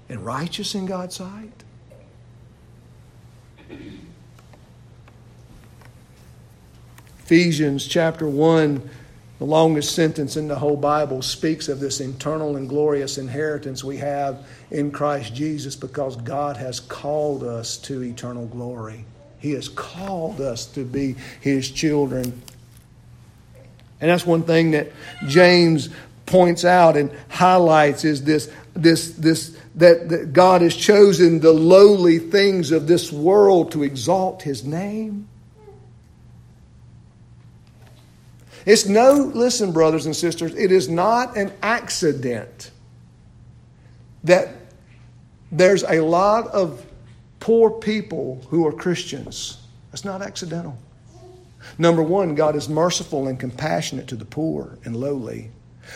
and 0.08 0.24
righteous 0.24 0.74
in 0.74 0.86
God's 0.86 1.16
sight. 1.16 1.64
Ephesians 7.24 7.86
chapter 7.86 8.28
1, 8.28 8.88
the 9.38 9.44
longest 9.44 9.94
sentence 9.94 10.36
in 10.36 10.48
the 10.48 10.58
whole 10.58 10.76
Bible, 10.76 11.22
speaks 11.22 11.68
of 11.68 11.80
this 11.80 12.00
eternal 12.00 12.56
and 12.56 12.68
glorious 12.68 13.18
inheritance 13.18 13.84
we 13.84 13.98
have 13.98 14.46
in 14.70 14.90
Christ 14.90 15.34
Jesus 15.34 15.76
because 15.76 16.16
God 16.16 16.56
has 16.56 16.80
called 16.80 17.42
us 17.42 17.76
to 17.78 18.02
eternal 18.02 18.46
glory. 18.46 19.04
He 19.38 19.52
has 19.52 19.68
called 19.68 20.40
us 20.40 20.66
to 20.66 20.84
be 20.84 21.16
His 21.40 21.70
children. 21.70 22.42
And 24.00 24.10
that's 24.10 24.26
one 24.26 24.42
thing 24.42 24.72
that 24.72 24.92
James 25.26 25.88
points 26.26 26.64
out 26.64 26.96
and 26.96 27.10
highlights 27.28 28.04
is 28.04 28.24
this, 28.24 28.50
this, 28.74 29.12
this 29.12 29.56
that, 29.76 30.08
that 30.08 30.32
God 30.32 30.62
has 30.62 30.74
chosen 30.74 31.40
the 31.40 31.52
lowly 31.52 32.18
things 32.18 32.72
of 32.72 32.86
this 32.86 33.12
world 33.12 33.72
to 33.72 33.82
exalt 33.82 34.42
his 34.42 34.64
name. 34.64 35.28
It's 38.66 38.86
no, 38.86 39.30
listen, 39.32 39.72
brothers 39.72 40.06
and 40.06 40.14
sisters, 40.14 40.54
it 40.56 40.72
is 40.72 40.88
not 40.88 41.36
an 41.36 41.52
accident 41.62 42.72
that 44.24 44.48
there's 45.52 45.84
a 45.84 46.00
lot 46.00 46.48
of 46.48 46.84
poor 47.38 47.70
people 47.70 48.44
who 48.50 48.66
are 48.66 48.72
Christians. 48.72 49.58
That's 49.92 50.04
not 50.04 50.20
accidental. 50.20 50.76
Number 51.78 52.02
one, 52.02 52.34
God 52.34 52.56
is 52.56 52.68
merciful 52.68 53.28
and 53.28 53.38
compassionate 53.38 54.08
to 54.08 54.16
the 54.16 54.24
poor 54.24 54.78
and 54.84 54.96
lowly. 54.96 55.50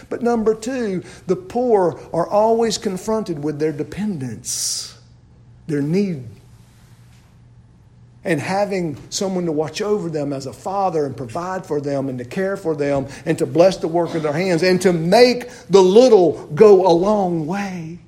But 0.09 0.23
number 0.23 0.55
two, 0.55 1.03
the 1.27 1.37
poor 1.37 2.01
are 2.13 2.29
always 2.29 2.79
confronted 2.79 3.43
with 3.43 3.59
their 3.59 3.73
dependence, 3.73 4.97
their 5.67 5.83
need. 5.83 6.25
And 8.23 8.39
having 8.39 8.99
someone 9.09 9.47
to 9.47 9.53
watch 9.53 9.81
over 9.81 10.11
them 10.11 10.33
as 10.33 10.45
a 10.45 10.53
father 10.53 11.07
and 11.07 11.17
provide 11.17 11.65
for 11.65 11.81
them 11.81 12.09
and 12.11 12.19
to 12.19 12.25
care 12.25 12.57
for 12.57 12.77
them 12.77 13.07
and 13.25 13.39
to 13.39 13.47
bless 13.47 13.79
the 13.79 13.89
work 13.89 14.15
of 14.15 14.23
their 14.23 14.33
hands 14.33 14.63
and 14.63 14.81
to 14.83 14.93
make 14.93 15.49
the 15.71 15.83
little 15.83 16.47
go 16.49 16.87
a 16.87 16.93
long 16.93 17.47
way. 17.47 17.99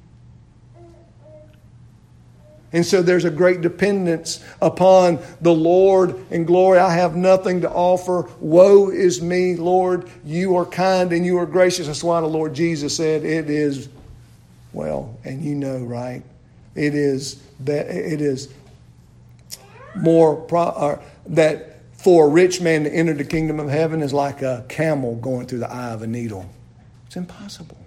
And 2.73 2.87
so 2.87 3.03
there's 3.03 3.27
a 3.27 3.31
great 3.31 3.61
dependence 3.61 4.43
upon 4.61 5.19
the 5.41 5.53
Lord 5.53 6.19
and 6.31 6.47
glory. 6.47 6.79
I 6.79 6.95
have 6.95 7.15
nothing 7.15 7.61
to 7.63 7.71
offer. 7.71 8.31
Woe 8.41 8.91
is 8.91 9.21
me, 9.21 9.57
Lord. 9.57 10.11
You 10.25 10.57
are 10.57 10.65
kind 10.65 11.13
and 11.13 11.25
you 11.25 11.39
are 11.39 11.47
gracious. 11.47 11.87
That's 11.87 12.03
why 12.03 12.21
the 12.23 12.27
Lord 12.27 12.55
Jesus 12.55 12.97
said, 12.97 13.25
It 13.25 13.51
is, 13.51 13.91
well, 14.73 15.19
and 15.25 15.45
you 15.45 15.55
know, 15.55 15.79
right? 15.79 16.23
It 16.75 16.95
is, 16.95 17.43
it 17.67 18.23
is 18.23 18.49
more, 19.95 20.37
pro, 20.37 21.01
that 21.27 21.81
for 21.93 22.27
a 22.27 22.29
rich 22.29 22.61
man 22.61 22.85
to 22.85 22.93
enter 22.93 23.15
the 23.15 23.25
kingdom 23.25 23.61
of 23.61 23.69
heaven 23.69 24.03
is 24.03 24.13
like 24.13 24.43
a 24.43 24.65
camel 24.69 25.17
going 25.17 25.47
through 25.47 25.61
the 25.61 25.71
eye 25.71 25.91
of 25.91 26.03
a 26.03 26.07
needle. 26.07 26.49
It's 27.07 27.17
impossible. 27.17 27.79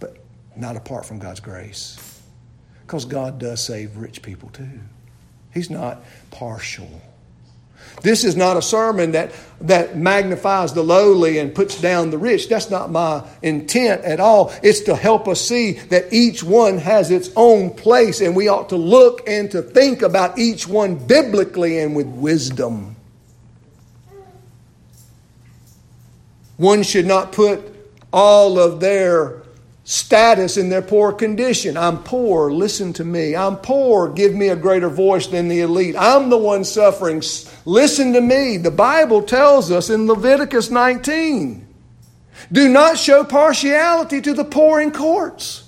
But 0.00 0.16
not 0.56 0.76
apart 0.76 1.06
from 1.06 1.18
God's 1.18 1.40
grace. 1.40 2.20
Because 2.82 3.04
God 3.04 3.38
does 3.38 3.64
save 3.64 3.96
rich 3.96 4.20
people 4.22 4.50
too. 4.50 4.80
He's 5.52 5.70
not 5.70 6.04
partial. 6.30 7.00
This 8.02 8.24
is 8.24 8.36
not 8.36 8.56
a 8.56 8.62
sermon 8.62 9.12
that, 9.12 9.32
that 9.62 9.96
magnifies 9.96 10.72
the 10.72 10.82
lowly 10.82 11.38
and 11.38 11.54
puts 11.54 11.80
down 11.80 12.10
the 12.10 12.18
rich. 12.18 12.48
That's 12.48 12.70
not 12.70 12.90
my 12.90 13.26
intent 13.42 14.04
at 14.04 14.20
all. 14.20 14.52
It's 14.62 14.80
to 14.82 14.96
help 14.96 15.28
us 15.28 15.40
see 15.40 15.72
that 15.72 16.12
each 16.12 16.42
one 16.42 16.78
has 16.78 17.10
its 17.10 17.30
own 17.36 17.70
place 17.70 18.20
and 18.20 18.36
we 18.36 18.48
ought 18.48 18.68
to 18.70 18.76
look 18.76 19.26
and 19.28 19.50
to 19.52 19.62
think 19.62 20.02
about 20.02 20.38
each 20.38 20.68
one 20.68 20.96
biblically 20.96 21.78
and 21.78 21.96
with 21.96 22.06
wisdom. 22.06 22.96
One 26.56 26.82
should 26.82 27.06
not 27.06 27.32
put 27.32 27.74
all 28.12 28.58
of 28.58 28.80
their 28.80 29.43
status 29.84 30.56
in 30.56 30.70
their 30.70 30.82
poor 30.82 31.12
condition. 31.12 31.76
I'm 31.76 32.02
poor, 32.02 32.50
listen 32.50 32.92
to 32.94 33.04
me. 33.04 33.36
I'm 33.36 33.56
poor, 33.56 34.08
give 34.08 34.34
me 34.34 34.48
a 34.48 34.56
greater 34.56 34.88
voice 34.88 35.26
than 35.26 35.48
the 35.48 35.60
elite. 35.60 35.94
I'm 35.98 36.30
the 36.30 36.38
one 36.38 36.64
suffering, 36.64 37.22
listen 37.64 38.14
to 38.14 38.20
me. 38.20 38.56
The 38.56 38.70
Bible 38.70 39.22
tells 39.22 39.70
us 39.70 39.90
in 39.90 40.06
Leviticus 40.06 40.70
19 40.70 41.68
do 42.50 42.68
not 42.68 42.98
show 42.98 43.24
partiality 43.24 44.20
to 44.20 44.32
the 44.32 44.44
poor 44.44 44.80
in 44.80 44.90
courts. 44.90 45.64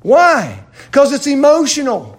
Why? 0.00 0.64
Because 0.86 1.12
it's 1.12 1.26
emotional. 1.26 2.18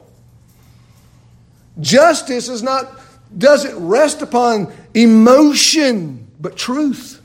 Justice 1.79 2.49
is 2.49 2.63
not 2.63 2.99
doesn't 3.35 3.87
rest 3.87 4.21
upon 4.21 4.71
emotion, 4.93 6.27
but 6.39 6.55
truth. 6.55 7.19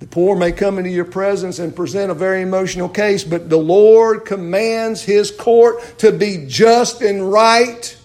The 0.00 0.06
poor 0.06 0.36
may 0.36 0.52
come 0.52 0.78
into 0.78 0.90
your 0.90 1.04
presence 1.04 1.58
and 1.58 1.74
present 1.74 2.10
a 2.10 2.14
very 2.14 2.42
emotional 2.42 2.88
case, 2.88 3.24
but 3.24 3.50
the 3.50 3.56
Lord 3.56 4.24
commands 4.24 5.02
his 5.02 5.30
court 5.30 5.98
to 5.98 6.12
be 6.12 6.44
just 6.46 7.02
and 7.02 7.32
right 7.32 7.96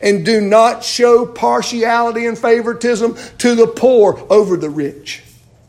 and 0.00 0.24
do 0.24 0.40
not 0.40 0.84
show 0.84 1.26
partiality 1.26 2.26
and 2.26 2.38
favoritism 2.38 3.16
to 3.38 3.54
the 3.54 3.66
poor 3.66 4.24
over 4.30 4.56
the 4.56 4.70
rich, 4.70 5.22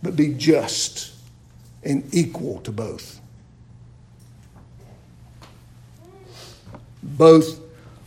but 0.04 0.16
be 0.16 0.34
just 0.34 1.14
and 1.84 2.04
equal 2.14 2.60
to 2.62 2.72
both. 2.72 3.20
Both 7.02 7.61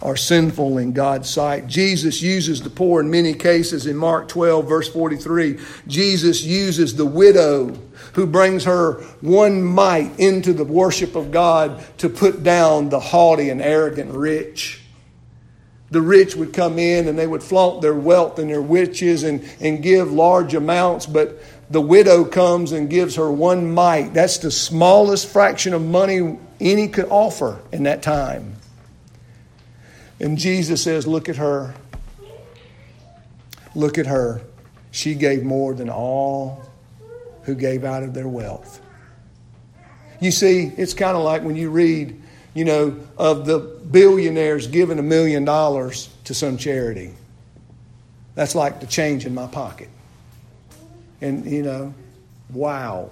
are 0.04 0.16
sinful 0.16 0.76
in 0.76 0.92
God's 0.92 1.30
sight. 1.30 1.66
Jesus 1.66 2.20
uses 2.20 2.60
the 2.60 2.68
poor 2.68 3.00
in 3.00 3.10
many 3.10 3.32
cases. 3.32 3.86
In 3.86 3.96
Mark 3.96 4.28
12, 4.28 4.68
verse 4.68 4.88
43, 4.90 5.58
Jesus 5.88 6.44
uses 6.44 6.94
the 6.94 7.06
widow 7.06 7.76
who 8.12 8.26
brings 8.26 8.64
her 8.64 9.02
one 9.22 9.62
mite 9.62 10.18
into 10.20 10.52
the 10.52 10.64
worship 10.64 11.16
of 11.16 11.32
God 11.32 11.82
to 11.98 12.10
put 12.10 12.42
down 12.42 12.90
the 12.90 13.00
haughty 13.00 13.48
and 13.48 13.62
arrogant 13.62 14.12
rich. 14.12 14.82
The 15.90 16.02
rich 16.02 16.36
would 16.36 16.52
come 16.52 16.78
in 16.78 17.08
and 17.08 17.18
they 17.18 17.26
would 17.26 17.42
flaunt 17.42 17.80
their 17.80 17.94
wealth 17.94 18.38
and 18.38 18.50
their 18.50 18.60
riches 18.60 19.22
and, 19.22 19.48
and 19.60 19.82
give 19.82 20.12
large 20.12 20.54
amounts, 20.54 21.06
but 21.06 21.42
the 21.70 21.80
widow 21.80 22.24
comes 22.24 22.72
and 22.72 22.90
gives 22.90 23.16
her 23.16 23.30
one 23.30 23.72
mite. 23.72 24.12
That's 24.12 24.38
the 24.38 24.50
smallest 24.50 25.28
fraction 25.28 25.72
of 25.72 25.82
money 25.82 26.38
any 26.60 26.88
could 26.88 27.06
offer 27.06 27.60
in 27.72 27.84
that 27.84 28.02
time. 28.02 28.56
And 30.20 30.38
Jesus 30.38 30.82
says, 30.82 31.06
Look 31.06 31.28
at 31.28 31.36
her. 31.36 31.74
Look 33.74 33.98
at 33.98 34.06
her. 34.06 34.40
She 34.90 35.14
gave 35.14 35.42
more 35.42 35.74
than 35.74 35.90
all 35.90 36.62
who 37.42 37.54
gave 37.54 37.84
out 37.84 38.02
of 38.02 38.14
their 38.14 38.28
wealth. 38.28 38.80
You 40.20 40.30
see, 40.30 40.72
it's 40.76 40.94
kind 40.94 41.16
of 41.16 41.22
like 41.24 41.42
when 41.42 41.56
you 41.56 41.70
read, 41.70 42.20
you 42.54 42.64
know, 42.64 42.98
of 43.18 43.44
the 43.44 43.58
billionaires 43.58 44.68
giving 44.68 44.98
a 44.98 45.02
million 45.02 45.44
dollars 45.44 46.08
to 46.24 46.34
some 46.34 46.56
charity. 46.56 47.12
That's 48.34 48.54
like 48.54 48.80
the 48.80 48.86
change 48.86 49.26
in 49.26 49.34
my 49.34 49.46
pocket. 49.46 49.88
And, 51.20 51.44
you 51.44 51.62
know, 51.62 51.94
wow. 52.50 53.10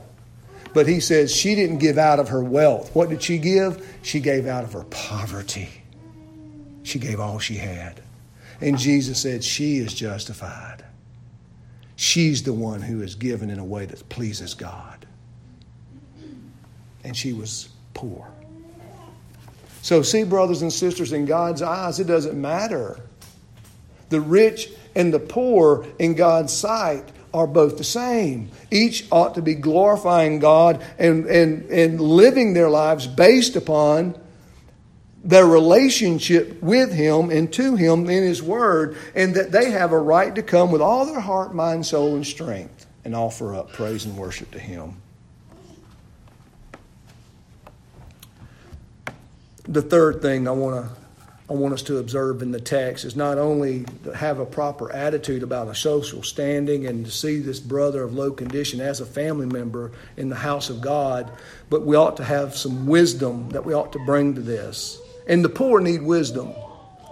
But 0.75 0.87
he 0.89 1.01
says 1.01 1.35
she 1.35 1.55
didn't 1.55 1.79
give 1.79 1.99
out 1.99 2.19
of 2.19 2.29
her 2.29 2.43
wealth. 2.43 2.95
What 2.95 3.11
did 3.11 3.23
she 3.23 3.39
give? 3.39 3.99
She 4.03 4.21
gave 4.21 4.47
out 4.47 4.65
of 4.65 4.73
her 4.73 4.85
poverty. 4.85 5.69
She 6.83 6.99
gave 6.99 7.20
all 7.20 7.39
she 7.39 7.57
had. 7.57 8.01
And 8.61 8.78
Jesus 8.78 9.20
said, 9.20 9.43
She 9.43 9.78
is 9.78 9.93
justified. 9.93 10.85
She's 11.97 12.43
the 12.43 12.53
one 12.53 12.80
who 12.80 13.03
is 13.03 13.14
given 13.14 13.51
in 13.51 13.59
a 13.59 13.64
way 13.64 13.87
that 13.87 14.09
pleases 14.09 14.55
God. 14.55 15.07
And 17.05 17.16
she 17.16 17.33
was 17.33 17.68
poor. 17.95 18.28
So, 19.83 20.03
see, 20.03 20.22
brothers 20.22 20.62
and 20.62 20.72
sisters, 20.72 21.12
in 21.12 21.26
God's 21.26 21.61
eyes, 21.61 21.99
it 21.99 22.07
doesn't 22.07 22.41
matter. 22.41 23.01
The 24.11 24.20
rich 24.20 24.68
and 24.95 25.12
the 25.12 25.18
poor 25.18 25.85
in 25.99 26.14
God's 26.14 26.53
sight 26.53 27.05
are 27.35 27.47
both 27.47 27.78
the 27.78 27.85
same. 27.85 28.51
Each 28.70 29.07
ought 29.11 29.35
to 29.35 29.43
be 29.43 29.55
glorifying 29.55 30.39
God 30.39 30.85
and, 30.99 31.26
and, 31.26 31.64
and 31.70 32.01
living 32.01 32.55
their 32.55 32.70
lives 32.70 33.07
based 33.07 33.57
upon 33.57 34.14
their 35.25 35.47
relationship 35.47 36.62
with 36.62 36.93
Him 36.93 37.31
and 37.31 37.53
to 37.53 37.77
Him 37.77 38.11
in 38.11 38.23
His 38.23 38.43
Word, 38.43 38.97
and 39.14 39.35
that 39.35 39.53
they 39.53 39.70
have 39.70 39.93
a 39.93 39.99
right 39.99 40.35
to 40.35 40.43
come 40.43 40.70
with 40.70 40.81
all 40.81 41.07
their 41.07 41.20
heart, 41.20 41.55
mind, 41.55 41.87
soul, 41.87 42.14
and 42.16 42.27
strength 42.27 42.87
and 43.05 43.14
offer 43.14 43.55
up 43.55 43.73
praise 43.73 44.05
and 44.05 44.16
worship 44.16 44.51
to 44.53 44.59
Him. 44.59 44.97
The 49.64 49.83
third 49.83 50.23
thing 50.23 50.49
I 50.49 50.53
want 50.53 50.85
to 50.85 51.03
I 51.51 51.55
want 51.55 51.75
us 51.75 51.83
to 51.83 51.99
observe 51.99 52.41
in 52.41 52.51
the 52.51 52.61
text 52.61 53.05
is 53.05 53.14
not 53.14 53.37
only 53.37 53.85
to 54.05 54.16
have 54.16 54.39
a 54.39 54.47
proper 54.47 54.91
attitude 54.91 55.43
about 55.43 55.68
a 55.68 55.75
social 55.75 56.23
standing 56.23 56.87
and 56.87 57.05
to 57.05 57.11
see 57.11 57.41
this 57.41 57.61
brother 57.61 58.05
of 58.05 58.14
low 58.14 58.31
condition 58.31 58.81
as 58.81 59.01
a 59.01 59.05
family 59.05 59.45
member 59.45 59.93
in 60.16 60.31
the 60.31 60.37
house 60.37 60.70
of 60.70 60.81
God, 60.81 61.31
but 61.68 61.85
we 61.85 61.95
ought 61.95 62.16
to 62.16 62.25
have 62.25 62.57
some 62.57 62.87
wisdom 62.87 63.51
that 63.51 63.66
we 63.66 63.75
ought 63.75 63.93
to 63.93 63.99
bring 64.07 64.35
to 64.35 64.41
this. 64.41 65.02
And 65.27 65.45
the 65.45 65.49
poor 65.49 65.81
need 65.81 66.03
wisdom. 66.03 66.53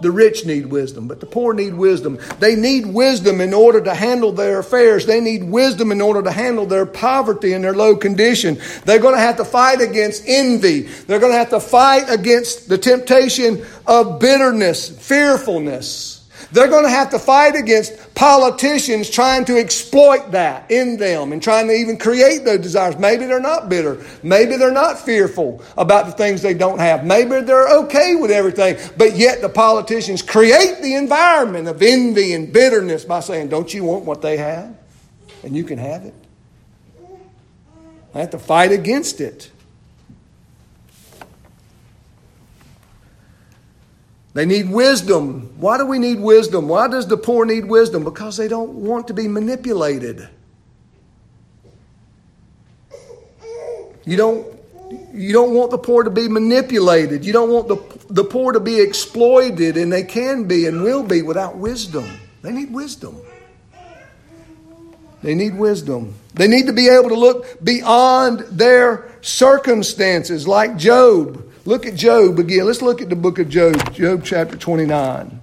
The 0.01 0.11
rich 0.11 0.45
need 0.47 0.65
wisdom, 0.65 1.07
but 1.07 1.19
the 1.19 1.27
poor 1.27 1.53
need 1.53 1.75
wisdom. 1.75 2.17
They 2.39 2.55
need 2.55 2.87
wisdom 2.87 3.39
in 3.39 3.53
order 3.53 3.81
to 3.81 3.93
handle 3.93 4.31
their 4.31 4.57
affairs. 4.57 5.05
They 5.05 5.21
need 5.21 5.43
wisdom 5.43 5.91
in 5.91 6.01
order 6.01 6.23
to 6.23 6.31
handle 6.31 6.65
their 6.65 6.87
poverty 6.87 7.53
and 7.53 7.63
their 7.63 7.75
low 7.75 7.95
condition. 7.95 8.59
They're 8.85 8.99
going 8.99 9.13
to 9.13 9.21
have 9.21 9.37
to 9.37 9.45
fight 9.45 9.79
against 9.79 10.23
envy. 10.25 10.81
They're 10.81 11.19
going 11.19 11.33
to 11.33 11.37
have 11.37 11.51
to 11.51 11.59
fight 11.59 12.09
against 12.09 12.67
the 12.67 12.79
temptation 12.79 13.63
of 13.85 14.19
bitterness, 14.19 14.89
fearfulness. 14.89 16.20
They're 16.51 16.67
going 16.67 16.83
to 16.83 16.89
have 16.89 17.11
to 17.11 17.19
fight 17.19 17.55
against 17.55 18.13
politicians 18.13 19.09
trying 19.09 19.45
to 19.45 19.57
exploit 19.57 20.31
that 20.31 20.69
in 20.69 20.97
them 20.97 21.31
and 21.31 21.41
trying 21.41 21.67
to 21.67 21.73
even 21.73 21.97
create 21.97 22.43
those 22.43 22.59
desires. 22.59 22.97
Maybe 22.97 23.25
they're 23.25 23.39
not 23.39 23.69
bitter. 23.69 24.03
Maybe 24.21 24.57
they're 24.57 24.71
not 24.71 24.99
fearful 24.99 25.63
about 25.77 26.07
the 26.07 26.11
things 26.11 26.41
they 26.41 26.53
don't 26.53 26.79
have. 26.79 27.05
Maybe 27.05 27.41
they're 27.41 27.69
okay 27.83 28.15
with 28.15 28.31
everything. 28.31 28.77
But 28.97 29.15
yet 29.15 29.41
the 29.41 29.49
politicians 29.49 30.21
create 30.21 30.81
the 30.81 30.95
environment 30.95 31.67
of 31.69 31.81
envy 31.81 32.33
and 32.33 32.51
bitterness 32.51 33.05
by 33.05 33.21
saying, 33.21 33.47
Don't 33.47 33.73
you 33.73 33.85
want 33.85 34.03
what 34.03 34.21
they 34.21 34.37
have? 34.37 34.75
And 35.43 35.55
you 35.55 35.63
can 35.63 35.77
have 35.77 36.03
it. 36.05 36.13
I 38.13 38.19
have 38.19 38.31
to 38.31 38.39
fight 38.39 38.71
against 38.73 39.21
it. 39.21 39.49
They 44.33 44.45
need 44.45 44.69
wisdom. 44.69 45.53
Why 45.57 45.77
do 45.77 45.85
we 45.85 45.99
need 45.99 46.19
wisdom? 46.19 46.67
Why 46.67 46.87
does 46.87 47.07
the 47.07 47.17
poor 47.17 47.45
need 47.45 47.65
wisdom? 47.65 48.03
Because 48.03 48.37
they 48.37 48.47
don't 48.47 48.71
want 48.73 49.07
to 49.07 49.13
be 49.13 49.27
manipulated. 49.27 50.27
You 54.05 54.17
don't, 54.17 54.47
you 55.13 55.33
don't 55.33 55.53
want 55.53 55.71
the 55.71 55.77
poor 55.77 56.03
to 56.03 56.09
be 56.09 56.27
manipulated. 56.27 57.25
You 57.25 57.33
don't 57.33 57.51
want 57.51 57.67
the, 57.67 58.13
the 58.13 58.23
poor 58.23 58.53
to 58.53 58.59
be 58.59 58.79
exploited, 58.79 59.77
and 59.77 59.91
they 59.91 60.03
can 60.03 60.45
be 60.45 60.65
and 60.65 60.81
will 60.81 61.03
be 61.03 61.21
without 61.21 61.57
wisdom. 61.57 62.05
They 62.41 62.51
need 62.51 62.73
wisdom. 62.73 63.17
They 65.21 65.35
need 65.35 65.55
wisdom. 65.55 66.15
They 66.33 66.47
need 66.47 66.65
to 66.65 66.73
be 66.73 66.87
able 66.87 67.09
to 67.09 67.15
look 67.15 67.63
beyond 67.63 68.39
their 68.49 69.11
circumstances, 69.21 70.47
like 70.47 70.77
Job. 70.77 71.50
Look 71.63 71.85
at 71.85 71.93
Job 71.93 72.39
again. 72.39 72.65
Let's 72.65 72.81
look 72.81 73.01
at 73.03 73.09
the 73.09 73.15
book 73.15 73.37
of 73.37 73.47
Job, 73.47 73.93
Job 73.93 74.23
chapter 74.25 74.57
29. 74.57 75.41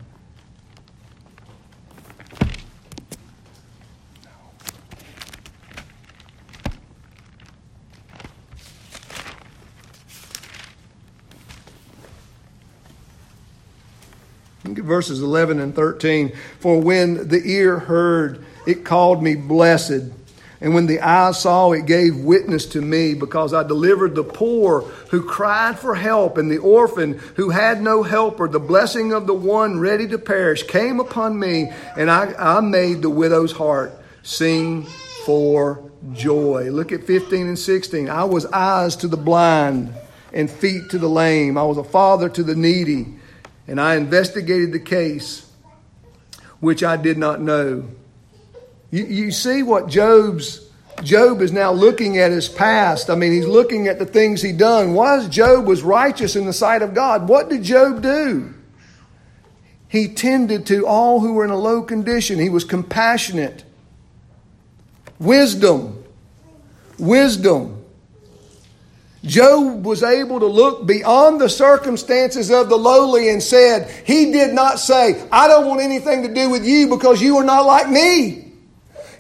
Look 14.64 14.78
at 14.78 14.84
verses 14.84 15.22
11 15.22 15.60
and 15.60 15.72
13. 15.74 16.32
For 16.58 16.80
when 16.80 17.28
the 17.28 17.40
ear 17.44 17.78
heard, 17.78 18.44
it 18.66 18.84
called 18.84 19.22
me 19.22 19.36
blessed. 19.36 20.17
And 20.60 20.74
when 20.74 20.86
the 20.86 21.00
eye 21.00 21.30
saw, 21.32 21.70
it 21.72 21.86
gave 21.86 22.16
witness 22.16 22.66
to 22.66 22.80
me, 22.80 23.14
because 23.14 23.54
I 23.54 23.62
delivered 23.62 24.14
the 24.14 24.24
poor 24.24 24.80
who 25.10 25.22
cried 25.22 25.78
for 25.78 25.94
help, 25.94 26.36
and 26.36 26.50
the 26.50 26.58
orphan 26.58 27.18
who 27.36 27.50
had 27.50 27.80
no 27.80 28.02
helper. 28.02 28.48
The 28.48 28.58
blessing 28.58 29.12
of 29.12 29.26
the 29.26 29.34
one 29.34 29.78
ready 29.78 30.08
to 30.08 30.18
perish 30.18 30.64
came 30.64 30.98
upon 30.98 31.38
me, 31.38 31.70
and 31.96 32.10
I, 32.10 32.34
I 32.38 32.60
made 32.60 33.02
the 33.02 33.10
widow's 33.10 33.52
heart 33.52 33.92
sing 34.22 34.84
for 35.24 35.88
joy. 36.12 36.70
Look 36.70 36.90
at 36.90 37.04
15 37.04 37.46
and 37.46 37.58
16. 37.58 38.10
I 38.10 38.24
was 38.24 38.46
eyes 38.46 38.96
to 38.96 39.08
the 39.08 39.16
blind 39.16 39.92
and 40.32 40.50
feet 40.50 40.90
to 40.90 40.98
the 40.98 41.08
lame. 41.08 41.56
I 41.56 41.62
was 41.62 41.78
a 41.78 41.84
father 41.84 42.28
to 42.30 42.42
the 42.42 42.54
needy, 42.56 43.14
and 43.68 43.80
I 43.80 43.94
investigated 43.94 44.72
the 44.72 44.80
case 44.80 45.48
which 46.60 46.82
I 46.82 46.96
did 46.96 47.16
not 47.16 47.40
know. 47.40 47.84
You, 48.90 49.04
you 49.04 49.30
see 49.30 49.62
what 49.62 49.88
Job's 49.88 50.68
Job 51.02 51.42
is 51.42 51.52
now 51.52 51.72
looking 51.72 52.18
at 52.18 52.30
his 52.30 52.48
past. 52.48 53.10
I 53.10 53.14
mean, 53.14 53.32
he's 53.32 53.46
looking 53.46 53.86
at 53.86 53.98
the 53.98 54.06
things 54.06 54.42
he 54.42 54.52
done. 54.52 54.94
Was 54.94 55.28
Job 55.28 55.66
was 55.66 55.82
righteous 55.82 56.34
in 56.34 56.46
the 56.46 56.52
sight 56.52 56.82
of 56.82 56.94
God? 56.94 57.28
What 57.28 57.48
did 57.48 57.62
Job 57.62 58.02
do? 58.02 58.54
He 59.88 60.08
tended 60.08 60.66
to 60.66 60.86
all 60.86 61.20
who 61.20 61.34
were 61.34 61.44
in 61.44 61.50
a 61.50 61.56
low 61.56 61.82
condition. 61.82 62.38
He 62.38 62.50
was 62.50 62.64
compassionate. 62.64 63.64
Wisdom. 65.18 66.04
Wisdom. 66.98 67.84
Job 69.24 69.84
was 69.84 70.02
able 70.02 70.40
to 70.40 70.46
look 70.46 70.86
beyond 70.86 71.40
the 71.40 71.48
circumstances 71.48 72.50
of 72.50 72.68
the 72.68 72.76
lowly 72.76 73.28
and 73.28 73.42
said, 73.42 73.90
He 74.04 74.32
did 74.32 74.54
not 74.54 74.78
say, 74.78 75.26
I 75.30 75.48
don't 75.48 75.66
want 75.66 75.80
anything 75.80 76.22
to 76.22 76.32
do 76.32 76.50
with 76.50 76.64
you 76.64 76.88
because 76.88 77.20
you 77.20 77.36
are 77.38 77.44
not 77.44 77.66
like 77.66 77.88
me. 77.88 78.47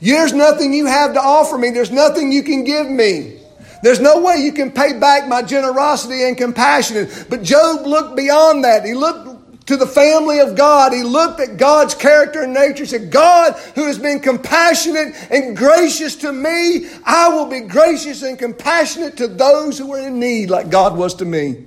There's 0.00 0.32
nothing 0.32 0.72
you 0.72 0.86
have 0.86 1.14
to 1.14 1.20
offer 1.20 1.58
me. 1.58 1.70
There's 1.70 1.90
nothing 1.90 2.32
you 2.32 2.42
can 2.42 2.64
give 2.64 2.88
me. 2.88 3.40
There's 3.82 4.00
no 4.00 4.20
way 4.20 4.36
you 4.36 4.52
can 4.52 4.72
pay 4.72 4.98
back 4.98 5.28
my 5.28 5.42
generosity 5.42 6.24
and 6.24 6.36
compassion. 6.36 7.08
But 7.28 7.42
Job 7.42 7.86
looked 7.86 8.16
beyond 8.16 8.64
that. 8.64 8.84
He 8.84 8.94
looked 8.94 9.66
to 9.66 9.76
the 9.76 9.86
family 9.86 10.40
of 10.40 10.56
God. 10.56 10.92
He 10.92 11.02
looked 11.02 11.40
at 11.40 11.58
God's 11.58 11.94
character 11.94 12.42
and 12.42 12.54
nature 12.54 12.82
and 12.82 12.88
said, 12.88 13.10
God, 13.10 13.52
who 13.74 13.86
has 13.86 13.98
been 13.98 14.18
compassionate 14.18 15.14
and 15.30 15.56
gracious 15.56 16.16
to 16.16 16.32
me, 16.32 16.88
I 17.04 17.28
will 17.28 17.46
be 17.46 17.60
gracious 17.60 18.22
and 18.22 18.38
compassionate 18.38 19.18
to 19.18 19.28
those 19.28 19.78
who 19.78 19.92
are 19.92 20.00
in 20.00 20.18
need, 20.18 20.50
like 20.50 20.70
God 20.70 20.96
was 20.96 21.14
to 21.16 21.24
me. 21.24 21.66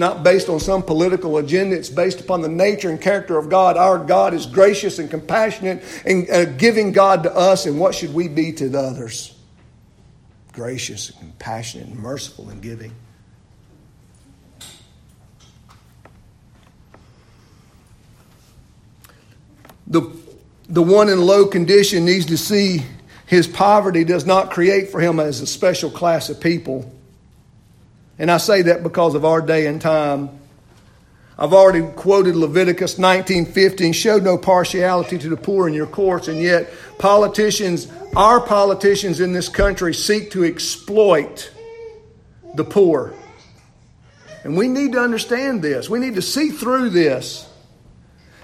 Not 0.00 0.22
based 0.22 0.48
on 0.48 0.60
some 0.60 0.82
political 0.82 1.36
agenda. 1.36 1.76
It's 1.76 1.90
based 1.90 2.20
upon 2.20 2.40
the 2.40 2.48
nature 2.48 2.88
and 2.88 2.98
character 2.98 3.36
of 3.36 3.50
God. 3.50 3.76
Our 3.76 3.98
God 3.98 4.32
is 4.32 4.46
gracious 4.46 4.98
and 4.98 5.10
compassionate 5.10 5.84
and 6.06 6.28
uh, 6.30 6.46
giving 6.46 6.92
God 6.92 7.24
to 7.24 7.36
us. 7.36 7.66
And 7.66 7.78
what 7.78 7.94
should 7.94 8.14
we 8.14 8.26
be 8.26 8.50
to 8.52 8.70
the 8.70 8.78
others? 8.78 9.36
Gracious 10.54 11.10
and 11.10 11.18
compassionate 11.18 11.88
and 11.88 11.98
merciful 11.98 12.48
and 12.48 12.62
giving. 12.62 12.94
The, 19.86 20.10
the 20.66 20.82
one 20.82 21.10
in 21.10 21.20
low 21.20 21.44
condition 21.44 22.06
needs 22.06 22.24
to 22.26 22.38
see 22.38 22.86
his 23.26 23.46
poverty 23.46 24.04
does 24.04 24.24
not 24.24 24.50
create 24.50 24.88
for 24.88 24.98
him 24.98 25.20
as 25.20 25.42
a 25.42 25.46
special 25.46 25.90
class 25.90 26.30
of 26.30 26.40
people. 26.40 26.90
And 28.20 28.30
I 28.30 28.36
say 28.36 28.60
that 28.62 28.82
because 28.82 29.14
of 29.14 29.24
our 29.24 29.40
day 29.40 29.66
and 29.66 29.80
time. 29.80 30.28
I've 31.38 31.54
already 31.54 31.80
quoted 31.96 32.36
Leviticus 32.36 32.98
19:15, 32.98 33.94
show 33.94 34.18
no 34.18 34.36
partiality 34.36 35.16
to 35.16 35.30
the 35.30 35.38
poor 35.38 35.66
in 35.66 35.72
your 35.72 35.86
courts, 35.86 36.28
and 36.28 36.38
yet 36.38 36.70
politicians, 36.98 37.88
our 38.14 38.38
politicians 38.38 39.20
in 39.20 39.32
this 39.32 39.48
country 39.48 39.94
seek 39.94 40.32
to 40.32 40.44
exploit 40.44 41.50
the 42.54 42.62
poor. 42.62 43.14
And 44.44 44.54
we 44.54 44.68
need 44.68 44.92
to 44.92 45.00
understand 45.00 45.62
this. 45.62 45.88
We 45.88 45.98
need 45.98 46.16
to 46.16 46.22
see 46.22 46.50
through 46.50 46.90
this. 46.90 47.46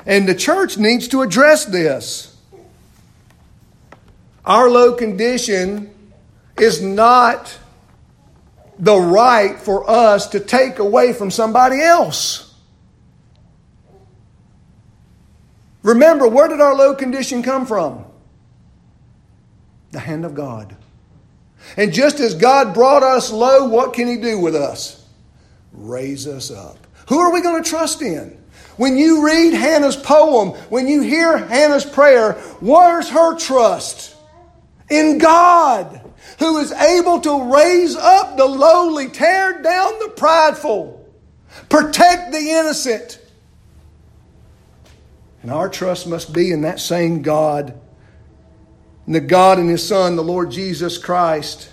And 0.07 0.27
the 0.27 0.35
church 0.35 0.79
needs 0.79 1.07
to 1.09 1.21
address 1.21 1.67
this. 1.67 2.35
Our 4.43 4.71
low 4.71 4.95
condition 4.95 5.91
is 6.57 6.81
not 6.81 7.59
the 8.79 8.97
right 8.97 9.59
for 9.59 9.89
us 9.89 10.29
to 10.29 10.41
take 10.41 10.79
away 10.79 11.13
from 11.13 11.31
somebody 11.31 11.81
else. 11.81 12.55
Remember, 15.83 16.27
where 16.27 16.49
did 16.49 16.61
our 16.61 16.75
low 16.75 16.95
condition 16.95 17.43
come 17.43 17.65
from? 17.65 18.05
The 19.93 20.01
hand 20.01 20.25
of 20.25 20.35
God. 20.35 20.77
And 21.77 21.93
just 21.93 22.21
as 22.21 22.35
God 22.35 22.75
brought 22.75 23.03
us 23.03 23.31
low, 23.31 23.69
what 23.69 23.95
can 23.95 24.09
He 24.09 24.17
do 24.17 24.39
with 24.39 24.55
us? 24.55 25.05
Raise 25.73 26.27
us 26.27 26.51
up. 26.51 26.87
Who 27.09 27.19
are 27.19 27.33
we 27.33 27.41
going 27.41 27.63
to 27.63 27.69
trust 27.69 28.03
in? 28.03 28.37
When 28.77 28.97
you 28.97 29.25
read 29.25 29.55
Hannah's 29.55 29.97
poem, 29.97 30.51
when 30.69 30.87
you 30.87 31.01
hear 31.01 31.39
Hannah's 31.39 31.85
prayer, 31.85 32.33
where's 32.61 33.09
her 33.09 33.39
trust? 33.39 34.15
In 34.91 35.19
God, 35.19 36.06
who 36.39 36.59
is 36.59 36.73
able 36.73 37.21
to 37.21 37.55
raise 37.55 37.97
up 37.97 38.37
the 38.37 38.45
lowly, 38.45 39.09
tear 39.09 39.63
down 39.63 39.99
the 40.01 40.13
prideful, 40.17 41.09
protect 41.69 42.33
the 42.33 42.39
innocent. 42.39 43.21
And 45.43 45.51
our 45.51 45.69
trust 45.69 46.07
must 46.07 46.33
be 46.33 46.51
in 46.51 46.63
that 46.63 46.81
same 46.81 47.23
God, 47.23 47.79
in 49.07 49.13
the 49.13 49.21
God 49.21 49.59
and 49.59 49.71
His 49.71 49.87
Son, 49.87 50.17
the 50.17 50.23
Lord 50.23 50.51
Jesus 50.51 50.99
Christ. 50.99 51.71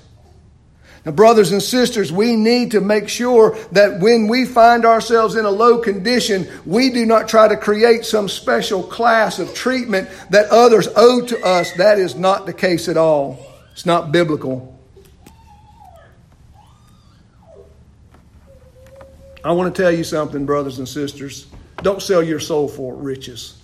Now, 1.06 1.12
brothers 1.12 1.52
and 1.52 1.62
sisters, 1.62 2.14
we 2.14 2.38
need 2.38 2.72
to 2.72 2.80
make 2.80 3.10
sure 3.10 3.58
that 3.74 4.00
when 4.00 4.30
we 4.30 4.46
find 4.46 4.86
ourselves 4.86 5.36
in 5.36 5.44
a 5.44 5.52
low 5.52 5.80
condition, 5.80 6.48
we 6.66 6.92
do 6.92 7.06
not 7.06 7.28
try 7.28 7.50
to 7.50 7.58
create 7.58 8.06
some 8.06 8.30
special 8.30 8.82
class 8.82 9.38
of 9.38 9.54
treatment 9.54 10.08
that 10.30 10.50
others 10.50 10.88
owe 10.96 11.26
to 11.26 11.46
us. 11.46 11.74
That 11.74 12.00
is 12.00 12.16
not 12.16 12.46
the 12.46 12.54
case 12.54 12.88
at 12.88 12.96
all. 12.96 13.53
It's 13.74 13.86
not 13.86 14.12
biblical. 14.12 14.80
I 19.44 19.52
want 19.52 19.76
to 19.76 19.82
tell 19.82 19.92
you 19.92 20.06
something, 20.06 20.46
brothers 20.46 20.80
and 20.80 20.88
sisters. 20.88 21.48
Don't 21.82 22.02
sell 22.02 22.24
your 22.24 22.40
soul 22.40 22.70
for 22.70 22.96
riches. 22.96 23.62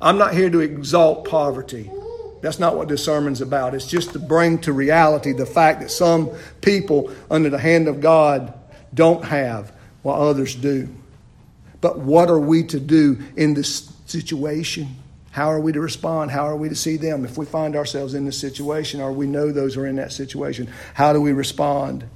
I'm 0.00 0.16
not 0.16 0.32
here 0.32 0.48
to 0.48 0.60
exalt 0.60 1.28
poverty. 1.28 1.90
That's 2.40 2.58
not 2.58 2.76
what 2.76 2.88
this 2.88 3.04
sermon's 3.04 3.40
about. 3.40 3.74
It's 3.74 3.86
just 3.86 4.12
to 4.12 4.18
bring 4.18 4.58
to 4.60 4.72
reality 4.72 5.32
the 5.32 5.44
fact 5.44 5.80
that 5.80 5.90
some 5.90 6.30
people 6.60 7.12
under 7.30 7.50
the 7.50 7.58
hand 7.58 7.88
of 7.88 8.00
God 8.00 8.54
don't 8.94 9.24
have 9.24 9.72
while 10.02 10.22
others 10.22 10.54
do. 10.54 10.88
But 11.80 11.98
what 11.98 12.30
are 12.30 12.38
we 12.38 12.62
to 12.64 12.80
do 12.80 13.18
in 13.36 13.54
this 13.54 13.92
situation? 14.06 14.96
How 15.36 15.52
are 15.52 15.60
we 15.60 15.70
to 15.72 15.82
respond? 15.82 16.30
How 16.30 16.46
are 16.46 16.56
we 16.56 16.70
to 16.70 16.74
see 16.74 16.96
them? 16.96 17.26
If 17.26 17.36
we 17.36 17.44
find 17.44 17.76
ourselves 17.76 18.14
in 18.14 18.24
this 18.24 18.40
situation 18.40 19.02
or 19.02 19.12
we 19.12 19.26
know 19.26 19.52
those 19.52 19.76
are 19.76 19.86
in 19.86 19.96
that 19.96 20.10
situation, 20.10 20.66
how 20.94 21.12
do 21.12 21.20
we 21.20 21.34
respond? 21.34 22.08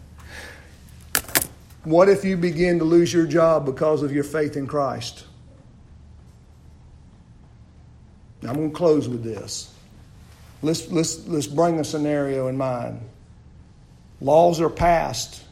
What 1.85 2.09
if 2.09 2.25
you 2.25 2.39
begin 2.39 2.79
to 2.79 2.87
lose 2.87 3.13
your 3.13 3.27
job 3.27 3.67
because 3.67 4.03
of 4.03 4.11
your 4.11 4.25
faith 4.25 4.57
in 4.57 4.67
Christ? 4.67 5.27
I'm 8.43 8.55
going 8.55 8.71
to 8.71 8.75
close 8.75 9.07
with 9.07 9.23
this. 9.23 9.71
Let's, 10.63 10.91
let's, 10.91 11.27
let's 11.27 11.47
bring 11.47 11.79
a 11.79 11.85
scenario 11.85 12.49
in 12.49 12.57
mind. 12.57 13.03
Laws 14.23 14.63
are 14.63 14.71
passed. 14.71 15.45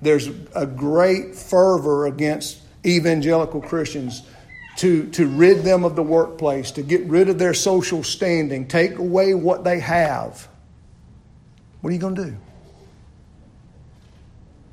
There's 0.00 0.28
a 0.54 0.66
great 0.66 1.34
fervor 1.34 2.06
against 2.06 2.60
evangelical 2.86 3.60
Christians 3.60 4.22
to, 4.76 5.08
to 5.10 5.26
rid 5.26 5.64
them 5.64 5.84
of 5.84 5.96
the 5.96 6.02
workplace, 6.02 6.70
to 6.72 6.82
get 6.82 7.04
rid 7.06 7.28
of 7.28 7.38
their 7.38 7.54
social 7.54 8.02
standing, 8.02 8.66
take 8.66 8.98
away 8.98 9.34
what 9.34 9.64
they 9.64 9.80
have. 9.80 10.48
What 11.80 11.90
are 11.90 11.94
you 11.94 12.00
going 12.00 12.14
to 12.14 12.24
do? 12.26 12.36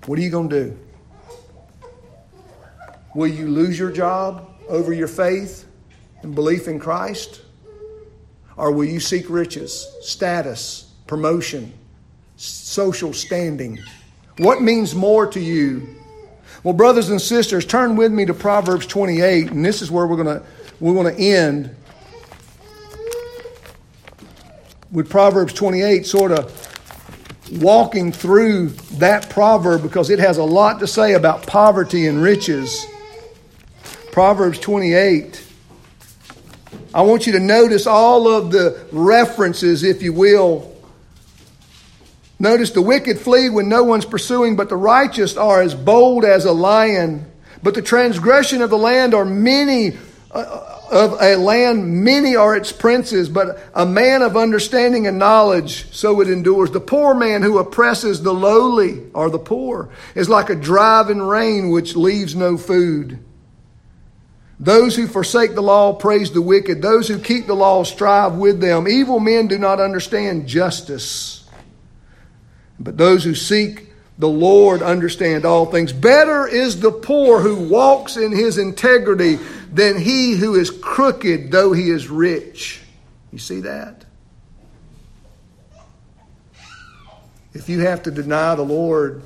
What 0.06 0.18
are 0.18 0.22
you 0.22 0.30
going 0.30 0.50
to 0.50 0.64
do? 0.64 0.80
Will 3.16 3.28
you 3.28 3.48
lose 3.48 3.78
your 3.78 3.92
job 3.92 4.50
over 4.68 4.94
your 4.94 5.08
faith 5.08 5.68
and 6.22 6.34
belief 6.34 6.68
in 6.68 6.80
Christ? 6.80 7.42
Or 8.56 8.72
will 8.72 8.86
you 8.86 9.00
seek 9.00 9.30
riches, 9.30 9.88
status, 10.02 10.92
promotion, 11.08 11.74
social 12.36 13.14
standing? 13.14 13.80
What 14.38 14.62
means 14.62 14.96
more 14.96 15.28
to 15.28 15.40
you? 15.40 15.99
Well, 16.64 16.74
brothers 16.74 17.10
and 17.10 17.22
sisters, 17.22 17.66
turn 17.66 17.96
with 17.96 18.12
me 18.12 18.26
to 18.26 18.34
Proverbs 18.34 18.86
28, 18.86 19.52
and 19.52 19.66
this 19.66 19.82
is 19.82 19.90
where 19.90 20.06
we're 20.06 20.22
going 20.22 20.40
to 20.40 20.46
we're 20.80 20.94
going 20.94 21.14
to 21.14 21.22
end 21.22 21.76
with 24.92 25.10
Proverbs 25.10 25.54
28 25.54 26.06
sort 26.06 26.32
of 26.32 26.56
walking 27.62 28.12
through 28.12 28.70
that 28.98 29.30
proverb 29.30 29.82
because 29.82 30.10
it 30.10 30.20
has 30.20 30.38
a 30.38 30.44
lot 30.44 30.80
to 30.80 30.88
say 30.88 31.14
about 31.14 31.46
poverty 31.46 32.08
and 32.08 32.22
riches. 32.22 32.86
Proverbs 34.12 34.60
28 34.60 35.46
I 36.94 37.04
want 37.04 37.28
you 37.28 37.34
to 37.34 37.40
notice 37.40 37.86
all 37.86 38.28
of 38.28 38.52
the 38.52 38.88
references, 38.92 39.84
if 39.84 40.02
you 40.02 40.12
will. 40.12 40.76
Notice 42.40 42.72
the 42.72 42.82
wicked 42.82 43.20
flee 43.20 43.50
when 43.50 43.68
no 43.68 43.84
one's 43.84 44.06
pursuing, 44.06 44.56
but 44.56 44.70
the 44.70 44.78
righteous 44.78 45.36
are 45.36 45.62
as 45.62 45.76
bold 45.76 46.24
as 46.24 46.46
a 46.46 46.54
lion. 46.54 47.30
But 47.62 47.74
the 47.74 47.82
transgression 47.82 48.62
of 48.62 48.70
the 48.70 48.78
land 48.78 49.14
are 49.14 49.26
many 49.26 49.98
uh, 50.32 50.80
of 50.92 51.22
a 51.22 51.36
land, 51.36 52.04
many 52.04 52.36
are 52.36 52.56
its 52.56 52.72
princes, 52.72 53.30
but 53.30 53.60
a 53.74 53.86
man 53.86 54.22
of 54.22 54.38
understanding 54.38 55.06
and 55.06 55.20
knowledge, 55.20 55.92
so 55.94 56.22
it 56.22 56.30
endures. 56.30 56.72
The 56.72 56.80
poor 56.80 57.14
man 57.14 57.42
who 57.42 57.60
oppresses 57.60 58.24
the 58.24 58.34
lowly, 58.34 59.04
or 59.14 59.30
the 59.30 59.40
poor, 59.40 59.90
is 60.16 60.30
like 60.30 60.50
a 60.50 60.56
driving 60.56 61.22
rain 61.22 61.70
which 61.70 61.96
leaves 61.96 62.36
no 62.36 62.58
food. 62.58 63.20
Those 64.60 64.96
who 64.96 65.08
forsake 65.08 65.56
the 65.56 65.62
law 65.62 65.94
praise 65.94 66.32
the 66.32 66.42
wicked. 66.42 66.82
Those 66.82 67.08
who 67.08 67.20
keep 67.20 67.48
the 67.48 67.56
law 67.56 67.84
strive 67.84 68.36
with 68.36 68.60
them. 68.60 68.88
Evil 68.88 69.20
men 69.20 69.48
do 69.48 69.58
not 69.58 69.80
understand 69.80 70.48
justice. 70.48 71.49
But 72.80 72.98
those 72.98 73.24
who 73.24 73.36
seek 73.36 73.88
the 74.18 74.30
Lord 74.30 74.82
understand 74.82 75.46
all 75.46 75.66
things. 75.66 75.94
Better 75.94 76.46
is 76.46 76.82
the 76.82 76.92
poor 76.92 77.40
who 77.40 77.70
walks 77.70 78.18
in 78.18 78.32
his 78.32 78.58
integrity 78.58 79.40
than 79.72 79.98
he 79.98 80.36
who 80.36 80.56
is 80.56 80.70
crooked, 80.70 81.52
though 81.52 81.72
he 81.72 81.90
is 81.90 82.10
rich. 82.10 82.82
You 83.32 83.40
see 83.40 83.62
that? 83.62 84.06
If 87.54 87.70
you 87.70 87.80
have 87.80 88.04
to 88.04 88.12
deny 88.12 88.56
the 88.56 88.64
Lord 88.64 89.24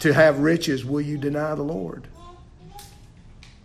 to 0.00 0.12
have 0.12 0.38
riches, 0.38 0.84
will 0.84 1.00
you 1.00 1.18
deny 1.18 1.54
the 1.54 1.62
Lord? 1.62 2.06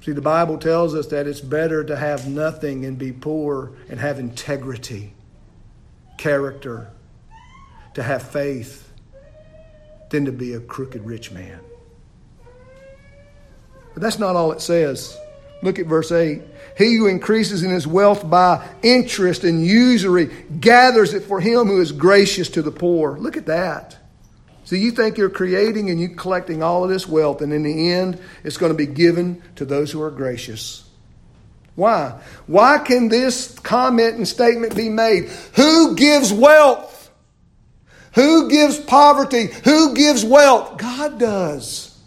See, 0.01 0.11
the 0.11 0.21
Bible 0.21 0.57
tells 0.57 0.95
us 0.95 1.07
that 1.07 1.27
it's 1.27 1.39
better 1.39 1.83
to 1.83 1.95
have 1.95 2.27
nothing 2.27 2.85
and 2.85 2.97
be 2.97 3.11
poor 3.11 3.71
and 3.89 3.99
have 3.99 4.19
integrity, 4.19 5.12
character, 6.17 6.89
to 7.95 8.03
have 8.03 8.23
faith, 8.23 8.91
than 10.09 10.25
to 10.25 10.31
be 10.31 10.53
a 10.53 10.59
crooked 10.59 11.03
rich 11.05 11.31
man. 11.31 11.59
But 13.93 14.01
that's 14.01 14.19
not 14.19 14.35
all 14.35 14.51
it 14.51 14.61
says. 14.61 15.17
Look 15.61 15.79
at 15.79 15.85
verse 15.85 16.11
8. 16.11 16.41
He 16.77 16.95
who 16.97 17.07
increases 17.07 17.63
in 17.63 17.71
his 17.71 17.87
wealth 17.87 18.29
by 18.29 18.67
interest 18.81 19.43
and 19.43 19.65
usury 19.65 20.25
gathers 20.59 21.13
it 21.13 21.23
for 21.23 21.39
him 21.39 21.67
who 21.67 21.79
is 21.79 21.91
gracious 21.91 22.49
to 22.49 22.61
the 22.61 22.71
poor. 22.71 23.17
Look 23.17 23.37
at 23.37 23.45
that. 23.45 23.97
So 24.65 24.75
you 24.75 24.91
think 24.91 25.17
you're 25.17 25.29
creating 25.29 25.89
and 25.89 25.99
you 25.99 26.09
collecting 26.09 26.63
all 26.63 26.83
of 26.83 26.89
this 26.89 27.07
wealth, 27.07 27.41
and 27.41 27.51
in 27.53 27.63
the 27.63 27.91
end, 27.91 28.19
it's 28.43 28.57
going 28.57 28.71
to 28.71 28.77
be 28.77 28.85
given 28.85 29.41
to 29.55 29.65
those 29.65 29.91
who 29.91 30.01
are 30.01 30.11
gracious. 30.11 30.82
Why? 31.75 32.21
Why 32.45 32.77
can 32.79 33.09
this 33.09 33.57
comment 33.59 34.15
and 34.15 34.27
statement 34.27 34.75
be 34.75 34.89
made? 34.89 35.25
Who 35.55 35.95
gives 35.95 36.31
wealth? 36.31 37.11
Who 38.13 38.49
gives 38.49 38.79
poverty? 38.79 39.47
Who 39.63 39.95
gives 39.95 40.23
wealth? 40.23 40.77
God 40.77 41.17
does. 41.17 41.97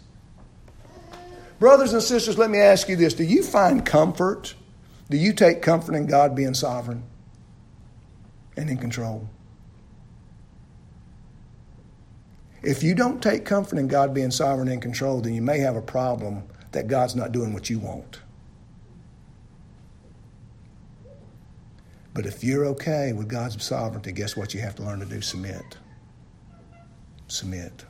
Brothers 1.59 1.91
and 1.93 2.01
sisters, 2.01 2.37
let 2.37 2.49
me 2.49 2.59
ask 2.59 2.87
you 2.87 2.95
this 2.95 3.13
Do 3.13 3.23
you 3.23 3.43
find 3.43 3.85
comfort? 3.85 4.55
Do 5.09 5.17
you 5.17 5.33
take 5.33 5.61
comfort 5.61 5.95
in 5.95 6.05
God 6.05 6.35
being 6.35 6.53
sovereign 6.53 7.03
and 8.55 8.69
in 8.69 8.77
control? 8.77 9.29
If 12.61 12.83
you 12.83 12.95
don't 12.95 13.21
take 13.21 13.45
comfort 13.45 13.79
in 13.79 13.87
God 13.87 14.13
being 14.13 14.31
sovereign 14.31 14.67
and 14.67 14.75
in 14.75 14.81
control, 14.81 15.21
then 15.21 15.33
you 15.33 15.41
may 15.41 15.59
have 15.59 15.75
a 15.75 15.81
problem 15.81 16.43
that 16.71 16.87
God's 16.87 17.15
not 17.15 17.31
doing 17.31 17.53
what 17.53 17.69
you 17.69 17.79
want. 17.79 18.19
But 22.17 22.25
if 22.25 22.43
you're 22.43 22.65
okay 22.65 23.13
with 23.13 23.29
God's 23.29 23.63
sovereignty, 23.63 24.11
guess 24.11 24.35
what 24.35 24.55
you 24.55 24.59
have 24.61 24.73
to 24.77 24.81
learn 24.81 25.01
to 25.01 25.05
do? 25.05 25.21
Submit. 25.21 25.77
Submit 27.27 27.85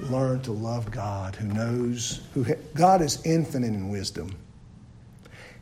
learn 0.00 0.42
to 0.42 0.52
love 0.52 0.90
God 0.90 1.34
who 1.36 1.46
knows 1.46 2.20
who 2.34 2.44
God 2.74 3.00
is 3.00 3.24
infinite 3.24 3.68
in 3.68 3.88
wisdom. 3.88 4.36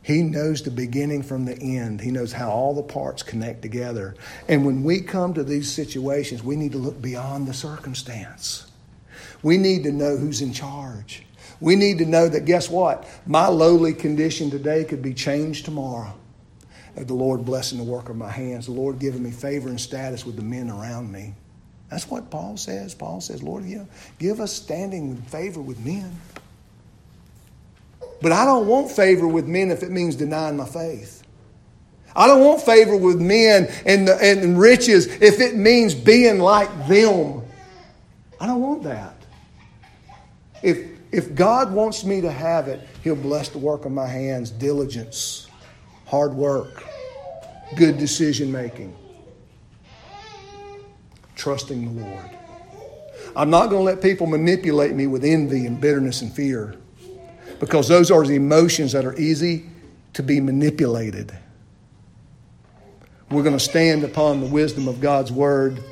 He 0.01 0.21
knows 0.21 0.61
the 0.61 0.71
beginning 0.71 1.23
from 1.23 1.45
the 1.45 1.57
end. 1.57 2.01
He 2.01 2.11
knows 2.11 2.33
how 2.33 2.49
all 2.49 2.73
the 2.73 2.83
parts 2.83 3.23
connect 3.23 3.61
together. 3.61 4.15
And 4.49 4.65
when 4.65 4.83
we 4.83 4.99
come 4.99 5.33
to 5.35 5.45
these 5.45 5.71
situations, 5.71 6.43
we 6.43 6.57
need 6.57 6.73
to 6.73 6.77
look 6.77 7.01
beyond 7.01 7.47
the 7.47 7.53
circumstance. 7.53 8.69
We 9.43 9.57
need 9.57 9.83
to 9.83 9.93
know 9.93 10.17
who's 10.17 10.41
in 10.41 10.51
charge. 10.51 11.23
We 11.61 11.77
need 11.77 11.99
to 11.99 12.05
know 12.05 12.27
that 12.27 12.43
guess 12.43 12.69
what? 12.69 13.07
My 13.25 13.47
lowly 13.47 13.93
condition 13.93 14.51
today 14.51 14.83
could 14.83 15.01
be 15.01 15.13
changed 15.13 15.63
tomorrow. 15.63 16.13
The 16.95 17.13
Lord 17.13 17.43
blessing 17.43 17.79
the 17.79 17.83
work 17.83 18.09
of 18.09 18.15
my 18.15 18.29
hands, 18.29 18.67
the 18.67 18.71
Lord 18.71 18.99
giving 18.99 19.23
me 19.23 19.31
favor 19.31 19.69
and 19.69 19.81
status 19.81 20.25
with 20.25 20.35
the 20.35 20.43
men 20.43 20.69
around 20.69 21.11
me. 21.11 21.33
That's 21.89 22.09
what 22.09 22.29
Paul 22.29 22.57
says. 22.57 22.93
Paul 22.93 23.21
says, 23.21 23.43
Lord, 23.43 23.65
you 23.65 23.87
give 24.19 24.39
us 24.39 24.53
standing 24.53 25.09
with 25.09 25.27
favor 25.29 25.61
with 25.61 25.83
men. 25.83 26.15
But 28.21 28.31
I 28.31 28.45
don't 28.45 28.67
want 28.67 28.89
favor 28.89 29.27
with 29.27 29.47
men 29.47 29.69
if 29.69 29.83
it 29.83 29.91
means 29.91 30.15
denying 30.15 30.57
my 30.57 30.65
faith. 30.65 31.23
I 32.15 32.27
don't 32.27 32.41
want 32.41 32.61
favor 32.61 32.95
with 32.95 33.19
men 33.19 33.71
and, 33.85 34.07
the, 34.07 34.15
and 34.21 34.59
riches 34.59 35.07
if 35.07 35.39
it 35.39 35.55
means 35.55 35.93
being 35.93 36.39
like 36.39 36.69
them. 36.87 37.41
I 38.39 38.47
don't 38.47 38.61
want 38.61 38.83
that. 38.83 39.15
If, 40.61 40.87
if 41.11 41.35
God 41.35 41.73
wants 41.73 42.03
me 42.03 42.21
to 42.21 42.31
have 42.31 42.67
it, 42.67 42.87
He'll 43.03 43.15
bless 43.15 43.49
the 43.49 43.57
work 43.57 43.85
of 43.85 43.91
my 43.91 44.07
hands, 44.07 44.51
diligence, 44.51 45.47
hard 46.13 46.35
work, 46.35 46.83
good 47.75 47.97
decision 47.97 48.51
making 48.51 48.95
trusting 51.35 51.95
the 51.95 52.05
Lord. 52.05 52.29
I'm 53.35 53.49
not 53.49 53.71
going 53.71 53.79
to 53.79 53.83
let 53.83 53.99
people 53.99 54.27
manipulate 54.27 54.93
me 54.93 55.07
with 55.07 55.25
envy 55.25 55.65
and 55.65 55.81
bitterness 55.81 56.21
and 56.21 56.31
fear 56.31 56.75
because 57.59 57.87
those 57.87 58.11
are 58.11 58.23
the 58.23 58.35
emotions 58.35 58.91
that 58.91 59.05
are 59.05 59.19
easy 59.19 59.65
to 60.13 60.21
be 60.21 60.39
manipulated. 60.39 61.35
We're 63.31 63.41
going 63.41 63.57
to 63.57 63.59
stand 63.63 64.03
upon 64.03 64.39
the 64.39 64.45
wisdom 64.45 64.87
of 64.87 65.01
God's 65.01 65.31
Word. 65.31 65.83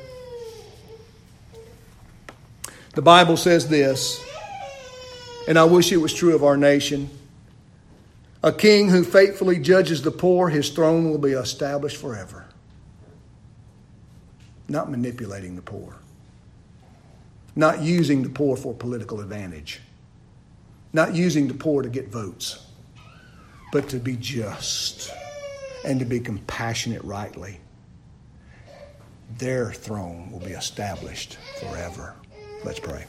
The 2.94 3.02
Bible 3.02 3.36
says 3.36 3.68
this, 3.68 4.24
and 5.48 5.58
I 5.58 5.64
wish 5.64 5.90
it 5.90 5.96
was 5.96 6.14
true 6.14 6.36
of 6.36 6.44
our 6.44 6.56
nation. 6.56 7.10
A 8.42 8.52
king 8.52 8.88
who 8.88 9.04
faithfully 9.04 9.58
judges 9.58 10.02
the 10.02 10.10
poor, 10.10 10.48
his 10.48 10.70
throne 10.70 11.10
will 11.10 11.18
be 11.18 11.32
established 11.32 11.96
forever 11.96 12.46
not 14.72 14.90
manipulating 14.90 15.54
the 15.54 15.62
poor, 15.62 15.94
not 17.54 17.82
using 17.82 18.22
the 18.22 18.28
poor 18.28 18.56
for 18.56 18.74
political 18.74 19.20
advantage, 19.20 19.80
not 20.92 21.14
using 21.14 21.46
the 21.46 21.54
poor 21.54 21.82
to 21.82 21.88
get 21.88 22.08
votes, 22.08 22.66
but 23.70 23.88
to 23.90 23.98
be 23.98 24.16
just 24.16 25.12
and 25.84 26.00
to 26.00 26.06
be 26.06 26.18
compassionate 26.18 27.04
rightly. 27.04 27.60
Their 29.38 29.72
throne 29.72 30.30
will 30.32 30.40
be 30.40 30.52
established 30.52 31.38
forever. 31.60 32.14
Let's 32.64 32.80
pray. 32.80 33.04